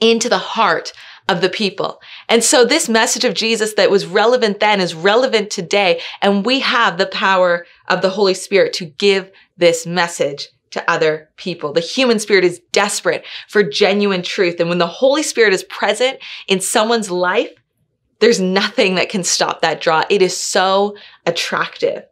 into 0.00 0.28
the 0.28 0.38
heart 0.38 0.92
of 1.28 1.40
the 1.40 1.48
people. 1.48 2.00
And 2.28 2.42
so 2.42 2.64
this 2.64 2.88
message 2.88 3.24
of 3.24 3.34
Jesus 3.34 3.74
that 3.74 3.90
was 3.90 4.06
relevant 4.06 4.60
then 4.60 4.80
is 4.80 4.94
relevant 4.94 5.50
today. 5.50 6.00
And 6.20 6.44
we 6.44 6.60
have 6.60 6.98
the 6.98 7.06
power 7.06 7.66
of 7.88 8.02
the 8.02 8.10
Holy 8.10 8.34
Spirit 8.34 8.72
to 8.74 8.86
give 8.86 9.30
this 9.56 9.86
message 9.86 10.48
to 10.72 10.90
other 10.90 11.28
people. 11.36 11.72
The 11.72 11.80
human 11.80 12.18
spirit 12.18 12.44
is 12.44 12.60
desperate 12.72 13.24
for 13.48 13.62
genuine 13.62 14.22
truth. 14.22 14.58
And 14.58 14.68
when 14.68 14.78
the 14.78 14.86
Holy 14.86 15.22
Spirit 15.22 15.52
is 15.52 15.64
present 15.64 16.18
in 16.48 16.60
someone's 16.60 17.10
life, 17.10 17.50
there's 18.22 18.40
nothing 18.40 18.94
that 18.94 19.08
can 19.08 19.24
stop 19.24 19.62
that 19.62 19.80
draw. 19.80 20.04
It 20.08 20.22
is 20.22 20.36
so 20.36 20.96
attractive. 21.26 22.04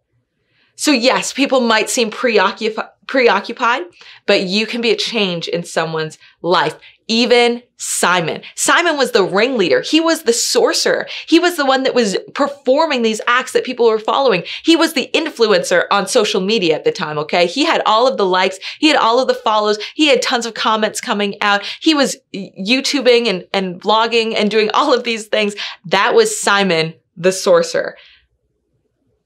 So 0.74 0.90
yes, 0.90 1.32
people 1.32 1.60
might 1.60 1.88
seem 1.88 2.10
preoccupied, 2.10 2.88
preoccupied, 3.06 3.82
but 4.26 4.42
you 4.42 4.66
can 4.66 4.80
be 4.80 4.90
a 4.90 4.96
change 4.96 5.46
in 5.46 5.62
someone's 5.62 6.18
life. 6.42 6.74
Even 7.10 7.60
Simon. 7.76 8.40
Simon 8.54 8.96
was 8.96 9.10
the 9.10 9.24
ringleader. 9.24 9.80
He 9.80 10.00
was 10.00 10.22
the 10.22 10.32
sorcerer. 10.32 11.08
He 11.26 11.40
was 11.40 11.56
the 11.56 11.66
one 11.66 11.82
that 11.82 11.92
was 11.92 12.16
performing 12.34 13.02
these 13.02 13.20
acts 13.26 13.50
that 13.50 13.64
people 13.64 13.88
were 13.88 13.98
following. 13.98 14.44
He 14.62 14.76
was 14.76 14.92
the 14.92 15.10
influencer 15.12 15.86
on 15.90 16.06
social 16.06 16.40
media 16.40 16.76
at 16.76 16.84
the 16.84 16.92
time, 16.92 17.18
okay? 17.18 17.46
He 17.46 17.64
had 17.64 17.82
all 17.84 18.06
of 18.06 18.16
the 18.16 18.24
likes. 18.24 18.60
He 18.78 18.86
had 18.86 18.96
all 18.96 19.18
of 19.18 19.26
the 19.26 19.34
follows. 19.34 19.76
He 19.96 20.06
had 20.06 20.22
tons 20.22 20.46
of 20.46 20.54
comments 20.54 21.00
coming 21.00 21.34
out. 21.40 21.64
He 21.80 21.94
was 21.94 22.16
YouTubing 22.32 23.26
and, 23.26 23.44
and 23.52 23.82
vlogging 23.82 24.36
and 24.36 24.48
doing 24.48 24.70
all 24.72 24.94
of 24.94 25.02
these 25.02 25.26
things. 25.26 25.56
That 25.86 26.14
was 26.14 26.40
Simon 26.40 26.94
the 27.16 27.32
sorcerer. 27.32 27.96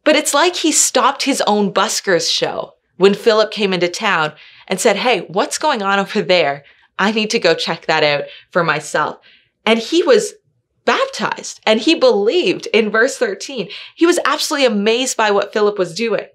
But 0.05 0.17
it's 0.17 0.33
like 0.33 0.57
he 0.57 0.73
stopped 0.73 1.25
his 1.25 1.43
own 1.47 1.71
buskers 1.71 2.33
show 2.33 2.77
when 2.97 3.13
Philip 3.13 3.51
came 3.51 3.75
into 3.75 3.89
town 3.89 4.33
and 4.69 4.81
said, 4.81 4.97
Hey, 4.97 5.21
what's 5.29 5.59
going 5.59 5.83
on 5.83 5.99
over 5.99 6.23
there? 6.23 6.65
I 6.99 7.13
need 7.13 7.31
to 7.31 7.39
go 7.39 7.55
check 7.55 7.87
that 7.87 8.05
out 8.05 8.25
for 8.51 8.65
myself. 8.65 9.19
And 9.67 9.79
he 9.79 10.03
was 10.03 10.35
baptized 10.85 11.61
and 11.67 11.81
he 11.81 11.95
believed 11.95 12.67
in 12.73 12.91
verse 12.91 13.17
13. 13.17 13.69
He 13.95 14.07
was 14.07 14.19
absolutely 14.25 14.67
amazed 14.67 15.17
by 15.17 15.31
what 15.31 15.53
Philip 15.53 15.79
was 15.79 15.95
doing. 15.95 16.27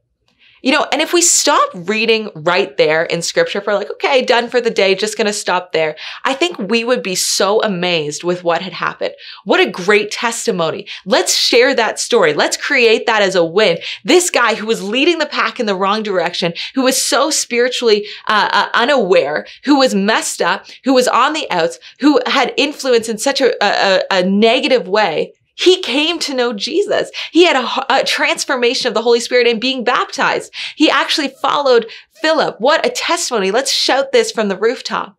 You 0.62 0.72
know, 0.72 0.86
and 0.91 1.01
if 1.01 1.14
we 1.14 1.22
stop 1.22 1.70
reading 1.74 2.30
right 2.36 2.76
there 2.78 3.03
in 3.03 3.22
scripture 3.22 3.62
for 3.62 3.74
like, 3.74 3.89
okay, 3.91 4.22
done 4.22 4.49
for 4.49 4.60
the 4.60 4.70
day, 4.70 4.95
just 4.95 5.18
to 5.28 5.34
stop 5.34 5.74
there, 5.74 5.95
I 6.24 6.34
think 6.34 6.57
we 6.57 6.84
would 6.84 7.03
be 7.03 7.16
so 7.16 7.62
amazed 7.62 8.24
with 8.24 8.43
what 8.43 8.62
had 8.62 8.74
happened. 8.74 9.14
What 9.43 9.60
a 9.60 9.70
great 9.70 10.12
testimony. 10.12 10.88
Let's 11.05 11.36
share 11.36 11.76
that 11.76 11.99
story. 11.99 12.34
Let's 12.34 12.57
create 12.57 13.05
that 13.05 13.22
as 13.22 13.36
a 13.36 13.43
win. 13.43 13.80
This 14.03 14.30
guy 14.30 14.55
who 14.55 14.66
was 14.66 14.82
leading 14.82 15.20
the 15.20 15.26
pack 15.26 15.60
in 15.60 15.66
the 15.66 15.76
wrong 15.76 16.03
direction, 16.03 16.53
who 16.76 16.84
was 16.84 17.01
so 17.01 17.30
spiritually 17.30 18.07
uh, 18.28 18.49
uh, 18.51 18.70
unaware, 18.74 19.45
who 19.66 19.80
was 19.80 19.93
messed 19.93 20.41
up, 20.41 20.66
who 20.84 20.93
was 20.93 21.07
on 21.07 21.34
the 21.34 21.49
outs, 21.51 21.80
who 21.99 22.20
had 22.26 22.53
influence 22.57 23.10
in 23.10 23.18
such 23.18 23.41
a, 23.41 23.53
a, 23.62 24.03
a 24.12 24.24
negative 24.24 24.88
way, 24.88 25.34
he 25.60 25.82
came 25.82 26.20
to 26.20 26.34
know 26.34 26.53
Jesus. 26.53 27.12
He 27.32 27.45
had 27.45 27.57
a, 27.57 27.93
a, 27.93 28.05
transformation 28.05 28.88
of 28.88 28.93
the 28.93 29.01
Holy 29.01 29.20
Spirit 29.20 29.45
and 29.45 29.60
being 29.60 29.84
baptized. 29.84 30.53
He 30.78 30.89
actually 30.89 31.28
followed 31.41 31.88
Philip. 32.22 32.55
What 32.60 32.86
a 32.86 32.89
testimony. 32.89 33.51
Let's 33.51 33.72
shout 33.72 34.14
this 34.14 34.32
from 34.32 34.47
the 34.47 34.57
rooftop. 34.57 35.18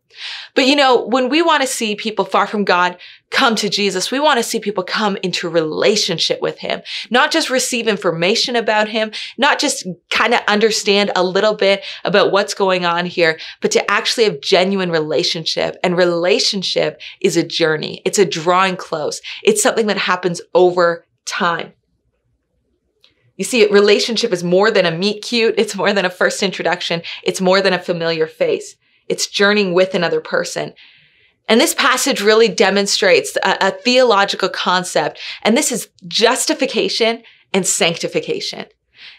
But 0.55 0.67
you 0.67 0.77
know, 0.77 1.05
when 1.07 1.29
we 1.29 1.43
want 1.43 1.61
to 1.63 1.69
see 1.69 1.95
people 1.95 2.25
far 2.25 2.47
from 2.47 2.65
God 2.65 2.97
come 3.31 3.55
to 3.55 3.69
Jesus, 3.69 4.11
we 4.11 4.21
want 4.21 4.39
to 4.39 4.43
see 4.43 4.61
people 4.61 4.83
come 4.83 5.17
into 5.23 5.49
relationship 5.49 6.41
with 6.41 6.59
him, 6.59 6.83
not 7.11 7.31
just 7.31 7.49
receive 7.49 7.87
information 7.87 8.57
about 8.57 8.89
him, 8.89 9.13
not 9.39 9.59
just 9.59 9.87
kind 10.11 10.35
of 10.35 10.41
understand 10.49 11.13
a 11.15 11.23
little 11.23 11.55
bit 11.55 11.85
about 12.05 12.33
what's 12.33 12.55
going 12.55 12.85
on 12.85 13.07
here, 13.07 13.39
but 13.61 13.71
to 13.71 13.91
actually 13.91 14.25
have 14.25 14.41
genuine 14.41 14.91
relationship. 14.91 15.77
And 15.85 15.97
relationship 15.97 17.01
is 17.21 17.37
a 17.37 17.47
journey. 17.47 18.03
It's 18.05 18.19
a 18.19 18.27
drawing 18.27 18.77
close. 18.77 19.21
It's 19.45 19.63
something 19.63 19.87
that 19.87 19.99
happens 19.99 20.41
over 20.55 21.07
time. 21.25 21.73
You 23.37 23.45
see, 23.45 23.67
relationship 23.69 24.33
is 24.33 24.45
more 24.45 24.71
than 24.71 24.85
a 24.85 24.91
meet 24.91 25.23
cute. 25.23 25.55
It's 25.57 25.75
more 25.75 25.93
than 25.95 26.05
a 26.05 26.11
first 26.11 26.43
introduction. 26.43 27.01
It's 27.23 27.41
more 27.41 27.63
than 27.63 27.73
a 27.73 27.79
familiar 27.79 28.27
face. 28.27 28.77
It's 29.09 29.29
journeying 29.29 29.73
with 29.73 29.95
another 29.95 30.21
person. 30.21 30.75
And 31.51 31.61
this 31.61 31.75
passage 31.75 32.23
really 32.23 32.47
demonstrates 32.47 33.37
a, 33.43 33.57
a, 33.61 33.71
theological 33.73 34.49
concept, 34.49 35.19
and 35.43 35.57
this 35.57 35.73
is 35.73 35.89
justification 36.07 37.25
and 37.53 37.67
sanctification. 37.67 38.67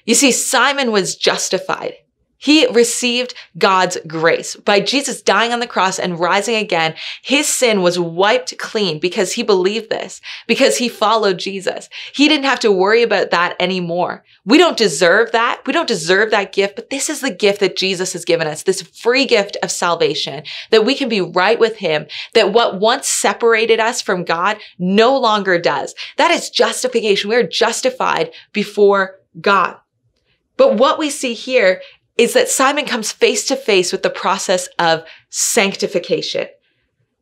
You 0.05 0.15
see, 0.15 0.31
Simon 0.31 0.93
was 0.93 1.17
justified. 1.17 1.95
He 2.41 2.65
received 2.65 3.35
God's 3.59 3.99
grace. 4.07 4.55
By 4.55 4.79
Jesus 4.79 5.21
dying 5.21 5.53
on 5.53 5.59
the 5.59 5.67
cross 5.67 5.99
and 5.99 6.19
rising 6.19 6.55
again, 6.55 6.95
his 7.21 7.47
sin 7.47 7.83
was 7.83 7.99
wiped 7.99 8.57
clean 8.57 8.99
because 8.99 9.33
he 9.33 9.43
believed 9.43 9.91
this, 9.91 10.21
because 10.47 10.77
he 10.77 10.89
followed 10.89 11.37
Jesus. 11.37 11.87
He 12.15 12.27
didn't 12.27 12.45
have 12.45 12.59
to 12.61 12.71
worry 12.71 13.03
about 13.03 13.29
that 13.29 13.55
anymore. 13.59 14.23
We 14.43 14.57
don't 14.57 14.75
deserve 14.75 15.31
that. 15.33 15.61
We 15.67 15.73
don't 15.73 15.87
deserve 15.87 16.31
that 16.31 16.51
gift, 16.51 16.75
but 16.75 16.89
this 16.89 17.11
is 17.11 17.21
the 17.21 17.29
gift 17.29 17.59
that 17.59 17.77
Jesus 17.77 18.11
has 18.13 18.25
given 18.25 18.47
us, 18.47 18.63
this 18.63 18.81
free 18.81 19.27
gift 19.27 19.55
of 19.61 19.69
salvation, 19.69 20.43
that 20.71 20.83
we 20.83 20.95
can 20.95 21.09
be 21.09 21.21
right 21.21 21.59
with 21.59 21.75
him, 21.75 22.07
that 22.33 22.53
what 22.53 22.79
once 22.79 23.07
separated 23.07 23.79
us 23.79 24.01
from 24.01 24.23
God 24.23 24.57
no 24.79 25.15
longer 25.15 25.59
does. 25.59 25.93
That 26.17 26.31
is 26.31 26.49
justification. 26.49 27.29
We 27.29 27.35
are 27.35 27.43
justified 27.43 28.31
before 28.51 29.19
God. 29.39 29.77
But 30.57 30.77
what 30.77 30.97
we 30.97 31.11
see 31.11 31.35
here 31.35 31.81
is 32.21 32.33
that 32.33 32.49
Simon 32.49 32.85
comes 32.85 33.11
face 33.11 33.47
to 33.47 33.55
face 33.55 33.91
with 33.91 34.03
the 34.03 34.09
process 34.11 34.67
of 34.77 35.03
sanctification. 35.31 36.47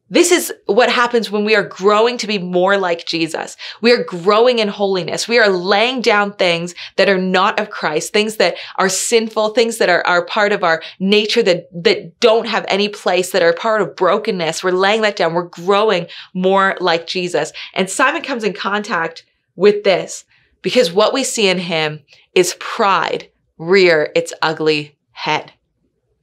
This 0.09 0.29
is 0.29 0.51
what 0.65 0.91
happens 0.91 1.31
when 1.31 1.45
we 1.45 1.55
are 1.55 1.63
growing 1.63 2.17
to 2.17 2.27
be 2.27 2.37
more 2.37 2.75
like 2.75 3.05
Jesus. 3.05 3.55
We 3.79 3.93
are 3.93 4.03
growing 4.03 4.59
in 4.59 4.67
holiness. 4.67 5.25
We 5.25 5.39
are 5.39 5.47
laying 5.47 6.01
down 6.01 6.33
things 6.33 6.75
that 6.97 7.07
are 7.07 7.17
not 7.17 7.61
of 7.61 7.69
Christ, 7.69 8.11
things 8.11 8.35
that 8.37 8.55
are 8.75 8.89
sinful, 8.89 9.51
things 9.51 9.77
that 9.77 9.87
are, 9.87 10.05
are 10.05 10.25
part 10.25 10.51
of 10.51 10.65
our 10.65 10.83
nature 10.99 11.43
that, 11.43 11.69
that 11.81 12.19
don't 12.19 12.47
have 12.47 12.65
any 12.67 12.89
place, 12.89 13.31
that 13.31 13.41
are 13.41 13.53
part 13.53 13.81
of 13.81 13.95
brokenness. 13.95 14.65
We're 14.65 14.71
laying 14.71 15.03
that 15.03 15.15
down. 15.15 15.33
We're 15.33 15.43
growing 15.43 16.07
more 16.33 16.75
like 16.81 17.07
Jesus. 17.07 17.53
And 17.73 17.89
Simon 17.89 18.21
comes 18.21 18.43
in 18.43 18.51
contact 18.51 19.23
with 19.55 19.85
this 19.85 20.25
because 20.61 20.91
what 20.91 21.13
we 21.13 21.23
see 21.23 21.47
in 21.47 21.59
him 21.59 22.01
is 22.35 22.57
pride 22.59 23.29
rear 23.59 24.11
its 24.15 24.33
ugly 24.41 24.97
head. 25.11 25.53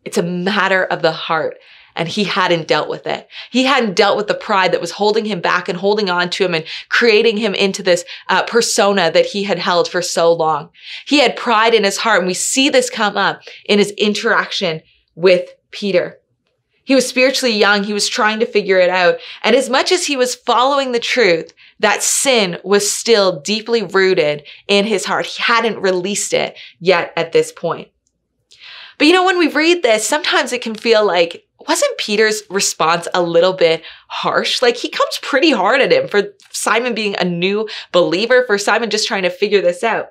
It's 0.04 0.18
a 0.18 0.22
matter 0.22 0.84
of 0.84 1.02
the 1.02 1.12
heart. 1.12 1.58
And 1.94 2.08
he 2.08 2.24
hadn't 2.24 2.68
dealt 2.68 2.90
with 2.90 3.06
it. 3.06 3.26
He 3.50 3.64
hadn't 3.64 3.96
dealt 3.96 4.18
with 4.18 4.26
the 4.26 4.34
pride 4.34 4.72
that 4.72 4.82
was 4.82 4.90
holding 4.90 5.24
him 5.24 5.40
back 5.40 5.66
and 5.66 5.78
holding 5.78 6.10
on 6.10 6.28
to 6.28 6.44
him 6.44 6.54
and 6.54 6.66
creating 6.90 7.38
him 7.38 7.54
into 7.54 7.82
this 7.82 8.04
uh, 8.28 8.42
persona 8.42 9.10
that 9.12 9.24
he 9.24 9.44
had 9.44 9.58
held 9.58 9.88
for 9.88 10.02
so 10.02 10.30
long. 10.30 10.68
He 11.06 11.20
had 11.20 11.36
pride 11.36 11.72
in 11.72 11.84
his 11.84 11.96
heart. 11.96 12.18
And 12.18 12.26
we 12.26 12.34
see 12.34 12.68
this 12.68 12.90
come 12.90 13.16
up 13.16 13.40
in 13.64 13.78
his 13.78 13.92
interaction 13.92 14.82
with 15.14 15.48
Peter. 15.70 16.18
He 16.84 16.94
was 16.94 17.08
spiritually 17.08 17.56
young. 17.56 17.82
He 17.82 17.94
was 17.94 18.08
trying 18.08 18.40
to 18.40 18.46
figure 18.46 18.78
it 18.78 18.90
out. 18.90 19.16
And 19.42 19.56
as 19.56 19.70
much 19.70 19.90
as 19.90 20.06
he 20.06 20.18
was 20.18 20.34
following 20.34 20.92
the 20.92 21.00
truth, 21.00 21.54
that 21.80 22.02
sin 22.02 22.58
was 22.64 22.90
still 22.90 23.40
deeply 23.40 23.82
rooted 23.82 24.44
in 24.66 24.86
his 24.86 25.04
heart. 25.04 25.26
He 25.26 25.42
hadn't 25.42 25.80
released 25.80 26.32
it 26.32 26.56
yet 26.80 27.12
at 27.16 27.32
this 27.32 27.52
point. 27.52 27.88
But 28.98 29.06
you 29.06 29.12
know, 29.12 29.24
when 29.24 29.38
we 29.38 29.48
read 29.48 29.82
this, 29.82 30.06
sometimes 30.06 30.52
it 30.52 30.62
can 30.62 30.74
feel 30.74 31.04
like, 31.04 31.44
wasn't 31.68 31.98
Peter's 31.98 32.42
response 32.48 33.08
a 33.12 33.22
little 33.22 33.52
bit 33.52 33.82
harsh? 34.08 34.62
Like 34.62 34.76
he 34.76 34.88
comes 34.88 35.18
pretty 35.20 35.50
hard 35.50 35.80
at 35.80 35.92
him 35.92 36.08
for 36.08 36.34
Simon 36.50 36.94
being 36.94 37.16
a 37.18 37.24
new 37.24 37.68
believer, 37.92 38.44
for 38.46 38.56
Simon 38.56 38.88
just 38.88 39.08
trying 39.08 39.24
to 39.24 39.30
figure 39.30 39.60
this 39.60 39.82
out. 39.82 40.08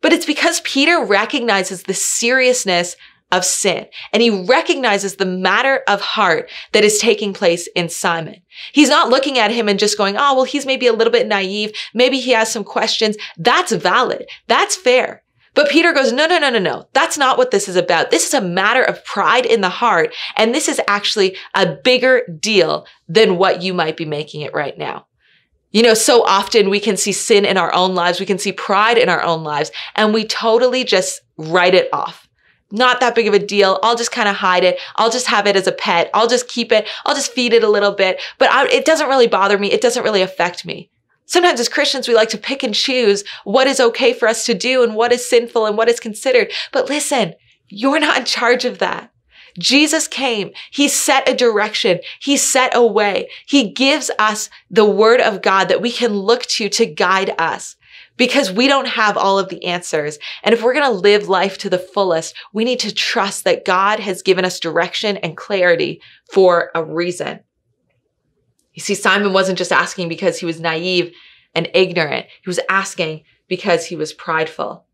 But 0.00 0.12
it's 0.12 0.26
because 0.26 0.60
Peter 0.60 1.04
recognizes 1.04 1.82
the 1.82 1.94
seriousness 1.94 2.96
of 3.30 3.44
sin. 3.44 3.86
And 4.12 4.22
he 4.22 4.30
recognizes 4.30 5.16
the 5.16 5.26
matter 5.26 5.82
of 5.86 6.00
heart 6.00 6.50
that 6.72 6.84
is 6.84 6.98
taking 6.98 7.34
place 7.34 7.68
in 7.74 7.88
Simon. 7.88 8.36
He's 8.72 8.88
not 8.88 9.10
looking 9.10 9.38
at 9.38 9.50
him 9.50 9.68
and 9.68 9.78
just 9.78 9.98
going, 9.98 10.16
oh, 10.16 10.34
well, 10.34 10.44
he's 10.44 10.66
maybe 10.66 10.86
a 10.86 10.92
little 10.92 11.12
bit 11.12 11.26
naive. 11.26 11.72
Maybe 11.92 12.20
he 12.20 12.30
has 12.32 12.50
some 12.50 12.64
questions. 12.64 13.16
That's 13.36 13.72
valid. 13.72 14.26
That's 14.46 14.76
fair. 14.76 15.22
But 15.54 15.68
Peter 15.70 15.92
goes, 15.92 16.12
no, 16.12 16.26
no, 16.26 16.38
no, 16.38 16.50
no, 16.50 16.58
no. 16.58 16.88
That's 16.92 17.18
not 17.18 17.36
what 17.36 17.50
this 17.50 17.68
is 17.68 17.76
about. 17.76 18.10
This 18.10 18.26
is 18.26 18.34
a 18.34 18.40
matter 18.40 18.82
of 18.82 19.04
pride 19.04 19.44
in 19.44 19.60
the 19.60 19.68
heart. 19.68 20.14
And 20.36 20.54
this 20.54 20.68
is 20.68 20.80
actually 20.86 21.36
a 21.54 21.66
bigger 21.66 22.22
deal 22.40 22.86
than 23.08 23.38
what 23.38 23.60
you 23.60 23.74
might 23.74 23.96
be 23.96 24.04
making 24.04 24.42
it 24.42 24.54
right 24.54 24.78
now. 24.78 25.06
You 25.70 25.82
know, 25.82 25.94
so 25.94 26.24
often 26.24 26.70
we 26.70 26.80
can 26.80 26.96
see 26.96 27.12
sin 27.12 27.44
in 27.44 27.58
our 27.58 27.74
own 27.74 27.94
lives. 27.94 28.20
We 28.20 28.26
can 28.26 28.38
see 28.38 28.52
pride 28.52 28.96
in 28.96 29.08
our 29.08 29.22
own 29.22 29.42
lives 29.42 29.70
and 29.96 30.14
we 30.14 30.24
totally 30.24 30.84
just 30.84 31.20
write 31.36 31.74
it 31.74 31.92
off 31.92 32.27
not 32.70 33.00
that 33.00 33.14
big 33.14 33.26
of 33.26 33.34
a 33.34 33.38
deal. 33.38 33.78
I'll 33.82 33.96
just 33.96 34.12
kind 34.12 34.28
of 34.28 34.36
hide 34.36 34.64
it. 34.64 34.78
I'll 34.96 35.10
just 35.10 35.26
have 35.26 35.46
it 35.46 35.56
as 35.56 35.66
a 35.66 35.72
pet. 35.72 36.10
I'll 36.12 36.28
just 36.28 36.48
keep 36.48 36.70
it. 36.72 36.86
I'll 37.04 37.14
just 37.14 37.32
feed 37.32 37.52
it 37.52 37.64
a 37.64 37.68
little 37.68 37.92
bit, 37.92 38.20
but 38.38 38.50
I, 38.50 38.68
it 38.68 38.84
doesn't 38.84 39.08
really 39.08 39.26
bother 39.26 39.58
me. 39.58 39.70
It 39.70 39.80
doesn't 39.80 40.04
really 40.04 40.22
affect 40.22 40.66
me. 40.66 40.90
Sometimes 41.26 41.60
as 41.60 41.68
Christians, 41.68 42.08
we 42.08 42.14
like 42.14 42.30
to 42.30 42.38
pick 42.38 42.62
and 42.62 42.74
choose 42.74 43.22
what 43.44 43.66
is 43.66 43.80
okay 43.80 44.14
for 44.14 44.28
us 44.28 44.46
to 44.46 44.54
do 44.54 44.82
and 44.82 44.94
what 44.94 45.12
is 45.12 45.28
sinful 45.28 45.66
and 45.66 45.76
what 45.76 45.88
is 45.88 46.00
considered. 46.00 46.50
But 46.72 46.88
listen, 46.88 47.34
you're 47.68 48.00
not 48.00 48.18
in 48.18 48.24
charge 48.24 48.64
of 48.64 48.78
that. 48.78 49.12
Jesus 49.58 50.08
came. 50.08 50.52
He 50.70 50.88
set 50.88 51.28
a 51.28 51.34
direction. 51.34 52.00
He 52.20 52.36
set 52.36 52.74
a 52.74 52.86
way. 52.86 53.28
He 53.46 53.70
gives 53.70 54.10
us 54.18 54.48
the 54.70 54.84
word 54.84 55.20
of 55.20 55.42
God 55.42 55.68
that 55.68 55.82
we 55.82 55.90
can 55.90 56.14
look 56.14 56.44
to 56.44 56.68
to 56.70 56.86
guide 56.86 57.34
us 57.38 57.76
because 58.18 58.52
we 58.52 58.66
don't 58.66 58.88
have 58.88 59.16
all 59.16 59.38
of 59.38 59.48
the 59.48 59.64
answers. 59.64 60.18
And 60.42 60.52
if 60.52 60.62
we're 60.62 60.74
going 60.74 60.92
to 60.92 61.00
live 61.00 61.28
life 61.28 61.56
to 61.58 61.70
the 61.70 61.78
fullest, 61.78 62.34
we 62.52 62.64
need 62.64 62.80
to 62.80 62.92
trust 62.92 63.44
that 63.44 63.64
God 63.64 64.00
has 64.00 64.20
given 64.22 64.44
us 64.44 64.60
direction 64.60 65.16
and 65.18 65.36
clarity 65.36 66.02
for 66.30 66.70
a 66.74 66.84
reason. 66.84 67.40
You 68.74 68.82
see, 68.82 68.94
Simon 68.94 69.32
wasn't 69.32 69.58
just 69.58 69.72
asking 69.72 70.08
because 70.08 70.38
he 70.38 70.46
was 70.46 70.60
naive 70.60 71.14
and 71.54 71.70
ignorant. 71.72 72.26
He 72.42 72.48
was 72.48 72.60
asking 72.68 73.22
because 73.48 73.86
he 73.86 73.96
was 73.96 74.12
prideful. 74.12 74.84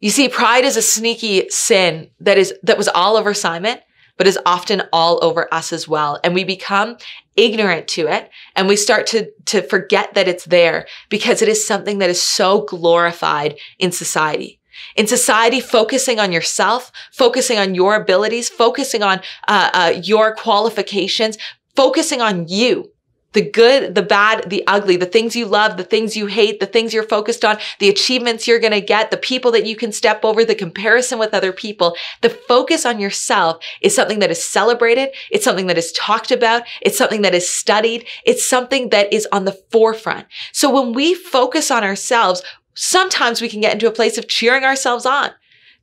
You 0.00 0.10
see, 0.10 0.28
pride 0.28 0.64
is 0.64 0.76
a 0.76 0.82
sneaky 0.82 1.48
sin 1.48 2.10
that 2.20 2.38
is, 2.38 2.54
that 2.62 2.78
was 2.78 2.88
all 2.88 3.16
over 3.16 3.34
Simon 3.34 3.78
but 4.16 4.26
is 4.26 4.38
often 4.46 4.82
all 4.92 5.18
over 5.22 5.52
us 5.52 5.72
as 5.72 5.86
well. 5.86 6.18
And 6.24 6.34
we 6.34 6.44
become 6.44 6.96
ignorant 7.36 7.88
to 7.88 8.06
it 8.08 8.30
and 8.54 8.66
we 8.66 8.76
start 8.76 9.06
to, 9.08 9.30
to 9.46 9.62
forget 9.62 10.14
that 10.14 10.28
it's 10.28 10.46
there 10.46 10.86
because 11.08 11.42
it 11.42 11.48
is 11.48 11.66
something 11.66 11.98
that 11.98 12.10
is 12.10 12.20
so 12.20 12.62
glorified 12.62 13.58
in 13.78 13.92
society. 13.92 14.58
In 14.94 15.06
society, 15.06 15.60
focusing 15.60 16.20
on 16.20 16.32
yourself, 16.32 16.92
focusing 17.12 17.58
on 17.58 17.74
your 17.74 17.94
abilities, 17.94 18.48
focusing 18.48 19.02
on 19.02 19.20
uh, 19.48 19.70
uh, 19.72 20.00
your 20.02 20.34
qualifications, 20.34 21.38
focusing 21.74 22.20
on 22.20 22.46
you 22.48 22.90
the 23.36 23.42
good, 23.42 23.94
the 23.94 24.02
bad, 24.02 24.48
the 24.48 24.66
ugly, 24.66 24.96
the 24.96 25.04
things 25.04 25.36
you 25.36 25.44
love, 25.44 25.76
the 25.76 25.84
things 25.84 26.16
you 26.16 26.24
hate, 26.24 26.58
the 26.58 26.64
things 26.64 26.94
you're 26.94 27.02
focused 27.02 27.44
on, 27.44 27.58
the 27.80 27.90
achievements 27.90 28.48
you're 28.48 28.58
going 28.58 28.72
to 28.72 28.80
get, 28.80 29.10
the 29.10 29.16
people 29.18 29.52
that 29.52 29.66
you 29.66 29.76
can 29.76 29.92
step 29.92 30.24
over, 30.24 30.42
the 30.42 30.54
comparison 30.54 31.18
with 31.18 31.34
other 31.34 31.52
people. 31.52 31.94
The 32.22 32.30
focus 32.30 32.86
on 32.86 32.98
yourself 32.98 33.62
is 33.82 33.94
something 33.94 34.20
that 34.20 34.30
is 34.30 34.42
celebrated. 34.42 35.10
It's 35.30 35.44
something 35.44 35.66
that 35.66 35.76
is 35.76 35.92
talked 35.92 36.30
about. 36.30 36.62
It's 36.80 36.96
something 36.96 37.20
that 37.22 37.34
is 37.34 37.46
studied. 37.46 38.06
It's 38.24 38.48
something 38.48 38.88
that 38.88 39.12
is 39.12 39.28
on 39.30 39.44
the 39.44 39.60
forefront. 39.70 40.26
So 40.52 40.70
when 40.70 40.94
we 40.94 41.14
focus 41.14 41.70
on 41.70 41.84
ourselves, 41.84 42.42
sometimes 42.74 43.42
we 43.42 43.50
can 43.50 43.60
get 43.60 43.74
into 43.74 43.86
a 43.86 43.92
place 43.92 44.16
of 44.16 44.28
cheering 44.28 44.64
ourselves 44.64 45.04
on 45.04 45.30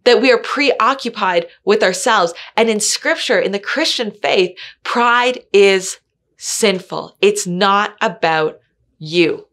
that 0.06 0.22
we 0.22 0.32
are 0.32 0.40
preoccupied 0.40 1.46
with 1.66 1.84
ourselves. 1.84 2.34
And 2.58 2.68
in 2.68 2.80
scripture, 2.80 3.40
in 3.40 3.52
the 3.52 3.60
Christian 3.60 4.10
faith, 4.10 4.58
pride 4.84 5.44
is 5.54 6.00
sinful. 6.44 7.16
It's 7.22 7.48
not 7.48 7.96
about 8.02 8.60
you. 9.00 9.48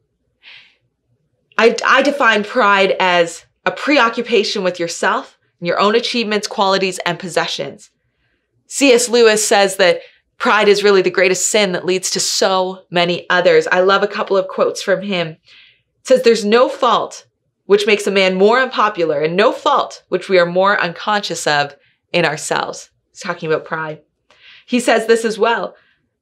I, 1.57 1.77
I 1.87 2.03
define 2.03 2.43
pride 2.43 2.97
as 2.99 3.47
a 3.65 3.71
preoccupation 3.71 4.65
with 4.65 4.81
yourself, 4.81 5.39
your 5.61 5.79
own 5.79 5.95
achievements, 5.95 6.49
qualities, 6.49 6.99
and 7.07 7.19
possessions. 7.19 7.91
C.S. 8.67 9.09
Lewis 9.09 9.47
says 9.47 9.77
that 9.77 10.01
pride 10.39 10.67
is 10.67 10.83
really 10.83 11.03
the 11.03 11.11
greatest 11.11 11.49
sin 11.49 11.73
that 11.73 11.87
leads 11.87 12.11
to 12.11 12.21
so 12.21 12.83
many 12.91 13.29
others. 13.31 13.69
I 13.71 13.81
love 13.81 14.03
a 14.03 14.09
couple 14.09 14.37
of 14.37 14.49
quotes 14.49 14.83
from 14.83 15.03
him. 15.03 15.29
It 15.29 15.39
says, 16.05 16.23
There's 16.23 16.45
no 16.45 16.69
fault 16.69 17.27
which 17.67 17.87
makes 17.87 18.09
a 18.09 18.11
man 18.11 18.35
more 18.35 18.59
unpopular, 18.59 19.21
and 19.21 19.37
no 19.37 19.53
fault 19.53 20.03
which 20.09 20.29
we 20.29 20.41
are 20.41 20.47
more 20.47 20.81
unconscious 20.81 21.47
of 21.47 21.77
in 22.13 22.25
ourselves. 22.25 22.91
He's 23.13 23.21
talking 23.21 23.49
about 23.49 23.65
pride. 23.65 24.01
He 24.67 24.81
says 24.81 25.07
this 25.07 25.25
as 25.25 25.39
well 25.39 25.77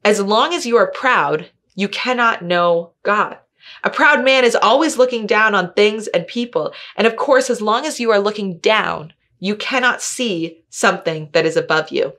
as 0.09 0.23
long 0.23 0.55
as 0.55 0.65
you 0.65 0.79
are 0.79 0.91
proud, 0.91 1.51
you 1.75 1.87
cannot 1.87 2.43
know 2.43 2.93
God. 3.03 3.37
A 3.85 3.91
proud 3.91 4.25
man 4.25 4.43
is 4.43 4.57
always 4.57 4.97
looking 4.97 5.27
down 5.27 5.55
on 5.55 5.75
things 5.75 6.07
and 6.09 6.27
people. 6.27 6.73
And 6.97 7.07
of 7.07 7.17
course, 7.17 7.51
as 7.51 7.61
long 7.61 7.85
as 7.85 8.01
you 8.01 8.11
are 8.11 8.19
looking 8.19 8.57
down, 8.57 9.13
you 9.39 9.55
cannot 9.55 10.01
see 10.01 10.65
something 10.71 11.29
that 11.33 11.45
is 11.45 11.59
above 11.59 11.91
you. 11.91 12.15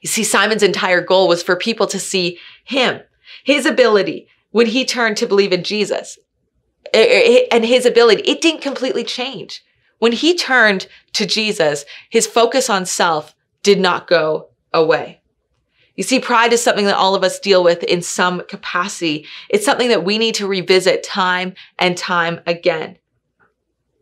You 0.00 0.08
see, 0.08 0.24
Simon's 0.24 0.64
entire 0.64 1.00
goal 1.00 1.28
was 1.28 1.40
for 1.40 1.54
people 1.54 1.86
to 1.86 2.00
see 2.00 2.40
him, 2.64 3.00
his 3.44 3.64
ability 3.64 4.26
when 4.50 4.66
he 4.66 4.84
turned 4.84 5.16
to 5.18 5.26
believe 5.26 5.52
in 5.52 5.62
Jesus 5.62 6.18
and 6.92 7.64
his 7.64 7.86
ability. 7.86 8.22
It 8.22 8.40
didn't 8.40 8.60
completely 8.60 9.04
change. 9.04 9.64
When 10.00 10.10
he 10.10 10.36
turned 10.36 10.88
to 11.12 11.26
Jesus, 11.26 11.84
his 12.10 12.26
focus 12.26 12.68
on 12.68 12.86
self 12.86 13.36
did 13.62 13.78
not 13.78 14.08
go 14.08 14.48
away. 14.74 15.21
You 15.96 16.02
see, 16.02 16.20
pride 16.20 16.52
is 16.52 16.62
something 16.62 16.86
that 16.86 16.96
all 16.96 17.14
of 17.14 17.22
us 17.22 17.38
deal 17.38 17.62
with 17.62 17.82
in 17.82 18.00
some 18.00 18.42
capacity. 18.48 19.26
It's 19.50 19.64
something 19.64 19.88
that 19.88 20.04
we 20.04 20.16
need 20.18 20.34
to 20.36 20.46
revisit 20.46 21.02
time 21.02 21.54
and 21.78 21.96
time 21.96 22.40
again. 22.46 22.98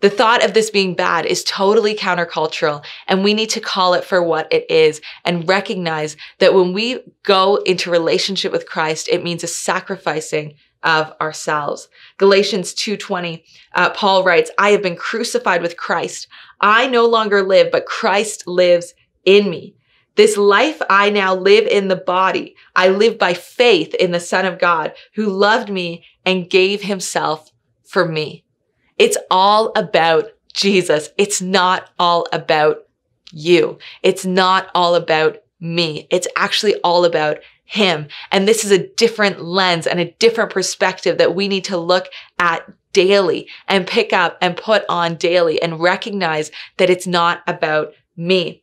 The 0.01 0.11
thought 0.11 0.43
of 0.43 0.55
this 0.55 0.71
being 0.71 0.95
bad 0.95 1.27
is 1.27 1.45
totally 1.45 1.95
countercultural, 1.95 2.83
and 3.07 3.23
we 3.23 3.35
need 3.35 3.51
to 3.51 3.61
call 3.61 3.93
it 3.93 4.05
for 4.05 4.23
what 4.23 4.51
it 4.51 4.71
is 4.71 5.01
and 5.25 5.47
recognize 5.47 6.17
that 6.39 6.55
when 6.55 6.73
we 6.73 7.01
go 7.23 7.57
into 7.57 7.91
relationship 7.91 8.51
with 8.51 8.69
Christ, 8.69 9.09
it 9.11 9.23
means 9.23 9.45
a 9.45 9.47
sacrificing 9.47 10.55
of 10.83 11.13
ourselves. 11.21 11.89
Galatians 12.17 12.73
2:20, 12.73 13.45
uh, 13.75 13.91
Paul 13.91 14.23
writes, 14.23 14.51
"I 14.57 14.71
have 14.71 14.81
been 14.81 14.97
crucified 14.97 15.61
with 15.61 15.77
Christ. 15.77 16.29
I 16.63 16.87
no 16.87 17.05
longer 17.05 17.43
live, 17.43 17.71
but 17.71 17.85
Christ 17.85 18.47
lives 18.47 18.95
in 19.27 19.51
me. 19.51 19.75
This 20.17 20.37
life 20.37 20.81
I 20.91 21.11
now 21.11 21.35
live 21.35 21.67
in 21.67 21.89
the 21.89 21.97
body. 21.97 22.57
I 22.77 22.89
live 22.89 23.19
by 23.19 23.35
faith 23.35 23.95
in 23.95 24.11
the 24.11 24.21
Son 24.21 24.45
of 24.45 24.59
God 24.59 24.93
who 25.15 25.27
loved 25.27 25.71
me 25.71 26.05
and 26.25 26.51
gave 26.51 26.83
himself 26.83 27.53
for 27.85 28.05
me." 28.07 28.45
It's 28.99 29.17
all 29.31 29.73
about 29.77 30.31
Jesus. 30.53 31.11
It's 31.17 31.41
not 31.41 31.89
all 31.99 32.27
about 32.33 32.83
you. 33.33 33.79
It's 34.03 34.25
not 34.25 34.69
all 34.75 34.95
about 34.95 35.39
me. 35.61 36.07
It's 36.11 36.29
actually 36.37 36.75
all 36.83 37.05
about 37.05 37.39
him. 37.65 38.09
And 38.33 38.49
this 38.49 38.65
is 38.65 38.73
a 38.73 38.87
different 38.89 39.43
lens 39.43 39.87
and 39.87 40.01
a 40.01 40.13
different 40.19 40.51
perspective 40.51 41.19
that 41.19 41.35
we 41.35 41.47
need 41.47 41.65
to 41.65 41.77
look 41.77 42.09
at 42.39 42.67
daily 42.93 43.47
and 43.69 43.87
pick 43.87 44.13
up 44.13 44.37
and 44.41 44.57
put 44.57 44.85
on 44.89 45.15
daily 45.15 45.63
and 45.63 45.81
recognize 45.81 46.51
that 46.79 46.91
it's 46.91 47.07
not 47.07 47.43
about 47.47 47.93
me. 48.17 48.60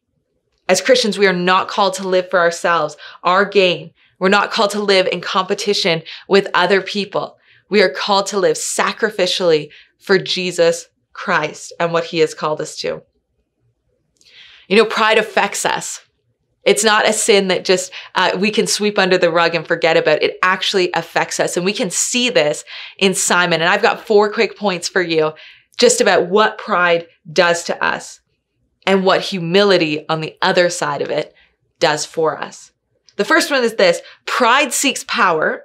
As 0.69 0.81
Christians, 0.81 1.17
we 1.17 1.27
are 1.27 1.33
not 1.33 1.67
called 1.67 1.93
to 1.95 2.07
live 2.07 2.29
for 2.29 2.39
ourselves, 2.39 2.97
our 3.23 3.45
gain. 3.45 3.93
We're 4.19 4.29
not 4.29 4.51
called 4.51 4.71
to 4.71 4.81
live 4.81 5.07
in 5.07 5.21
competition 5.21 6.03
with 6.27 6.49
other 6.53 6.81
people. 6.81 7.37
We 7.69 7.81
are 7.81 7.89
called 7.89 8.27
to 8.27 8.39
live 8.39 8.57
sacrificially 8.57 9.69
for 9.99 10.17
Jesus 10.17 10.87
Christ 11.13 11.73
and 11.79 11.93
what 11.93 12.05
he 12.05 12.19
has 12.19 12.33
called 12.33 12.61
us 12.61 12.75
to. 12.77 13.01
You 14.67 14.77
know, 14.77 14.85
pride 14.85 15.17
affects 15.17 15.65
us. 15.65 16.01
It's 16.63 16.83
not 16.83 17.07
a 17.07 17.13
sin 17.13 17.47
that 17.47 17.63
just 17.63 17.93
uh, 18.15 18.37
we 18.37 18.51
can 18.51 18.67
sweep 18.67 18.99
under 18.99 19.17
the 19.17 19.31
rug 19.31 19.55
and 19.55 19.65
forget 19.65 19.95
about. 19.95 20.21
It 20.21 20.37
actually 20.43 20.91
affects 20.91 21.39
us. 21.39 21.55
And 21.55 21.65
we 21.65 21.71
can 21.71 21.89
see 21.89 22.29
this 22.29 22.65
in 22.97 23.13
Simon. 23.13 23.61
And 23.61 23.69
I've 23.69 23.81
got 23.81 24.05
four 24.05 24.29
quick 24.31 24.57
points 24.57 24.89
for 24.89 25.01
you 25.01 25.31
just 25.77 26.01
about 26.01 26.27
what 26.27 26.57
pride 26.57 27.07
does 27.31 27.63
to 27.65 27.83
us 27.83 28.19
and 28.87 29.03
what 29.03 29.21
humility 29.21 30.07
on 30.09 30.21
the 30.21 30.35
other 30.41 30.69
side 30.71 31.03
of 31.03 31.09
it 31.11 31.35
does 31.79 32.05
for 32.05 32.41
us. 32.41 32.71
The 33.17 33.25
first 33.25 33.51
one 33.51 33.63
is 33.63 33.75
this 33.75 34.01
pride 34.25 34.73
seeks 34.73 35.03
power, 35.03 35.63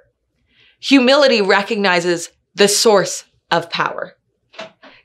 humility 0.79 1.41
recognizes 1.41 2.29
the 2.53 2.67
source 2.67 3.23
of 3.49 3.69
power. 3.69 4.13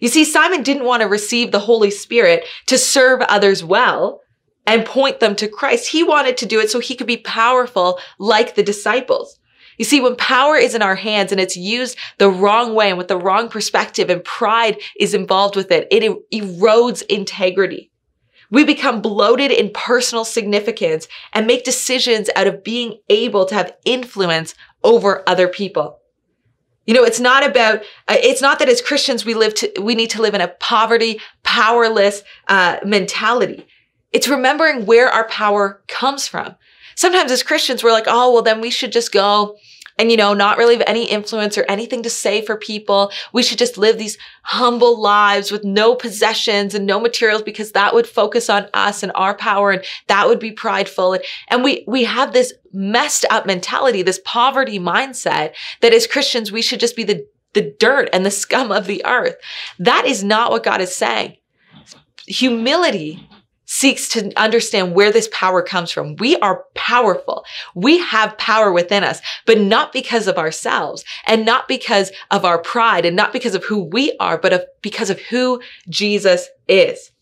You 0.01 0.09
see, 0.09 0.25
Simon 0.25 0.63
didn't 0.63 0.85
want 0.85 1.03
to 1.03 1.09
receive 1.09 1.51
the 1.51 1.61
Holy 1.61 1.91
Spirit 1.91 2.45
to 2.67 2.77
serve 2.77 3.21
others 3.23 3.65
well 3.65 4.21
and 4.67 4.85
point 4.85 5.21
them 5.21 5.35
to 5.37 5.49
Christ. 5.49 5.89
He 5.89 6.03
wanted 6.03 6.37
to 6.39 6.47
do 6.47 6.61
it 6.61 6.71
so 6.71 6.79
he 6.79 6.95
could 6.95 7.07
be 7.07 7.17
powerful 7.17 7.99
like 8.19 8.55
the 8.55 8.63
disciples. 8.63 9.39
You 9.77 9.85
see, 9.85 10.01
when 10.01 10.17
power 10.17 10.57
is 10.57 10.75
in 10.75 10.83
our 10.83 10.97
hands 10.97 11.31
and 11.31 11.41
it's 11.41 11.57
used 11.57 11.97
the 12.19 12.31
wrong 12.31 12.75
way 12.75 12.89
and 12.89 12.99
with 12.99 13.09
the 13.09 13.17
wrong 13.17 13.49
perspective 13.49 14.11
and 14.11 14.23
pride 14.25 14.81
is 14.99 15.15
involved 15.15 15.55
with 15.55 15.71
it, 15.71 15.87
it 15.91 16.03
erodes 16.33 17.03
integrity. 17.07 17.93
We 18.51 18.65
become 18.65 19.03
bloated 19.03 19.51
in 19.51 19.71
personal 19.75 20.25
significance 20.25 21.07
and 21.33 21.47
make 21.47 21.65
decisions 21.65 22.31
out 22.35 22.47
of 22.47 22.65
being 22.65 22.99
able 23.09 23.45
to 23.47 23.55
have 23.55 23.77
influence 23.85 24.55
over 24.83 25.23
other 25.27 25.49
people. 25.49 25.99
You 26.87 26.95
know, 26.95 27.05
it's 27.05 27.21
not 27.21 27.47
about, 27.47 27.81
uh, 28.09 28.17
it's 28.19 28.41
not 28.41 28.59
that 28.61 28.69
as 28.71 28.81
Christians 28.81 29.27
we 29.27 29.35
live 29.35 29.55
to, 29.57 29.71
we 29.83 29.95
need 29.95 30.09
to 30.11 30.23
live 30.23 30.35
in 30.35 30.41
a 30.41 30.49
poverty, 30.49 31.21
powerless, 31.43 32.23
uh, 32.49 32.79
mentality. 32.85 33.67
It's 34.13 34.29
remembering 34.29 34.87
where 34.87 35.11
our 35.11 35.29
power 35.29 35.83
comes 35.87 36.27
from. 36.27 36.57
Sometimes 36.95 37.31
as 37.31 37.43
Christians, 37.43 37.85
we're 37.85 37.93
like, 37.93 38.07
oh, 38.07 38.33
well, 38.33 38.43
then 38.43 38.63
we 38.63 38.71
should 38.71 38.91
just 38.91 39.13
go 39.13 39.59
and, 39.99 40.11
you 40.11 40.17
know, 40.17 40.33
not 40.33 40.59
really 40.59 40.77
have 40.77 40.85
any 40.87 41.05
influence 41.05 41.59
or 41.59 41.65
anything 41.69 42.03
to 42.05 42.11
say 42.11 42.41
for 42.41 42.57
people. 42.57 43.11
We 43.33 43.43
should 43.43 43.59
just 43.59 43.77
live 43.77 43.99
these 43.99 44.17
humble 44.43 45.01
lives 45.01 45.51
with 45.51 45.65
no 45.65 45.95
possessions 45.95 46.75
and 46.75 46.87
no 46.87 47.01
materials 47.01 47.43
because 47.43 47.73
that 47.73 47.95
would 47.95 48.07
focus 48.07 48.49
on 48.49 48.69
us 48.75 49.03
and 49.03 49.13
our 49.15 49.35
power 49.35 49.73
and 49.73 49.85
that 50.07 50.29
would 50.29 50.39
be 50.39 50.53
prideful. 50.53 51.15
And, 51.15 51.25
and 51.49 51.65
we, 51.65 51.85
we 51.87 52.05
have 52.05 52.33
this 52.33 52.55
messed 52.73 53.25
up 53.31 53.47
mentality, 53.47 54.03
this 54.03 54.21
poverty 54.25 54.79
mindset 54.79 55.55
that 55.81 55.93
as 55.93 56.07
Christians, 56.07 56.53
we 56.53 56.63
should 56.63 56.81
just 56.81 56.97
be 56.97 57.05
the, 57.05 57.27
the 57.55 57.75
dirt 57.79 58.09
and 58.13 58.25
the 58.25 58.31
scum 58.31 58.71
of 58.71 58.87
the 58.87 59.05
earth. 59.05 59.37
That 59.79 60.05
is 60.07 60.23
not 60.23 60.51
what 60.51 60.65
God 60.65 60.81
is 60.81 60.95
saying. 60.95 61.37
Humility 62.27 63.27
seeks 63.71 64.09
to 64.09 64.33
understand 64.41 64.95
where 64.95 65.13
this 65.13 65.29
power 65.31 65.63
comes 65.63 65.91
from. 65.91 66.17
We 66.17 66.37
are 66.37 66.65
powerful. 66.75 67.45
We 67.75 67.99
have 67.99 68.39
power 68.39 68.73
within 68.73 69.05
us, 69.05 69.21
but 69.45 69.61
not 69.61 69.93
because 69.93 70.27
of 70.27 70.39
ourselves 70.39 71.05
and 71.27 71.45
not 71.45 71.69
because 71.69 72.11
of 72.31 72.47
our 72.47 72.59
pride 72.59 73.05
and 73.05 73.15
not 73.15 73.31
because 73.31 73.55
of 73.55 73.65
who 73.65 73.85
we 73.85 74.17
are, 74.19 74.39
but 74.39 74.55
of, 74.55 74.65
because 74.81 75.11
of 75.11 75.21
who 75.21 75.61
Jesus 75.91 76.49
is. 76.67 77.13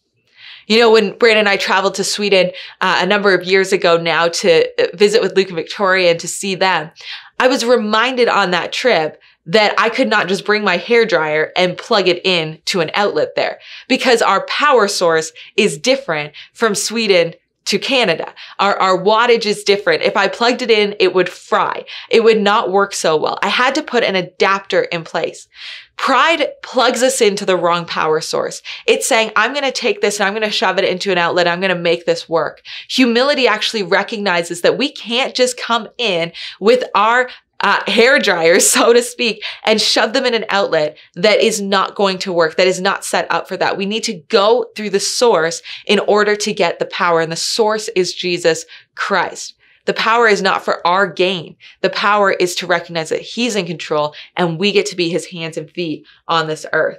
You 0.69 0.79
know, 0.79 0.93
when 0.93 1.19
Brandon 1.19 1.41
and 1.41 1.49
I 1.49 1.57
traveled 1.57 1.97
to 1.97 2.05
Sweden 2.05 2.53
uh, 2.81 3.01
a 3.01 3.07
number 3.07 3.35
of 3.35 3.45
years 3.45 3.73
ago 3.73 3.97
now 3.97 4.29
to 4.29 4.69
uh, 4.81 4.97
visit 4.97 5.21
with 5.21 5.37
Luke 5.37 5.49
and 5.49 5.57
Victoria 5.57 6.13
and 6.13 6.21
to 6.21 6.29
see 6.29 6.55
them, 6.55 6.93
I 7.41 7.49
was 7.49 7.65
reminded 7.65 8.29
on 8.29 8.53
that 8.53 8.73
trip 8.73 9.21
that 9.47 9.75
I 9.79 9.89
could 9.89 10.09
not 10.09 10.29
just 10.29 10.45
bring 10.45 10.65
my 10.65 10.77
hair 10.77 11.07
dryer 11.07 11.53
and 11.57 11.79
plug 11.79 12.09
it 12.09 12.25
in 12.27 12.61
to 12.67 12.81
an 12.81 12.91
outlet 12.95 13.35
there 13.37 13.61
because 13.89 14.21
our 14.21 14.45
power 14.47 14.89
source 14.89 15.33
is 15.57 15.79
different 15.79 16.35
from 16.53 16.75
Sweden 16.75 17.35
to 17.67 17.79
Canada. 17.79 18.33
Our, 18.61 18.79
our 18.79 18.97
wattage 18.97 19.45
is 19.45 19.65
different. 19.65 20.03
If 20.03 20.17
I 20.17 20.29
plugged 20.29 20.63
it 20.63 20.71
in, 20.71 20.95
it 21.01 21.15
would 21.15 21.29
fry. 21.29 21.85
It 22.11 22.23
would 22.23 22.41
not 22.41 22.71
work 22.71 22.95
so 22.95 23.17
well. 23.17 23.39
I 23.43 23.49
had 23.49 23.75
to 23.75 23.83
put 23.83 24.05
an 24.05 24.15
adapter 24.15 24.83
in 24.83 25.03
place. 25.03 25.49
Pride 25.97 26.49
plugs 26.63 27.03
us 27.03 27.21
into 27.21 27.45
the 27.45 27.57
wrong 27.57 27.85
power 27.85 28.21
source. 28.21 28.63
It's 28.87 29.07
saying, 29.07 29.33
I'm 29.35 29.53
going 29.53 29.65
to 29.65 29.73
take 29.73 30.01
this 30.01 30.21
and 30.21 30.29
I'm 30.29 30.35
going 30.35 30.43
to 30.43 30.51
shove 30.51 30.79
it 30.79 30.85
into 30.85 31.11
an 31.11 31.19
outlet. 31.19 31.49
I'm 31.49 31.61
going 31.61 31.75
to 31.75 31.81
make 31.81 32.07
this 32.07 32.29
work. 32.29 32.63
Humility 32.89 33.49
actually 33.49 33.83
recognizes 33.83 34.61
that 34.61 34.79
we 34.79 34.93
can't 34.93 35.35
just 35.35 35.57
come 35.57 35.89
in 35.99 36.33
with 36.61 36.85
our 36.95 37.31
uh, 37.61 37.81
hair 37.87 38.19
dryers, 38.19 38.69
so 38.71 38.93
to 38.93 39.03
speak, 39.03 39.43
and 39.65 39.81
shove 39.81 40.13
them 40.13 40.27
in 40.27 40.35
an 40.35 40.45
outlet 40.49 40.97
that 41.15 41.41
is 41.41 41.61
not 41.61 41.95
going 41.95 42.19
to 42.19 42.33
work, 42.33 42.57
that 42.57 42.67
is 42.67 42.81
not 42.81 43.05
set 43.05 43.31
up 43.31 43.49
for 43.49 43.57
that. 43.57 43.77
We 43.77 43.87
need 43.87 44.05
to 44.05 44.15
go 44.29 44.67
through 44.77 44.91
the 44.91 45.01
source 45.01 45.63
in 45.87 45.99
order 46.01 46.37
to 46.37 46.53
get 46.53 46.79
the 46.79 46.87
power. 46.87 47.21
And 47.21 47.33
the 47.33 47.37
source 47.37 47.89
is 47.89 48.15
Jesus 48.15 48.65
Christ. 48.95 49.55
The 49.87 49.95
power 49.95 50.27
is 50.29 50.43
not 50.43 50.65
for 50.65 50.85
our 50.87 51.07
gain. 51.07 51.57
The 51.81 51.91
power 51.91 52.33
is 52.33 52.57
to 52.57 52.67
recognize 52.67 53.09
that 53.09 53.21
he's 53.21 53.57
in 53.57 53.67
control 53.67 54.15
and 54.37 54.59
we 54.59 54.73
get 54.73 54.87
to 54.87 54.97
be 54.97 55.09
his 55.09 55.27
hands 55.27 55.57
and 55.57 55.71
feet 55.71 56.05
on 56.27 56.49
this 56.49 56.67
earth. 56.73 56.99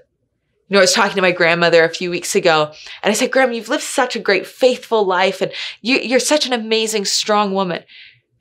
You 0.69 0.73
know, 0.73 0.79
I 0.79 0.81
was 0.81 0.93
talking 0.93 1.15
to 1.15 1.21
my 1.21 1.31
grandmother 1.31 1.83
a 1.83 1.89
few 1.89 2.09
weeks 2.09 2.35
ago 2.35 2.73
and 3.03 3.11
I 3.11 3.13
said, 3.13 3.31
Grandma, 3.31 3.53
you've 3.53 3.69
lived 3.69 3.83
such 3.83 4.15
a 4.15 4.21
great, 4.21 4.45
faithful 4.45 5.05
life 5.05 5.41
and 5.41 5.51
you, 5.81 6.15
are 6.15 6.19
such 6.19 6.45
an 6.45 6.53
amazing, 6.53 7.05
strong 7.05 7.53
woman. 7.53 7.83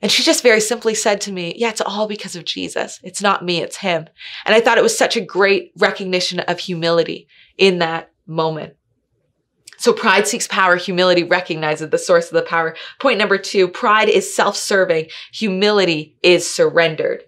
And 0.01 0.11
she 0.11 0.23
just 0.23 0.43
very 0.43 0.61
simply 0.61 0.93
said 0.93 1.21
to 1.21 1.31
me, 1.31 1.53
Yeah, 1.57 1.69
it's 1.69 1.81
all 1.81 2.07
because 2.07 2.35
of 2.35 2.45
Jesus. 2.45 2.99
It's 3.03 3.21
not 3.21 3.43
me, 3.43 3.61
it's 3.61 3.77
him. 3.77 4.07
And 4.45 4.53
I 4.53 4.61
thought 4.61 4.77
it 4.77 4.83
was 4.83 4.97
such 4.97 5.17
a 5.17 5.21
great 5.21 5.71
recognition 5.77 6.39
of 6.39 6.59
humility 6.59 7.27
in 7.57 7.79
that 7.79 8.11
moment. 8.25 8.73
So 9.77 9.93
pride 9.93 10.27
seeks 10.27 10.47
power. 10.47 10.75
Humility 10.75 11.23
recognizes 11.23 11.89
the 11.89 11.97
source 11.97 12.27
of 12.27 12.33
the 12.33 12.41
power. 12.41 12.75
Point 12.99 13.19
number 13.19 13.37
two, 13.37 13.67
pride 13.67 14.09
is 14.09 14.35
self-serving. 14.35 15.07
Humility 15.33 16.17
is 16.23 16.49
surrendered. 16.49 17.23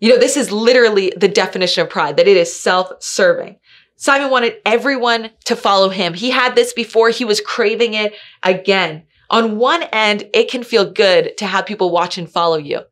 You 0.00 0.10
know, 0.10 0.18
this 0.18 0.36
is 0.36 0.50
literally 0.50 1.12
the 1.16 1.28
definition 1.28 1.82
of 1.82 1.90
pride, 1.90 2.16
that 2.16 2.26
it 2.26 2.36
is 2.36 2.52
self-serving. 2.58 3.58
Simon 3.96 4.30
wanted 4.30 4.56
everyone 4.66 5.30
to 5.44 5.54
follow 5.54 5.90
him. 5.90 6.14
He 6.14 6.30
had 6.30 6.56
this 6.56 6.72
before. 6.72 7.10
He 7.10 7.24
was 7.24 7.40
craving 7.40 7.94
it 7.94 8.14
again. 8.42 9.04
On 9.32 9.56
one 9.56 9.82
end, 9.92 10.28
it 10.34 10.50
can 10.50 10.62
feel 10.62 10.88
good 10.88 11.36
to 11.38 11.46
have 11.46 11.66
people 11.66 11.90
watch 11.90 12.18
and 12.18 12.30
follow 12.30 12.58
you. 12.58 12.82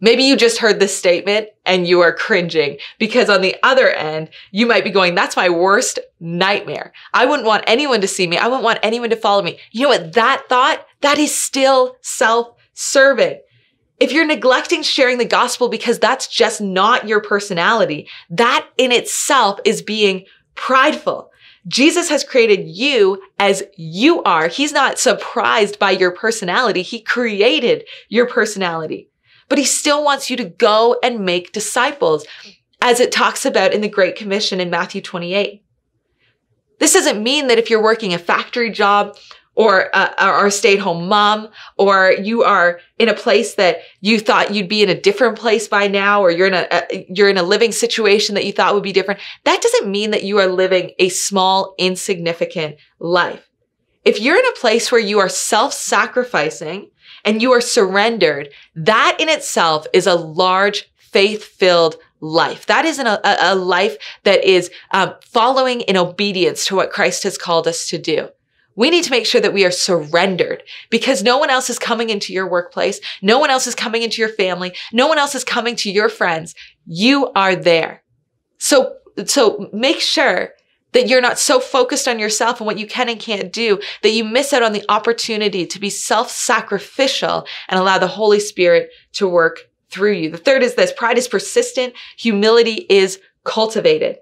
Maybe 0.00 0.22
you 0.22 0.36
just 0.36 0.58
heard 0.58 0.80
this 0.80 0.96
statement 0.96 1.48
and 1.66 1.86
you 1.86 2.00
are 2.00 2.14
cringing 2.14 2.78
because 2.98 3.28
on 3.28 3.42
the 3.42 3.56
other 3.62 3.90
end, 3.90 4.30
you 4.50 4.64
might 4.64 4.84
be 4.84 4.90
going, 4.90 5.14
that's 5.14 5.36
my 5.36 5.50
worst 5.50 5.98
nightmare. 6.20 6.94
I 7.12 7.26
wouldn't 7.26 7.46
want 7.46 7.64
anyone 7.66 8.00
to 8.00 8.08
see 8.08 8.26
me. 8.26 8.38
I 8.38 8.46
wouldn't 8.46 8.64
want 8.64 8.78
anyone 8.82 9.10
to 9.10 9.16
follow 9.16 9.42
me. 9.42 9.58
You 9.72 9.82
know 9.82 9.88
what? 9.90 10.14
That 10.14 10.44
thought, 10.48 10.86
that 11.02 11.18
is 11.18 11.36
still 11.36 11.96
self-serving. 12.00 13.40
If 13.98 14.12
you're 14.12 14.24
neglecting 14.24 14.82
sharing 14.82 15.18
the 15.18 15.26
gospel 15.26 15.68
because 15.68 15.98
that's 15.98 16.26
just 16.28 16.62
not 16.62 17.06
your 17.06 17.20
personality, 17.20 18.08
that 18.30 18.66
in 18.78 18.92
itself 18.92 19.60
is 19.66 19.82
being 19.82 20.24
prideful. 20.54 21.29
Jesus 21.66 22.08
has 22.08 22.24
created 22.24 22.66
you 22.66 23.22
as 23.38 23.62
you 23.76 24.22
are. 24.22 24.48
He's 24.48 24.72
not 24.72 24.98
surprised 24.98 25.78
by 25.78 25.90
your 25.90 26.10
personality. 26.10 26.82
He 26.82 27.00
created 27.00 27.84
your 28.08 28.26
personality, 28.26 29.10
but 29.48 29.58
he 29.58 29.64
still 29.64 30.02
wants 30.02 30.30
you 30.30 30.36
to 30.38 30.44
go 30.44 30.98
and 31.02 31.24
make 31.24 31.52
disciples 31.52 32.26
as 32.80 32.98
it 32.98 33.12
talks 33.12 33.44
about 33.44 33.74
in 33.74 33.82
the 33.82 33.88
Great 33.88 34.16
Commission 34.16 34.60
in 34.60 34.70
Matthew 34.70 35.02
28. 35.02 35.62
This 36.78 36.94
doesn't 36.94 37.22
mean 37.22 37.48
that 37.48 37.58
if 37.58 37.68
you're 37.68 37.82
working 37.82 38.14
a 38.14 38.18
factory 38.18 38.70
job 38.70 39.16
or 39.54 39.90
a, 39.92 40.26
or 40.26 40.46
a 40.46 40.50
stay-at-home 40.50 41.08
mom 41.08 41.48
or 41.76 42.12
you 42.12 42.42
are 42.42 42.80
in 42.98 43.08
a 43.08 43.14
place 43.14 43.54
that 43.54 43.78
you 44.00 44.18
thought 44.18 44.54
you'd 44.54 44.68
be 44.68 44.82
in 44.82 44.88
a 44.88 45.00
different 45.00 45.38
place 45.38 45.68
by 45.68 45.88
now 45.88 46.22
or 46.22 46.30
you're 46.30 46.46
in 46.46 46.54
a, 46.54 46.66
a 46.70 47.06
you're 47.10 47.28
in 47.28 47.38
a 47.38 47.42
living 47.42 47.72
situation 47.72 48.34
that 48.34 48.44
you 48.44 48.52
thought 48.52 48.74
would 48.74 48.82
be 48.82 48.92
different 48.92 49.20
that 49.44 49.60
doesn't 49.60 49.90
mean 49.90 50.12
that 50.12 50.22
you 50.22 50.38
are 50.38 50.46
living 50.46 50.92
a 50.98 51.08
small 51.08 51.74
insignificant 51.78 52.76
life 52.98 53.50
if 54.04 54.20
you're 54.20 54.38
in 54.38 54.46
a 54.46 54.60
place 54.60 54.90
where 54.90 55.00
you 55.00 55.18
are 55.18 55.28
self-sacrificing 55.28 56.90
and 57.24 57.42
you 57.42 57.52
are 57.52 57.60
surrendered 57.60 58.48
that 58.74 59.16
in 59.18 59.28
itself 59.28 59.86
is 59.92 60.06
a 60.06 60.14
large 60.14 60.90
faith-filled 60.96 61.96
life. 62.20 62.66
That 62.66 62.84
isn't 62.84 63.06
a, 63.06 63.20
a, 63.24 63.52
a 63.52 63.54
life 63.54 63.96
that 64.24 64.44
is 64.44 64.70
um, 64.92 65.14
following 65.22 65.80
in 65.82 65.96
obedience 65.96 66.66
to 66.66 66.76
what 66.76 66.90
Christ 66.90 67.24
has 67.24 67.36
called 67.36 67.66
us 67.66 67.88
to 67.88 67.98
do. 67.98 68.28
We 68.80 68.88
need 68.88 69.04
to 69.04 69.10
make 69.10 69.26
sure 69.26 69.42
that 69.42 69.52
we 69.52 69.66
are 69.66 69.70
surrendered 69.70 70.62
because 70.88 71.22
no 71.22 71.36
one 71.36 71.50
else 71.50 71.68
is 71.68 71.78
coming 71.78 72.08
into 72.08 72.32
your 72.32 72.48
workplace. 72.48 72.98
No 73.20 73.38
one 73.38 73.50
else 73.50 73.66
is 73.66 73.74
coming 73.74 74.00
into 74.00 74.22
your 74.22 74.30
family. 74.30 74.74
No 74.90 75.06
one 75.06 75.18
else 75.18 75.34
is 75.34 75.44
coming 75.44 75.76
to 75.76 75.90
your 75.90 76.08
friends. 76.08 76.54
You 76.86 77.30
are 77.34 77.54
there. 77.54 78.02
So, 78.56 78.96
so 79.26 79.68
make 79.74 80.00
sure 80.00 80.54
that 80.92 81.08
you're 81.08 81.20
not 81.20 81.38
so 81.38 81.60
focused 81.60 82.08
on 82.08 82.18
yourself 82.18 82.58
and 82.58 82.66
what 82.66 82.78
you 82.78 82.86
can 82.86 83.10
and 83.10 83.20
can't 83.20 83.52
do 83.52 83.80
that 84.02 84.12
you 84.12 84.24
miss 84.24 84.54
out 84.54 84.62
on 84.62 84.72
the 84.72 84.86
opportunity 84.88 85.66
to 85.66 85.78
be 85.78 85.90
self-sacrificial 85.90 87.46
and 87.68 87.78
allow 87.78 87.98
the 87.98 88.06
Holy 88.06 88.40
Spirit 88.40 88.88
to 89.12 89.28
work 89.28 89.58
through 89.90 90.12
you. 90.12 90.30
The 90.30 90.38
third 90.38 90.62
is 90.62 90.74
this 90.74 90.90
pride 90.90 91.18
is 91.18 91.28
persistent, 91.28 91.92
humility 92.16 92.86
is 92.88 93.20
cultivated. 93.44 94.20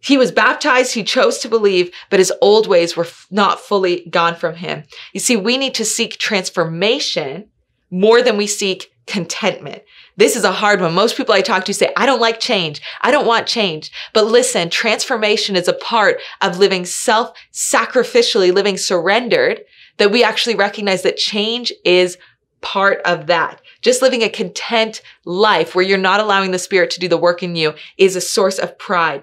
He 0.00 0.16
was 0.16 0.30
baptized, 0.30 0.94
he 0.94 1.02
chose 1.02 1.38
to 1.38 1.48
believe, 1.48 1.92
but 2.08 2.20
his 2.20 2.32
old 2.40 2.66
ways 2.66 2.96
were 2.96 3.04
f- 3.04 3.26
not 3.30 3.60
fully 3.60 4.06
gone 4.08 4.36
from 4.36 4.56
him. 4.56 4.84
You 5.12 5.20
see, 5.20 5.36
we 5.36 5.56
need 5.56 5.74
to 5.74 5.84
seek 5.84 6.18
transformation 6.18 7.48
more 7.90 8.22
than 8.22 8.36
we 8.36 8.46
seek 8.46 8.92
contentment. 9.06 9.82
This 10.16 10.36
is 10.36 10.44
a 10.44 10.52
hard 10.52 10.80
one. 10.80 10.94
Most 10.94 11.16
people 11.16 11.34
I 11.34 11.40
talk 11.40 11.64
to 11.64 11.74
say, 11.74 11.92
I 11.96 12.06
don't 12.06 12.20
like 12.20 12.38
change. 12.38 12.80
I 13.00 13.10
don't 13.10 13.26
want 13.26 13.46
change. 13.46 13.90
But 14.12 14.26
listen, 14.26 14.68
transformation 14.70 15.56
is 15.56 15.66
a 15.66 15.72
part 15.72 16.20
of 16.42 16.58
living 16.58 16.84
self 16.84 17.36
sacrificially, 17.52 18.52
living 18.52 18.76
surrendered, 18.76 19.62
that 19.96 20.12
we 20.12 20.22
actually 20.22 20.54
recognize 20.54 21.02
that 21.02 21.16
change 21.16 21.72
is 21.84 22.18
part 22.60 23.00
of 23.04 23.26
that. 23.26 23.60
Just 23.80 24.02
living 24.02 24.22
a 24.22 24.28
content 24.28 25.02
life 25.24 25.74
where 25.74 25.84
you're 25.84 25.98
not 25.98 26.20
allowing 26.20 26.50
the 26.50 26.58
spirit 26.58 26.90
to 26.90 27.00
do 27.00 27.08
the 27.08 27.16
work 27.16 27.42
in 27.42 27.56
you 27.56 27.74
is 27.96 28.16
a 28.16 28.20
source 28.20 28.58
of 28.58 28.78
pride. 28.78 29.22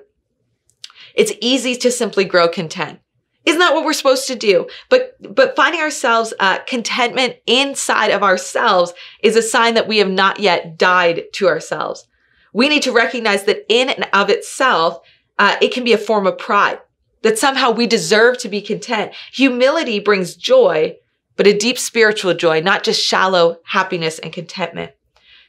It's 1.15 1.33
easy 1.41 1.75
to 1.77 1.91
simply 1.91 2.25
grow 2.25 2.47
content. 2.47 2.99
Isn't 3.45 3.59
that 3.59 3.73
what 3.73 3.85
we're 3.85 3.93
supposed 3.93 4.27
to 4.27 4.35
do? 4.35 4.67
But, 4.89 5.15
but 5.21 5.55
finding 5.55 5.81
ourselves, 5.81 6.33
uh, 6.39 6.59
contentment 6.59 7.35
inside 7.45 8.09
of 8.09 8.23
ourselves 8.23 8.93
is 9.21 9.35
a 9.35 9.41
sign 9.41 9.75
that 9.75 9.87
we 9.87 9.99
have 9.99 10.09
not 10.09 10.39
yet 10.39 10.77
died 10.77 11.25
to 11.33 11.47
ourselves. 11.47 12.07
We 12.53 12.69
need 12.69 12.83
to 12.83 12.91
recognize 12.91 13.43
that 13.43 13.65
in 13.69 13.89
and 13.89 14.07
of 14.13 14.29
itself, 14.29 14.99
uh, 15.37 15.57
it 15.61 15.73
can 15.73 15.83
be 15.83 15.93
a 15.93 15.97
form 15.97 16.25
of 16.25 16.37
pride, 16.37 16.79
that 17.21 17.37
somehow 17.37 17.69
we 17.71 17.85
deserve 17.85 18.37
to 18.39 18.49
be 18.49 18.61
content. 18.61 19.13
Humility 19.33 19.99
brings 19.99 20.35
joy, 20.35 20.95
but 21.35 21.47
a 21.47 21.57
deep 21.57 21.77
spiritual 21.77 22.33
joy, 22.33 22.61
not 22.61 22.83
just 22.83 23.03
shallow 23.03 23.59
happiness 23.65 24.17
and 24.19 24.33
contentment. 24.33 24.91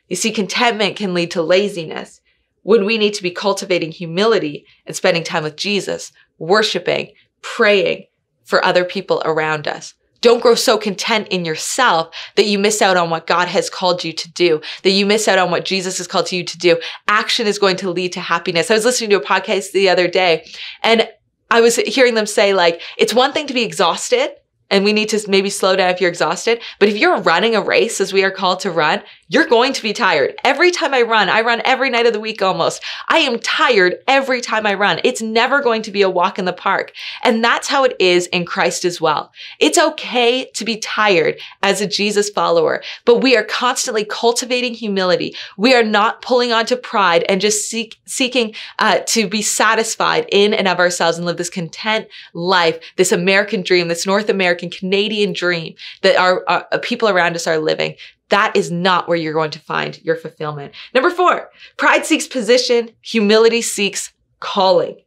You 0.08 0.16
see, 0.16 0.32
contentment 0.32 0.96
can 0.96 1.14
lead 1.14 1.30
to 1.32 1.42
laziness 1.42 2.20
when 2.66 2.84
we 2.84 2.98
need 2.98 3.14
to 3.14 3.22
be 3.22 3.30
cultivating 3.30 3.92
humility 3.92 4.66
and 4.86 4.96
spending 4.96 5.22
time 5.22 5.44
with 5.44 5.54
Jesus, 5.54 6.10
worshiping, 6.40 7.12
praying 7.40 8.04
for 8.42 8.64
other 8.64 8.84
people 8.84 9.22
around 9.24 9.68
us. 9.68 9.94
Don't 10.20 10.42
grow 10.42 10.56
so 10.56 10.76
content 10.76 11.28
in 11.28 11.44
yourself 11.44 12.12
that 12.34 12.46
you 12.46 12.58
miss 12.58 12.82
out 12.82 12.96
on 12.96 13.08
what 13.08 13.28
God 13.28 13.46
has 13.46 13.70
called 13.70 14.02
you 14.02 14.12
to 14.14 14.32
do, 14.32 14.60
that 14.82 14.90
you 14.90 15.06
miss 15.06 15.28
out 15.28 15.38
on 15.38 15.52
what 15.52 15.64
Jesus 15.64 15.98
has 15.98 16.08
called 16.08 16.32
you 16.32 16.42
to 16.42 16.58
do. 16.58 16.76
Action 17.06 17.46
is 17.46 17.60
going 17.60 17.76
to 17.76 17.90
lead 17.90 18.12
to 18.14 18.20
happiness. 18.20 18.68
I 18.68 18.74
was 18.74 18.84
listening 18.84 19.10
to 19.10 19.18
a 19.18 19.24
podcast 19.24 19.70
the 19.70 19.88
other 19.88 20.08
day 20.08 20.50
and 20.82 21.08
I 21.52 21.60
was 21.60 21.76
hearing 21.76 22.14
them 22.14 22.26
say 22.26 22.52
like, 22.52 22.82
it's 22.98 23.14
one 23.14 23.32
thing 23.32 23.46
to 23.46 23.54
be 23.54 23.62
exhausted 23.62 24.34
and 24.70 24.84
we 24.84 24.92
need 24.92 25.08
to 25.10 25.30
maybe 25.30 25.50
slow 25.50 25.76
down 25.76 25.90
if 25.90 26.00
you're 26.00 26.10
exhausted. 26.10 26.60
But 26.80 26.88
if 26.88 26.96
you're 26.96 27.20
running 27.20 27.54
a 27.54 27.62
race 27.62 28.00
as 28.00 28.12
we 28.12 28.24
are 28.24 28.30
called 28.30 28.60
to 28.60 28.70
run, 28.70 29.02
you're 29.28 29.46
going 29.46 29.72
to 29.72 29.82
be 29.82 29.92
tired. 29.92 30.34
Every 30.44 30.70
time 30.70 30.94
I 30.94 31.02
run, 31.02 31.28
I 31.28 31.40
run 31.40 31.60
every 31.64 31.90
night 31.90 32.06
of 32.06 32.12
the 32.12 32.20
week 32.20 32.42
almost. 32.42 32.82
I 33.08 33.18
am 33.18 33.38
tired 33.40 33.96
every 34.06 34.40
time 34.40 34.66
I 34.66 34.74
run. 34.74 35.00
It's 35.02 35.20
never 35.20 35.60
going 35.60 35.82
to 35.82 35.90
be 35.90 36.02
a 36.02 36.10
walk 36.10 36.38
in 36.38 36.44
the 36.44 36.52
park. 36.52 36.92
And 37.24 37.42
that's 37.42 37.66
how 37.66 37.84
it 37.84 37.96
is 37.98 38.26
in 38.28 38.44
Christ 38.44 38.84
as 38.84 39.00
well. 39.00 39.32
It's 39.58 39.78
okay 39.78 40.46
to 40.54 40.64
be 40.64 40.76
tired 40.76 41.40
as 41.62 41.80
a 41.80 41.86
Jesus 41.86 42.30
follower, 42.30 42.82
but 43.04 43.18
we 43.18 43.36
are 43.36 43.42
constantly 43.42 44.04
cultivating 44.04 44.74
humility. 44.74 45.34
We 45.56 45.74
are 45.74 45.82
not 45.82 46.22
pulling 46.22 46.52
onto 46.52 46.76
pride 46.76 47.24
and 47.28 47.40
just 47.40 47.68
seek, 47.68 47.96
seeking 48.04 48.54
uh, 48.78 49.00
to 49.06 49.28
be 49.28 49.42
satisfied 49.42 50.28
in 50.30 50.54
and 50.54 50.68
of 50.68 50.78
ourselves 50.78 51.16
and 51.16 51.26
live 51.26 51.36
this 51.36 51.50
content 51.50 52.06
life, 52.32 52.78
this 52.96 53.10
American 53.10 53.62
dream, 53.62 53.88
this 53.88 54.06
North 54.06 54.28
American 54.28 54.70
Canadian 54.70 55.32
dream 55.32 55.74
that 56.02 56.16
our, 56.16 56.44
our 56.48 56.78
people 56.78 57.08
around 57.08 57.34
us 57.34 57.46
are 57.46 57.58
living. 57.58 57.96
That 58.28 58.56
is 58.56 58.70
not 58.70 59.08
where 59.08 59.16
you're 59.16 59.32
going 59.32 59.52
to 59.52 59.60
find 59.60 60.02
your 60.02 60.16
fulfillment. 60.16 60.74
Number 60.94 61.10
four, 61.10 61.50
pride 61.76 62.04
seeks 62.04 62.26
position, 62.26 62.90
humility 63.00 63.62
seeks 63.62 64.12
calling. 64.40 65.00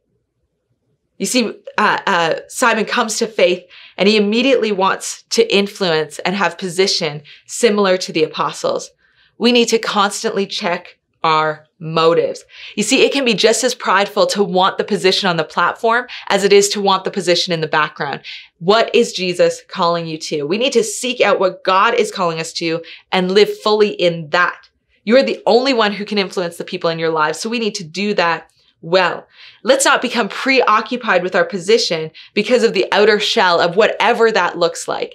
You 1.18 1.26
see, 1.26 1.52
uh, 1.76 1.98
uh, 2.06 2.34
Simon 2.48 2.86
comes 2.86 3.18
to 3.18 3.26
faith 3.26 3.62
and 3.98 4.08
he 4.08 4.16
immediately 4.16 4.72
wants 4.72 5.22
to 5.30 5.54
influence 5.54 6.18
and 6.20 6.34
have 6.34 6.56
position 6.56 7.22
similar 7.46 7.98
to 7.98 8.12
the 8.12 8.24
apostles. 8.24 8.90
We 9.36 9.52
need 9.52 9.68
to 9.68 9.78
constantly 9.78 10.46
check 10.46 10.98
our 11.22 11.66
motives. 11.80 12.44
You 12.76 12.82
see, 12.82 13.02
it 13.02 13.12
can 13.12 13.24
be 13.24 13.34
just 13.34 13.64
as 13.64 13.74
prideful 13.74 14.26
to 14.28 14.44
want 14.44 14.78
the 14.78 14.84
position 14.84 15.28
on 15.28 15.36
the 15.36 15.44
platform 15.44 16.06
as 16.28 16.44
it 16.44 16.52
is 16.52 16.68
to 16.70 16.80
want 16.80 17.04
the 17.04 17.10
position 17.10 17.52
in 17.52 17.62
the 17.62 17.66
background. 17.66 18.20
What 18.58 18.94
is 18.94 19.12
Jesus 19.12 19.62
calling 19.66 20.06
you 20.06 20.18
to? 20.18 20.44
We 20.44 20.58
need 20.58 20.74
to 20.74 20.84
seek 20.84 21.20
out 21.20 21.40
what 21.40 21.64
God 21.64 21.94
is 21.94 22.12
calling 22.12 22.38
us 22.38 22.52
to 22.54 22.82
and 23.10 23.32
live 23.32 23.58
fully 23.60 23.88
in 23.90 24.28
that. 24.30 24.68
You 25.04 25.16
are 25.16 25.22
the 25.22 25.42
only 25.46 25.72
one 25.72 25.92
who 25.92 26.04
can 26.04 26.18
influence 26.18 26.58
the 26.58 26.64
people 26.64 26.90
in 26.90 26.98
your 26.98 27.10
lives. 27.10 27.40
So 27.40 27.48
we 27.48 27.58
need 27.58 27.74
to 27.76 27.84
do 27.84 28.12
that 28.14 28.50
well. 28.82 29.26
Let's 29.62 29.84
not 29.84 30.02
become 30.02 30.28
preoccupied 30.28 31.22
with 31.22 31.34
our 31.34 31.44
position 31.44 32.10
because 32.34 32.62
of 32.62 32.74
the 32.74 32.86
outer 32.92 33.18
shell 33.18 33.60
of 33.60 33.76
whatever 33.76 34.30
that 34.30 34.58
looks 34.58 34.86
like. 34.86 35.14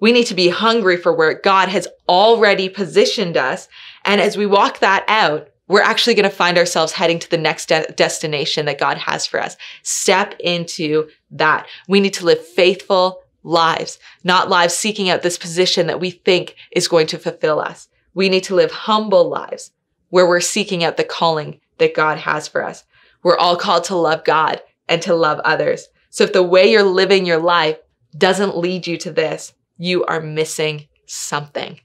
We 0.00 0.12
need 0.12 0.26
to 0.26 0.34
be 0.34 0.48
hungry 0.48 0.96
for 0.96 1.12
where 1.12 1.34
God 1.34 1.68
has 1.68 1.88
already 2.08 2.68
positioned 2.68 3.36
us. 3.36 3.68
And 4.04 4.20
as 4.20 4.36
we 4.36 4.46
walk 4.46 4.78
that 4.78 5.04
out, 5.08 5.48
we're 5.68 5.82
actually 5.82 6.14
going 6.14 6.28
to 6.28 6.34
find 6.34 6.58
ourselves 6.58 6.92
heading 6.92 7.18
to 7.18 7.30
the 7.30 7.38
next 7.38 7.66
de- 7.66 7.92
destination 7.92 8.66
that 8.66 8.80
God 8.80 8.98
has 8.98 9.26
for 9.26 9.40
us. 9.40 9.56
Step 9.82 10.34
into 10.40 11.08
that. 11.30 11.66
We 11.86 12.00
need 12.00 12.14
to 12.14 12.24
live 12.24 12.44
faithful 12.44 13.22
lives, 13.42 13.98
not 14.24 14.48
lives 14.48 14.74
seeking 14.74 15.08
out 15.08 15.22
this 15.22 15.38
position 15.38 15.86
that 15.86 16.00
we 16.00 16.10
think 16.10 16.56
is 16.72 16.88
going 16.88 17.06
to 17.08 17.18
fulfill 17.18 17.60
us. 17.60 17.88
We 18.14 18.28
need 18.28 18.44
to 18.44 18.54
live 18.54 18.72
humble 18.72 19.28
lives 19.28 19.70
where 20.08 20.26
we're 20.26 20.40
seeking 20.40 20.82
out 20.82 20.96
the 20.96 21.04
calling 21.04 21.60
that 21.78 21.94
God 21.94 22.18
has 22.18 22.48
for 22.48 22.64
us. 22.64 22.84
We're 23.22 23.36
all 23.36 23.56
called 23.56 23.84
to 23.84 23.96
love 23.96 24.24
God 24.24 24.60
and 24.88 25.02
to 25.02 25.14
love 25.14 25.38
others. 25.40 25.88
So 26.10 26.24
if 26.24 26.32
the 26.32 26.42
way 26.42 26.70
you're 26.70 26.82
living 26.82 27.26
your 27.26 27.38
life 27.38 27.78
doesn't 28.16 28.56
lead 28.56 28.86
you 28.86 28.96
to 28.98 29.12
this, 29.12 29.52
you 29.76 30.04
are 30.06 30.20
missing 30.20 30.88
something. 31.06 31.80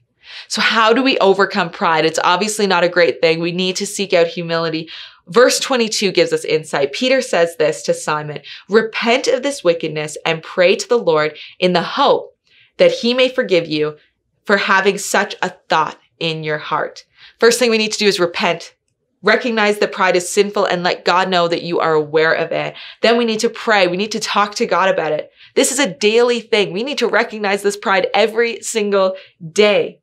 So 0.48 0.60
how 0.60 0.92
do 0.92 1.02
we 1.02 1.18
overcome 1.18 1.70
pride? 1.70 2.04
It's 2.04 2.18
obviously 2.24 2.66
not 2.66 2.84
a 2.84 2.88
great 2.88 3.20
thing. 3.20 3.40
We 3.40 3.52
need 3.52 3.76
to 3.76 3.86
seek 3.86 4.12
out 4.12 4.26
humility. 4.26 4.90
Verse 5.28 5.58
22 5.58 6.12
gives 6.12 6.32
us 6.32 6.44
insight. 6.44 6.92
Peter 6.92 7.22
says 7.22 7.56
this 7.56 7.82
to 7.84 7.94
Simon, 7.94 8.40
repent 8.68 9.26
of 9.26 9.42
this 9.42 9.64
wickedness 9.64 10.18
and 10.26 10.42
pray 10.42 10.76
to 10.76 10.88
the 10.88 10.98
Lord 10.98 11.36
in 11.58 11.72
the 11.72 11.82
hope 11.82 12.36
that 12.76 12.92
he 12.92 13.14
may 13.14 13.28
forgive 13.28 13.66
you 13.66 13.96
for 14.44 14.56
having 14.58 14.98
such 14.98 15.34
a 15.42 15.50
thought 15.68 15.98
in 16.18 16.44
your 16.44 16.58
heart. 16.58 17.04
First 17.38 17.58
thing 17.58 17.70
we 17.70 17.78
need 17.78 17.92
to 17.92 17.98
do 17.98 18.06
is 18.06 18.20
repent. 18.20 18.74
Recognize 19.22 19.78
that 19.78 19.92
pride 19.92 20.16
is 20.16 20.28
sinful 20.28 20.66
and 20.66 20.82
let 20.82 21.06
God 21.06 21.30
know 21.30 21.48
that 21.48 21.62
you 21.62 21.80
are 21.80 21.94
aware 21.94 22.34
of 22.34 22.52
it. 22.52 22.74
Then 23.00 23.16
we 23.16 23.24
need 23.24 23.40
to 23.40 23.48
pray. 23.48 23.86
We 23.86 23.96
need 23.96 24.12
to 24.12 24.20
talk 24.20 24.54
to 24.56 24.66
God 24.66 24.90
about 24.90 25.12
it. 25.12 25.30
This 25.54 25.72
is 25.72 25.78
a 25.78 25.94
daily 25.94 26.40
thing. 26.40 26.72
We 26.72 26.82
need 26.82 26.98
to 26.98 27.06
recognize 27.06 27.62
this 27.62 27.76
pride 27.76 28.08
every 28.12 28.60
single 28.60 29.16
day. 29.52 30.00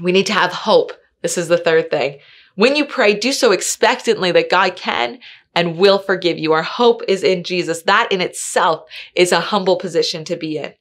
We 0.00 0.12
need 0.12 0.26
to 0.26 0.32
have 0.32 0.52
hope. 0.52 0.92
This 1.22 1.38
is 1.38 1.48
the 1.48 1.58
third 1.58 1.90
thing. 1.90 2.18
When 2.54 2.76
you 2.76 2.84
pray, 2.84 3.14
do 3.14 3.32
so 3.32 3.52
expectantly 3.52 4.32
that 4.32 4.50
God 4.50 4.76
can 4.76 5.18
and 5.54 5.76
will 5.76 5.98
forgive 5.98 6.38
you. 6.38 6.52
Our 6.52 6.62
hope 6.62 7.02
is 7.08 7.22
in 7.22 7.44
Jesus. 7.44 7.82
That 7.82 8.10
in 8.10 8.20
itself 8.20 8.88
is 9.14 9.32
a 9.32 9.40
humble 9.40 9.76
position 9.76 10.24
to 10.24 10.36
be 10.36 10.58
in. 10.58 10.74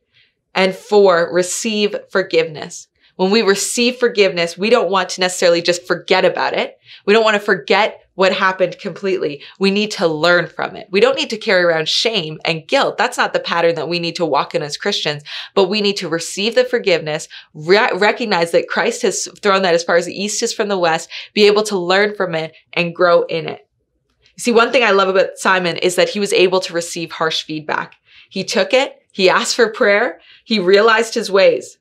And 0.53 0.75
four, 0.75 1.31
receive 1.31 1.95
forgiveness. 2.09 2.86
When 3.17 3.31
we 3.31 3.41
receive 3.41 3.97
forgiveness, 3.97 4.57
we 4.57 4.69
don't 4.69 4.91
want 4.91 5.09
to 5.09 5.21
necessarily 5.21 5.61
just 5.61 5.85
forget 5.85 6.23
about 6.23 6.53
it. 6.53 6.79
We 7.05 7.13
don't 7.13 7.23
want 7.23 7.33
to 7.33 7.39
forget 7.39 8.01
what 8.13 8.31
happened 8.31 8.77
completely. 8.79 9.43
We 9.59 9.71
need 9.71 9.91
to 9.91 10.07
learn 10.07 10.47
from 10.47 10.75
it. 10.75 10.87
We 10.91 10.99
don't 10.99 11.15
need 11.15 11.31
to 11.31 11.37
carry 11.37 11.63
around 11.63 11.89
shame 11.89 12.39
and 12.45 12.67
guilt. 12.67 12.97
That's 12.97 13.17
not 13.17 13.33
the 13.33 13.39
pattern 13.39 13.75
that 13.75 13.89
we 13.89 13.99
need 13.99 14.15
to 14.17 14.25
walk 14.25 14.53
in 14.53 14.61
as 14.61 14.77
Christians, 14.77 15.23
but 15.55 15.67
we 15.67 15.81
need 15.81 15.97
to 15.97 16.09
receive 16.09 16.53
the 16.53 16.63
forgiveness, 16.63 17.27
re- 17.53 17.91
recognize 17.95 18.51
that 18.51 18.69
Christ 18.69 19.01
has 19.01 19.27
thrown 19.41 19.63
that 19.63 19.73
as 19.73 19.83
far 19.83 19.97
as 19.97 20.05
the 20.05 20.19
east 20.19 20.41
is 20.43 20.53
from 20.53 20.67
the 20.67 20.77
west, 20.77 21.09
be 21.33 21.47
able 21.47 21.63
to 21.63 21.77
learn 21.77 22.15
from 22.15 22.35
it 22.35 22.53
and 22.73 22.95
grow 22.95 23.23
in 23.23 23.47
it. 23.47 23.67
See, 24.37 24.51
one 24.51 24.71
thing 24.71 24.83
I 24.83 24.91
love 24.91 25.09
about 25.09 25.37
Simon 25.37 25.77
is 25.77 25.95
that 25.95 26.09
he 26.09 26.19
was 26.19 26.33
able 26.33 26.59
to 26.61 26.73
receive 26.73 27.11
harsh 27.11 27.43
feedback. 27.43 27.95
He 28.29 28.43
took 28.43 28.73
it, 28.73 29.01
he 29.11 29.29
asked 29.29 29.55
for 29.55 29.71
prayer, 29.71 30.19
he 30.43 30.59
realized 30.59 31.15
his 31.15 31.31
ways 31.31 31.76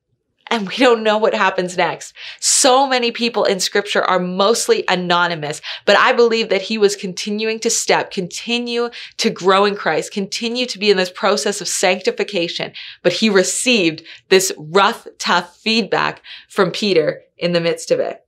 and 0.49 0.69
we 0.69 0.77
don't 0.77 1.03
know 1.03 1.19
what 1.19 1.35
happens 1.35 1.77
next. 1.77 2.15
So 2.41 2.87
many 2.87 3.11
people 3.11 3.45
in 3.45 3.59
scripture 3.61 4.03
are 4.03 4.19
mostly 4.19 4.85
anonymous, 4.89 5.61
but 5.85 5.99
I 5.99 6.13
believe 6.13 6.49
that 6.51 6.63
he 6.63 6.79
was 6.79 6.95
continuing 6.95 7.59
to 7.61 7.71
step, 7.71 8.11
continue 8.11 8.91
to 9.19 9.31
grow 9.31 9.65
in 9.65 9.75
Christ, 9.75 10.13
continue 10.13 10.67
to 10.67 10.79
be 10.79 10.91
in 10.91 10.97
this 10.97 11.11
process 11.11 11.61
of 11.61 11.69
sanctification, 11.69 12.73
but 13.03 13.13
he 13.13 13.29
received 13.29 14.03
this 14.29 14.53
rough, 14.57 15.07
tough 15.19 15.57
feedback 15.57 16.23
from 16.49 16.71
Peter 16.71 17.23
in 17.37 17.53
the 17.53 17.61
midst 17.61 17.91
of 17.91 18.01
it. 18.01 18.21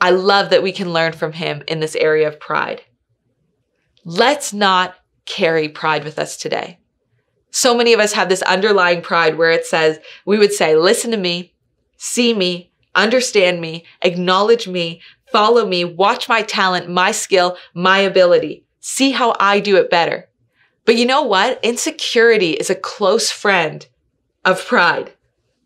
I 0.00 0.10
love 0.10 0.50
that 0.50 0.62
we 0.62 0.72
can 0.72 0.92
learn 0.92 1.12
from 1.12 1.32
him 1.32 1.62
in 1.68 1.80
this 1.80 1.96
area 1.96 2.28
of 2.28 2.40
pride. 2.40 2.82
Let's 4.04 4.52
not 4.52 4.94
carry 5.24 5.68
pride 5.68 6.04
with 6.04 6.18
us 6.18 6.36
today. 6.36 6.78
So 7.56 7.74
many 7.74 7.94
of 7.94 8.00
us 8.00 8.12
have 8.12 8.28
this 8.28 8.42
underlying 8.42 9.00
pride 9.00 9.38
where 9.38 9.50
it 9.50 9.64
says, 9.64 9.98
we 10.26 10.36
would 10.36 10.52
say, 10.52 10.76
listen 10.76 11.10
to 11.12 11.16
me, 11.16 11.54
see 11.96 12.34
me, 12.34 12.70
understand 12.94 13.62
me, 13.62 13.86
acknowledge 14.02 14.68
me, 14.68 15.00
follow 15.32 15.66
me, 15.66 15.82
watch 15.82 16.28
my 16.28 16.42
talent, 16.42 16.90
my 16.90 17.12
skill, 17.12 17.56
my 17.72 18.00
ability. 18.00 18.66
See 18.80 19.12
how 19.12 19.34
I 19.40 19.60
do 19.60 19.78
it 19.78 19.88
better. 19.88 20.28
But 20.84 20.96
you 20.96 21.06
know 21.06 21.22
what? 21.22 21.58
Insecurity 21.64 22.50
is 22.50 22.68
a 22.68 22.74
close 22.74 23.30
friend 23.30 23.88
of 24.44 24.62
pride, 24.66 25.14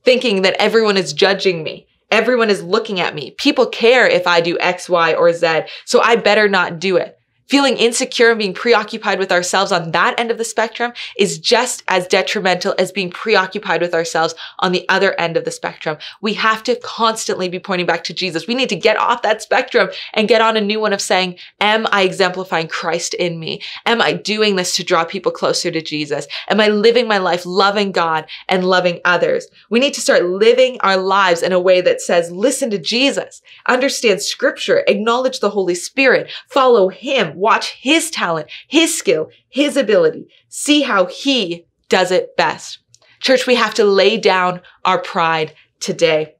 thinking 0.04 0.42
that 0.42 0.62
everyone 0.62 0.96
is 0.96 1.12
judging 1.12 1.64
me. 1.64 1.88
Everyone 2.12 2.50
is 2.50 2.62
looking 2.62 3.00
at 3.00 3.16
me. 3.16 3.32
People 3.32 3.66
care 3.66 4.06
if 4.06 4.28
I 4.28 4.40
do 4.40 4.56
X, 4.60 4.88
Y, 4.88 5.12
or 5.14 5.32
Z, 5.32 5.62
so 5.86 6.00
I 6.00 6.14
better 6.14 6.48
not 6.48 6.78
do 6.78 6.98
it. 6.98 7.18
Feeling 7.50 7.78
insecure 7.78 8.30
and 8.30 8.38
being 8.38 8.54
preoccupied 8.54 9.18
with 9.18 9.32
ourselves 9.32 9.72
on 9.72 9.90
that 9.90 10.14
end 10.20 10.30
of 10.30 10.38
the 10.38 10.44
spectrum 10.44 10.92
is 11.18 11.36
just 11.36 11.82
as 11.88 12.06
detrimental 12.06 12.76
as 12.78 12.92
being 12.92 13.10
preoccupied 13.10 13.80
with 13.80 13.92
ourselves 13.92 14.36
on 14.60 14.70
the 14.70 14.88
other 14.88 15.18
end 15.18 15.36
of 15.36 15.44
the 15.44 15.50
spectrum. 15.50 15.98
We 16.20 16.34
have 16.34 16.62
to 16.62 16.76
constantly 16.76 17.48
be 17.48 17.58
pointing 17.58 17.86
back 17.86 18.04
to 18.04 18.14
Jesus. 18.14 18.46
We 18.46 18.54
need 18.54 18.68
to 18.68 18.76
get 18.76 18.96
off 18.96 19.22
that 19.22 19.42
spectrum 19.42 19.88
and 20.14 20.28
get 20.28 20.40
on 20.40 20.56
a 20.56 20.60
new 20.60 20.78
one 20.78 20.92
of 20.92 21.00
saying, 21.00 21.40
am 21.60 21.88
I 21.90 22.02
exemplifying 22.02 22.68
Christ 22.68 23.14
in 23.14 23.40
me? 23.40 23.62
Am 23.84 24.00
I 24.00 24.12
doing 24.12 24.54
this 24.54 24.76
to 24.76 24.84
draw 24.84 25.04
people 25.04 25.32
closer 25.32 25.72
to 25.72 25.82
Jesus? 25.82 26.28
Am 26.46 26.60
I 26.60 26.68
living 26.68 27.08
my 27.08 27.18
life 27.18 27.44
loving 27.44 27.90
God 27.90 28.26
and 28.48 28.64
loving 28.64 29.00
others? 29.04 29.48
We 29.70 29.80
need 29.80 29.94
to 29.94 30.00
start 30.00 30.24
living 30.24 30.78
our 30.82 30.96
lives 30.96 31.42
in 31.42 31.50
a 31.50 31.58
way 31.58 31.80
that 31.80 32.00
says, 32.00 32.30
listen 32.30 32.70
to 32.70 32.78
Jesus, 32.78 33.42
understand 33.66 34.22
scripture, 34.22 34.84
acknowledge 34.86 35.40
the 35.40 35.50
Holy 35.50 35.74
Spirit, 35.74 36.30
follow 36.46 36.90
him, 36.90 37.39
watch 37.40 37.78
his 37.80 38.10
talent, 38.10 38.48
his 38.68 38.96
skill, 38.96 39.30
his 39.48 39.76
ability, 39.76 40.28
see 40.48 40.82
how 40.82 41.06
he 41.06 41.66
does 41.88 42.10
it 42.10 42.36
best. 42.36 42.78
Church, 43.20 43.46
we 43.46 43.54
have 43.56 43.74
to 43.74 43.84
lay 43.84 44.16
down 44.16 44.60
our 44.84 44.98
pride 44.98 45.54
today 45.80 46.36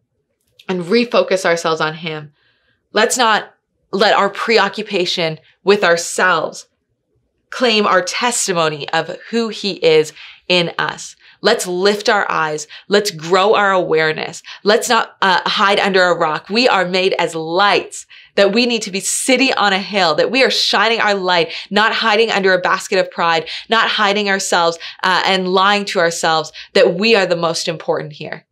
and 0.68 0.82
refocus 0.84 1.44
ourselves 1.44 1.80
on 1.80 1.94
him. 1.94 2.32
Let's 2.92 3.18
not 3.18 3.54
let 3.92 4.14
our 4.14 4.30
preoccupation 4.30 5.38
with 5.64 5.82
ourselves 5.82 6.68
claim 7.50 7.86
our 7.86 8.02
testimony 8.02 8.88
of 8.90 9.16
who 9.30 9.48
he 9.48 9.72
is 9.84 10.12
in 10.48 10.72
us. 10.78 11.16
Let's 11.42 11.66
lift 11.66 12.08
our 12.08 12.30
eyes. 12.30 12.68
Let's 12.88 13.10
grow 13.10 13.54
our 13.54 13.72
awareness. 13.72 14.42
Let's 14.62 14.88
not 14.88 15.16
uh, 15.22 15.40
hide 15.44 15.80
under 15.80 16.02
a 16.04 16.16
rock. 16.16 16.48
We 16.50 16.68
are 16.68 16.84
made 16.84 17.14
as 17.18 17.34
lights 17.34 18.06
that 18.36 18.52
we 18.52 18.66
need 18.66 18.82
to 18.82 18.90
be 18.90 19.00
sitting 19.00 19.52
on 19.54 19.72
a 19.72 19.78
hill, 19.78 20.14
that 20.14 20.30
we 20.30 20.42
are 20.42 20.50
shining 20.50 21.00
our 21.00 21.14
light, 21.14 21.52
not 21.70 21.92
hiding 21.92 22.30
under 22.30 22.52
a 22.52 22.60
basket 22.60 22.98
of 22.98 23.10
pride, 23.10 23.48
not 23.68 23.88
hiding 23.88 24.28
ourselves 24.28 24.78
uh, 25.02 25.22
and 25.24 25.48
lying 25.48 25.84
to 25.86 25.98
ourselves 25.98 26.52
that 26.74 26.94
we 26.94 27.14
are 27.14 27.26
the 27.26 27.36
most 27.36 27.68
important 27.68 28.12
here. 28.12 28.44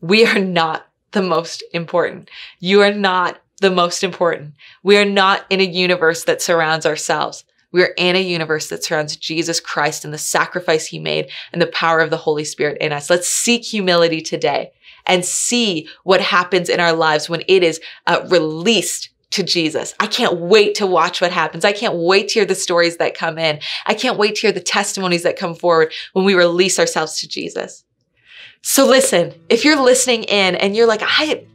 We 0.00 0.26
are 0.26 0.38
not 0.38 0.86
the 1.12 1.22
most 1.22 1.62
important. 1.72 2.30
You 2.60 2.82
are 2.82 2.92
not 2.92 3.40
the 3.60 3.70
most 3.70 4.04
important. 4.04 4.54
We 4.82 4.98
are 4.98 5.04
not 5.04 5.46
in 5.50 5.60
a 5.60 5.64
universe 5.64 6.24
that 6.24 6.42
surrounds 6.42 6.84
ourselves. 6.84 7.44
We 7.72 7.82
are 7.82 7.94
in 7.96 8.16
a 8.16 8.22
universe 8.22 8.68
that 8.68 8.84
surrounds 8.84 9.16
Jesus 9.16 9.60
Christ 9.60 10.04
and 10.04 10.12
the 10.14 10.18
sacrifice 10.18 10.86
he 10.86 10.98
made 10.98 11.30
and 11.52 11.60
the 11.60 11.66
power 11.66 12.00
of 12.00 12.10
the 12.10 12.16
Holy 12.16 12.44
Spirit 12.44 12.78
in 12.80 12.92
us. 12.92 13.10
Let's 13.10 13.28
seek 13.28 13.64
humility 13.64 14.20
today 14.20 14.72
and 15.06 15.24
see 15.24 15.88
what 16.04 16.20
happens 16.20 16.68
in 16.68 16.80
our 16.80 16.92
lives 16.92 17.28
when 17.28 17.42
it 17.48 17.62
is 17.62 17.80
uh, 18.06 18.26
released 18.28 19.10
to 19.36 19.42
Jesus. 19.42 19.94
I 20.00 20.06
can't 20.06 20.38
wait 20.38 20.74
to 20.76 20.86
watch 20.86 21.20
what 21.20 21.30
happens. 21.30 21.64
I 21.64 21.72
can't 21.72 21.94
wait 21.94 22.28
to 22.28 22.34
hear 22.34 22.44
the 22.44 22.54
stories 22.54 22.96
that 22.96 23.14
come 23.14 23.38
in. 23.38 23.60
I 23.86 23.94
can't 23.94 24.18
wait 24.18 24.34
to 24.36 24.40
hear 24.42 24.52
the 24.52 24.60
testimonies 24.60 25.22
that 25.22 25.38
come 25.38 25.54
forward 25.54 25.92
when 26.14 26.24
we 26.24 26.34
release 26.34 26.78
ourselves 26.78 27.20
to 27.20 27.28
Jesus. 27.28 27.84
So 28.62 28.86
listen, 28.86 29.34
if 29.48 29.64
you're 29.64 29.80
listening 29.80 30.24
in 30.24 30.56
and 30.56 30.74
you're 30.74 30.86
like, 30.88 31.02
I, 31.04 31.46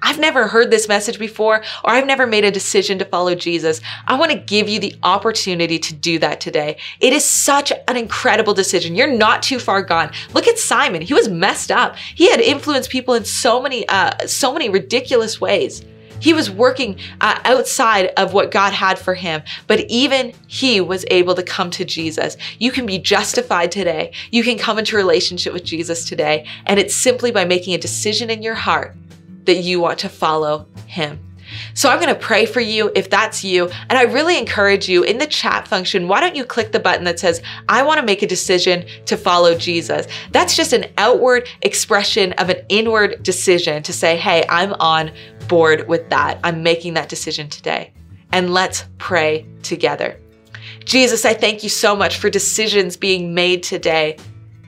I've 0.00 0.18
never 0.18 0.48
heard 0.48 0.70
this 0.70 0.88
message 0.88 1.18
before, 1.18 1.62
or 1.84 1.90
I've 1.90 2.06
never 2.06 2.26
made 2.26 2.44
a 2.44 2.50
decision 2.50 2.98
to 3.00 3.04
follow 3.04 3.34
Jesus. 3.34 3.80
I 4.06 4.18
want 4.18 4.32
to 4.32 4.38
give 4.38 4.68
you 4.68 4.80
the 4.80 4.94
opportunity 5.02 5.78
to 5.78 5.94
do 5.94 6.18
that 6.20 6.40
today. 6.40 6.78
It 7.00 7.12
is 7.12 7.24
such 7.24 7.72
an 7.86 7.96
incredible 7.96 8.54
decision. 8.54 8.94
You're 8.94 9.12
not 9.12 9.42
too 9.42 9.58
far 9.58 9.82
gone. 9.82 10.10
Look 10.32 10.46
at 10.46 10.58
Simon. 10.58 11.02
He 11.02 11.14
was 11.14 11.28
messed 11.28 11.70
up. 11.70 11.96
He 11.96 12.30
had 12.30 12.40
influenced 12.40 12.90
people 12.90 13.14
in 13.14 13.24
so 13.24 13.60
many, 13.60 13.86
uh, 13.88 14.26
so 14.26 14.52
many 14.52 14.70
ridiculous 14.70 15.40
ways. 15.40 15.84
He 16.20 16.32
was 16.32 16.50
working 16.50 16.98
uh, 17.20 17.40
outside 17.44 18.06
of 18.16 18.32
what 18.32 18.50
God 18.50 18.72
had 18.72 18.98
for 18.98 19.14
him, 19.14 19.42
but 19.66 19.80
even 19.88 20.32
he 20.46 20.80
was 20.80 21.04
able 21.10 21.34
to 21.34 21.42
come 21.42 21.70
to 21.70 21.84
Jesus. 21.84 22.36
You 22.58 22.70
can 22.72 22.86
be 22.86 22.98
justified 22.98 23.72
today. 23.72 24.12
You 24.30 24.42
can 24.42 24.58
come 24.58 24.78
into 24.78 24.96
relationship 24.96 25.52
with 25.52 25.64
Jesus 25.64 26.08
today. 26.08 26.46
And 26.66 26.80
it's 26.80 26.94
simply 26.94 27.30
by 27.30 27.44
making 27.44 27.74
a 27.74 27.78
decision 27.78 28.30
in 28.30 28.42
your 28.42 28.54
heart 28.54 28.96
that 29.44 29.56
you 29.58 29.80
want 29.80 29.98
to 30.00 30.08
follow 30.08 30.66
him. 30.86 31.27
So 31.74 31.88
I'm 31.88 32.00
going 32.00 32.14
to 32.14 32.20
pray 32.20 32.46
for 32.46 32.60
you 32.60 32.90
if 32.94 33.10
that's 33.10 33.44
you. 33.44 33.70
And 33.88 33.98
I 33.98 34.02
really 34.02 34.38
encourage 34.38 34.88
you 34.88 35.02
in 35.02 35.18
the 35.18 35.26
chat 35.26 35.68
function, 35.68 36.08
why 36.08 36.20
don't 36.20 36.36
you 36.36 36.44
click 36.44 36.72
the 36.72 36.80
button 36.80 37.04
that 37.04 37.18
says, 37.18 37.42
I 37.68 37.82
want 37.82 38.00
to 38.00 38.06
make 38.06 38.22
a 38.22 38.26
decision 38.26 38.84
to 39.06 39.16
follow 39.16 39.54
Jesus? 39.54 40.06
That's 40.32 40.56
just 40.56 40.72
an 40.72 40.86
outward 40.98 41.48
expression 41.62 42.32
of 42.34 42.50
an 42.50 42.64
inward 42.68 43.22
decision 43.22 43.82
to 43.84 43.92
say, 43.92 44.16
hey, 44.16 44.44
I'm 44.48 44.72
on 44.74 45.12
board 45.48 45.88
with 45.88 46.08
that. 46.10 46.38
I'm 46.44 46.62
making 46.62 46.94
that 46.94 47.08
decision 47.08 47.48
today. 47.48 47.92
And 48.32 48.52
let's 48.52 48.84
pray 48.98 49.46
together. 49.62 50.20
Jesus, 50.84 51.24
I 51.24 51.34
thank 51.34 51.62
you 51.62 51.68
so 51.68 51.94
much 51.94 52.18
for 52.18 52.30
decisions 52.30 52.96
being 52.96 53.34
made 53.34 53.62
today 53.62 54.16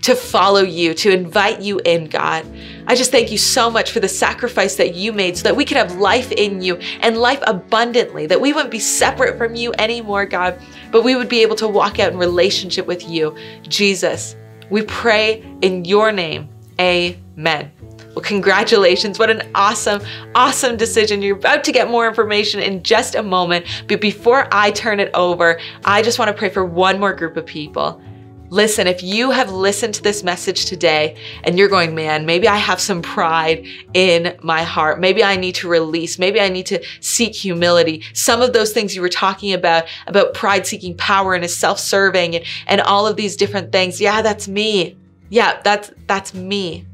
to 0.02 0.14
follow 0.14 0.62
you, 0.62 0.94
to 0.94 1.10
invite 1.10 1.60
you 1.60 1.80
in, 1.84 2.06
God. 2.06 2.46
I 2.86 2.94
just 2.94 3.10
thank 3.10 3.30
you 3.30 3.38
so 3.38 3.70
much 3.70 3.90
for 3.90 4.00
the 4.00 4.08
sacrifice 4.08 4.76
that 4.76 4.94
you 4.94 5.12
made 5.12 5.36
so 5.36 5.44
that 5.44 5.56
we 5.56 5.64
could 5.64 5.76
have 5.76 5.96
life 5.96 6.32
in 6.32 6.62
you 6.62 6.76
and 7.00 7.18
life 7.18 7.40
abundantly, 7.46 8.26
that 8.26 8.40
we 8.40 8.52
wouldn't 8.52 8.70
be 8.70 8.78
separate 8.78 9.36
from 9.36 9.54
you 9.54 9.72
anymore, 9.78 10.26
God, 10.26 10.60
but 10.90 11.04
we 11.04 11.16
would 11.16 11.28
be 11.28 11.42
able 11.42 11.56
to 11.56 11.68
walk 11.68 11.98
out 11.98 12.12
in 12.12 12.18
relationship 12.18 12.86
with 12.86 13.08
you. 13.08 13.36
Jesus, 13.62 14.36
we 14.70 14.82
pray 14.82 15.44
in 15.62 15.84
your 15.84 16.12
name. 16.12 16.48
Amen. 16.80 17.70
Well, 18.14 18.24
congratulations. 18.24 19.18
What 19.20 19.30
an 19.30 19.48
awesome, 19.54 20.02
awesome 20.34 20.76
decision. 20.76 21.22
You're 21.22 21.36
about 21.36 21.62
to 21.64 21.72
get 21.72 21.88
more 21.88 22.08
information 22.08 22.60
in 22.60 22.82
just 22.82 23.14
a 23.14 23.22
moment. 23.22 23.66
But 23.86 24.00
before 24.00 24.48
I 24.50 24.72
turn 24.72 24.98
it 24.98 25.12
over, 25.14 25.60
I 25.84 26.02
just 26.02 26.18
want 26.18 26.28
to 26.28 26.34
pray 26.36 26.48
for 26.48 26.64
one 26.64 26.98
more 26.98 27.12
group 27.12 27.36
of 27.36 27.46
people. 27.46 28.02
Listen, 28.50 28.88
if 28.88 29.00
you 29.00 29.30
have 29.30 29.52
listened 29.52 29.94
to 29.94 30.02
this 30.02 30.24
message 30.24 30.64
today 30.64 31.16
and 31.44 31.56
you're 31.56 31.68
going, 31.68 31.94
man, 31.94 32.26
maybe 32.26 32.48
I 32.48 32.56
have 32.56 32.80
some 32.80 33.00
pride 33.00 33.64
in 33.94 34.36
my 34.42 34.64
heart. 34.64 34.98
Maybe 34.98 35.22
I 35.22 35.36
need 35.36 35.54
to 35.56 35.68
release. 35.68 36.18
Maybe 36.18 36.40
I 36.40 36.48
need 36.48 36.66
to 36.66 36.84
seek 36.98 37.32
humility. 37.32 38.02
Some 38.12 38.42
of 38.42 38.52
those 38.52 38.72
things 38.72 38.96
you 38.96 39.02
were 39.02 39.08
talking 39.08 39.52
about, 39.52 39.84
about 40.08 40.34
pride 40.34 40.66
seeking 40.66 40.96
power 40.96 41.34
and 41.34 41.44
is 41.44 41.56
self-serving 41.56 42.34
and, 42.34 42.44
and 42.66 42.80
all 42.80 43.06
of 43.06 43.14
these 43.14 43.36
different 43.36 43.70
things. 43.70 44.00
Yeah, 44.00 44.20
that's 44.20 44.48
me. 44.48 44.96
Yeah, 45.28 45.60
that's, 45.62 45.92
that's 46.08 46.34
me. 46.34 46.84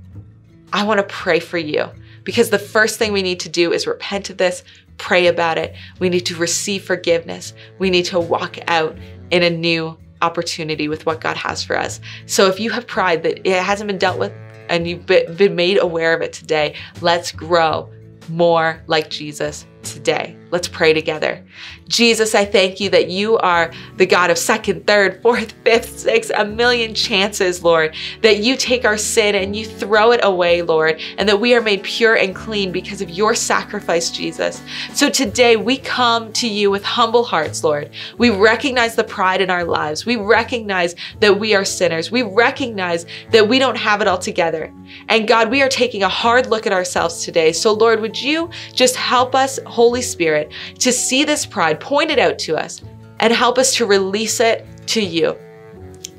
I 0.74 0.84
want 0.84 0.98
to 0.98 1.04
pray 1.04 1.40
for 1.40 1.56
you 1.56 1.88
because 2.22 2.50
the 2.50 2.58
first 2.58 2.98
thing 2.98 3.14
we 3.14 3.22
need 3.22 3.40
to 3.40 3.48
do 3.48 3.72
is 3.72 3.86
repent 3.86 4.28
of 4.28 4.36
this, 4.36 4.62
pray 4.98 5.26
about 5.28 5.56
it. 5.56 5.74
We 6.00 6.10
need 6.10 6.26
to 6.26 6.36
receive 6.36 6.84
forgiveness. 6.84 7.54
We 7.78 7.88
need 7.88 8.04
to 8.06 8.20
walk 8.20 8.58
out 8.68 8.94
in 9.30 9.42
a 9.42 9.48
new 9.48 9.96
opportunity 10.22 10.88
with 10.88 11.06
what 11.06 11.20
God 11.20 11.36
has 11.36 11.62
for 11.62 11.76
us. 11.78 12.00
So 12.26 12.46
if 12.46 12.58
you 12.60 12.70
have 12.70 12.86
pride 12.86 13.22
that 13.22 13.46
it 13.46 13.62
hasn't 13.62 13.88
been 13.88 13.98
dealt 13.98 14.18
with, 14.18 14.32
and 14.68 14.88
you've 14.88 15.06
been 15.06 15.54
made 15.54 15.80
aware 15.80 16.12
of 16.12 16.22
it 16.22 16.32
today. 16.32 16.74
Let's 17.00 17.30
grow 17.30 17.88
more 18.28 18.82
like 18.88 19.10
Jesus 19.10 19.64
today. 19.84 20.36
Let's 20.50 20.68
pray 20.68 20.92
together. 20.92 21.44
Jesus, 21.88 22.34
I 22.34 22.44
thank 22.44 22.78
you 22.80 22.88
that 22.90 23.08
you 23.10 23.36
are 23.38 23.72
the 23.96 24.06
God 24.06 24.30
of 24.30 24.38
second, 24.38 24.86
third, 24.86 25.20
fourth, 25.22 25.52
fifth, 25.64 25.98
sixth, 25.98 26.30
a 26.34 26.44
million 26.44 26.94
chances, 26.94 27.64
Lord. 27.64 27.94
That 28.22 28.38
you 28.38 28.56
take 28.56 28.84
our 28.84 28.96
sin 28.96 29.34
and 29.34 29.56
you 29.56 29.64
throw 29.64 30.12
it 30.12 30.20
away, 30.22 30.62
Lord, 30.62 31.00
and 31.18 31.28
that 31.28 31.40
we 31.40 31.54
are 31.54 31.60
made 31.60 31.82
pure 31.82 32.14
and 32.14 32.34
clean 32.34 32.70
because 32.70 33.02
of 33.02 33.10
your 33.10 33.34
sacrifice, 33.34 34.10
Jesus. 34.10 34.62
So 34.94 35.10
today 35.10 35.56
we 35.56 35.78
come 35.78 36.32
to 36.34 36.48
you 36.48 36.70
with 36.70 36.84
humble 36.84 37.24
hearts, 37.24 37.64
Lord. 37.64 37.90
We 38.18 38.30
recognize 38.30 38.94
the 38.94 39.04
pride 39.04 39.40
in 39.40 39.50
our 39.50 39.64
lives. 39.64 40.06
We 40.06 40.16
recognize 40.16 40.94
that 41.20 41.38
we 41.38 41.54
are 41.54 41.64
sinners. 41.64 42.10
We 42.10 42.22
recognize 42.22 43.06
that 43.32 43.48
we 43.48 43.58
don't 43.58 43.76
have 43.76 44.00
it 44.00 44.08
all 44.08 44.18
together. 44.18 44.72
And 45.08 45.26
God, 45.26 45.50
we 45.50 45.62
are 45.62 45.68
taking 45.68 46.02
a 46.02 46.08
hard 46.08 46.46
look 46.46 46.66
at 46.66 46.72
ourselves 46.72 47.24
today. 47.24 47.52
So, 47.52 47.72
Lord, 47.72 48.00
would 48.00 48.20
you 48.20 48.50
just 48.72 48.96
help 48.96 49.34
us, 49.34 49.58
Holy 49.66 50.02
Spirit, 50.02 50.45
to 50.78 50.92
see 50.92 51.24
this 51.24 51.46
pride, 51.46 51.80
point 51.80 52.10
it 52.10 52.18
out 52.18 52.38
to 52.40 52.56
us, 52.56 52.82
and 53.20 53.32
help 53.32 53.58
us 53.58 53.74
to 53.76 53.86
release 53.86 54.40
it 54.40 54.66
to 54.86 55.00
you. 55.00 55.36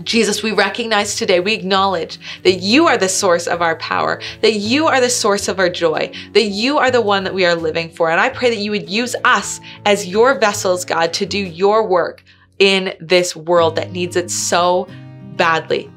Jesus, 0.03 0.41
we 0.41 0.51
recognize 0.51 1.15
today, 1.15 1.41
we 1.41 1.53
acknowledge 1.53 2.17
that 2.43 2.59
you 2.59 2.87
are 2.87 2.97
the 2.97 3.09
source 3.09 3.45
of 3.45 3.61
our 3.61 3.75
power, 3.75 4.21
that 4.41 4.53
you 4.53 4.87
are 4.87 5.01
the 5.01 5.09
source 5.09 5.47
of 5.49 5.59
our 5.59 5.69
joy, 5.69 6.11
that 6.31 6.45
you 6.45 6.77
are 6.77 6.89
the 6.89 7.01
one 7.01 7.25
that 7.25 7.33
we 7.33 7.45
are 7.45 7.55
living 7.55 7.89
for. 7.89 8.09
And 8.09 8.19
I 8.19 8.29
pray 8.29 8.49
that 8.49 8.59
you 8.59 8.71
would 8.71 8.89
use 8.89 9.15
us 9.25 9.59
as 9.85 10.07
your 10.07 10.39
vessels, 10.39 10.85
God, 10.85 11.13
to 11.13 11.25
do 11.25 11.37
your 11.37 11.85
work 11.85 12.23
in 12.59 12.95
this 13.01 13.35
world 13.35 13.75
that 13.75 13.91
needs 13.91 14.15
it 14.15 14.31
so 14.31 14.87
badly. 15.35 15.91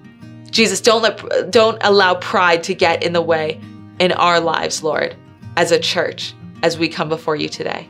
Jesus, 0.50 0.80
don't 0.80 1.02
let 1.02 1.50
don't 1.52 1.78
allow 1.82 2.14
pride 2.16 2.64
to 2.64 2.74
get 2.74 3.04
in 3.04 3.12
the 3.12 3.22
way 3.22 3.60
in 4.00 4.12
our 4.12 4.40
lives, 4.40 4.82
Lord, 4.82 5.14
as 5.56 5.70
a 5.70 5.78
church 5.78 6.34
as 6.62 6.76
we 6.76 6.88
come 6.88 7.08
before 7.08 7.36
you 7.36 7.48
today. 7.48 7.88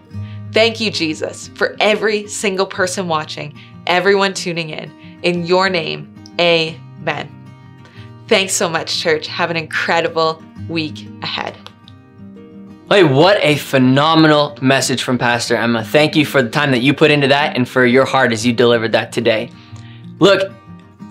Thank 0.52 0.80
you, 0.80 0.90
Jesus, 0.90 1.48
for 1.48 1.76
every 1.78 2.26
single 2.26 2.66
person 2.66 3.06
watching, 3.06 3.56
everyone 3.86 4.34
tuning 4.34 4.70
in. 4.70 4.90
In 5.22 5.46
your 5.46 5.68
name, 5.70 6.12
amen. 6.40 7.36
Thanks 8.26 8.52
so 8.54 8.68
much, 8.68 9.00
church. 9.00 9.26
Have 9.28 9.50
an 9.50 9.56
incredible 9.56 10.42
week 10.68 11.08
ahead. 11.22 11.56
Hey, 12.88 13.04
what 13.04 13.38
a 13.40 13.56
phenomenal 13.56 14.58
message 14.60 15.04
from 15.04 15.18
Pastor 15.18 15.54
Emma. 15.54 15.84
Thank 15.84 16.16
you 16.16 16.26
for 16.26 16.42
the 16.42 16.50
time 16.50 16.72
that 16.72 16.80
you 16.80 16.94
put 16.94 17.12
into 17.12 17.28
that 17.28 17.56
and 17.56 17.68
for 17.68 17.86
your 17.86 18.04
heart 18.04 18.32
as 18.32 18.44
you 18.44 18.52
delivered 18.52 18.90
that 18.92 19.12
today. 19.12 19.50
Look, 20.18 20.52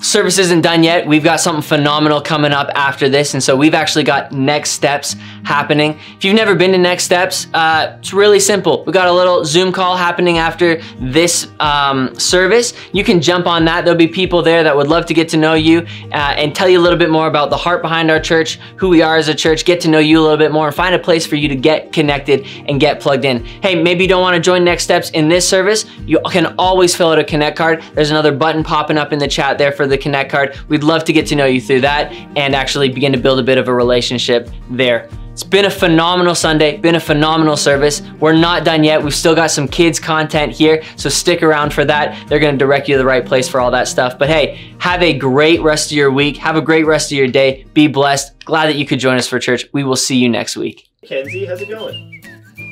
service 0.02 0.38
isn't 0.38 0.62
done 0.62 0.84
yet. 0.84 1.06
We've 1.06 1.24
got 1.24 1.40
something 1.40 1.62
phenomenal 1.62 2.22
coming 2.22 2.52
up 2.52 2.70
after 2.76 3.10
this. 3.10 3.34
And 3.34 3.44
so 3.44 3.56
we've 3.56 3.74
actually 3.74 4.04
got 4.04 4.32
next 4.32 4.72
steps 4.72 5.16
happening. 5.44 6.00
If 6.16 6.24
you've 6.24 6.36
never 6.36 6.56
been 6.56 6.72
to 6.72 6.78
next 6.78 7.04
steps, 7.04 7.48
uh, 7.54 7.98
it's 8.00 8.14
really 8.14 8.40
simple. 8.40 8.84
We've 8.86 8.94
got 8.94 9.08
a 9.08 9.12
little 9.12 9.44
Zoom 9.44 9.72
call 9.72 9.98
happening 9.98 10.38
after 10.38 10.82
this 11.00 11.48
um, 11.60 12.16
service. 12.16 12.74
You 12.94 13.04
can 13.04 13.22
jump 13.22 13.46
on 13.46 13.66
that. 13.66 13.84
There'll 13.84 13.98
be 13.98 14.08
people 14.08 14.42
there 14.42 14.64
that 14.64 14.76
would 14.76 14.88
love 14.88 15.06
to 15.08 15.14
get 15.14 15.30
to 15.30 15.38
know 15.38 15.54
you 15.54 15.80
uh, 16.12 16.36
and 16.38 16.56
tell 16.56 16.70
you 16.70 16.80
a 16.80 16.84
little 16.84 17.00
bit 17.00 17.10
more 17.10 17.28
about 17.28 17.50
the 17.50 17.58
heart 17.58 17.82
behind 17.82 18.10
our 18.10 18.20
church, 18.20 18.60
who 18.78 18.90
we 18.90 19.02
are 19.02 19.18
as 19.18 19.28
a 19.28 19.36
church, 19.36 19.66
get 19.66 19.82
to 19.82 19.90
know 19.90 20.00
you 20.00 20.20
a 20.20 20.22
little 20.22 20.38
bit 20.38 20.52
more 20.52 20.68
and 20.68 20.76
find 20.76 20.96
a 20.96 21.00
place 21.00 21.26
for 21.28 21.36
you 21.36 21.48
to 21.50 21.56
get 21.56 21.92
connected 21.92 22.46
and 22.68 22.80
get 22.80 23.00
plugged 23.00 23.26
in. 23.26 23.44
Hey, 23.44 23.82
maybe 23.82 24.04
you 24.04 24.10
don't 24.10 24.22
want 24.22 24.36
to 24.36 24.42
join 24.42 24.64
next 24.64 24.84
steps 24.84 25.10
in 25.12 25.28
this 25.28 25.48
service. 25.48 25.86
You 26.06 26.20
can 26.32 26.56
always 26.58 26.96
fill 26.96 27.10
out 27.10 27.20
a 27.20 27.24
connect 27.24 27.58
card. 27.58 27.84
There's 27.94 28.12
another 28.12 28.32
button 28.32 28.64
popping 28.64 28.98
up 28.98 29.12
in 29.12 29.20
the 29.20 29.28
chat 29.28 29.58
there 29.58 29.72
for 29.72 29.89
the 29.90 29.98
Connect 29.98 30.32
card. 30.32 30.58
We'd 30.68 30.84
love 30.84 31.04
to 31.06 31.14
get 31.14 31.28
to 31.28 31.36
know 31.36 31.46
you 31.46 31.60
through 31.60 31.82
that 31.82 32.12
and 32.36 32.56
actually 32.56 32.90
begin 32.90 33.12
to 33.12 33.20
build 33.20 33.40
a 33.40 33.44
bit 33.44 33.58
of 33.58 33.68
a 33.68 33.74
relationship 33.74 34.50
there. 34.70 35.10
It's 35.40 35.44
been 35.46 35.64
a 35.64 35.72
phenomenal 35.72 36.36
Sunday, 36.36 36.76
been 36.76 36.96
a 36.96 37.00
phenomenal 37.00 37.56
service. 37.56 38.02
We're 38.20 38.34
not 38.34 38.66
done 38.66 38.84
yet. 38.84 39.02
We've 39.02 39.16
still 39.16 39.36
got 39.36 39.52
some 39.52 39.70
kids 39.70 39.98
content 39.98 40.52
here, 40.52 40.84
so 40.98 41.08
stick 41.08 41.42
around 41.42 41.74
for 41.74 41.86
that. 41.86 42.28
They're 42.28 42.40
going 42.40 42.56
to 42.56 42.58
direct 42.58 42.90
you 42.90 42.96
to 42.96 42.98
the 42.98 43.06
right 43.06 43.26
place 43.26 43.48
for 43.48 43.62
all 43.62 43.72
that 43.72 43.88
stuff. 43.88 44.20
But 44.20 44.28
hey, 44.28 44.76
have 44.80 45.02
a 45.02 45.18
great 45.18 45.62
rest 45.62 45.92
of 45.92 45.98
your 45.98 46.12
week. 46.12 46.36
Have 46.36 46.58
a 46.58 46.62
great 46.62 46.86
rest 46.86 47.14
of 47.14 47.18
your 47.18 47.28
day. 47.28 47.66
Be 47.74 47.88
blessed. 47.88 48.44
Glad 48.44 48.68
that 48.68 48.76
you 48.76 48.86
could 48.86 49.00
join 49.00 49.18
us 49.18 49.28
for 49.28 49.40
church. 49.40 49.66
We 49.72 49.86
will 49.86 49.96
see 49.96 50.18
you 50.18 50.28
next 50.28 50.58
week. 50.58 50.90
Kenzie, 51.06 51.46
how's 51.46 51.62
it 51.62 51.70
going? 51.70 52.22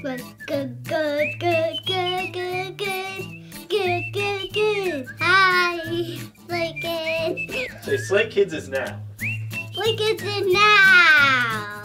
Good, 0.04 0.22
good, 0.46 0.84
good, 0.84 1.40
good, 1.40 1.78
good, 1.86 2.34
good, 2.34 2.78
good, 2.78 3.70
good, 3.70 4.14
good, 4.14 4.54
good. 4.54 5.08
Hi, 5.22 6.20
Slay 6.48 6.80
Kids. 6.82 7.86
Say 7.86 7.98
Slate 7.98 8.32
Kids 8.32 8.54
is 8.54 8.70
now. 8.70 9.02
Slay 9.74 9.96
Kids 9.96 10.24
is 10.24 10.54
now. 10.54 11.84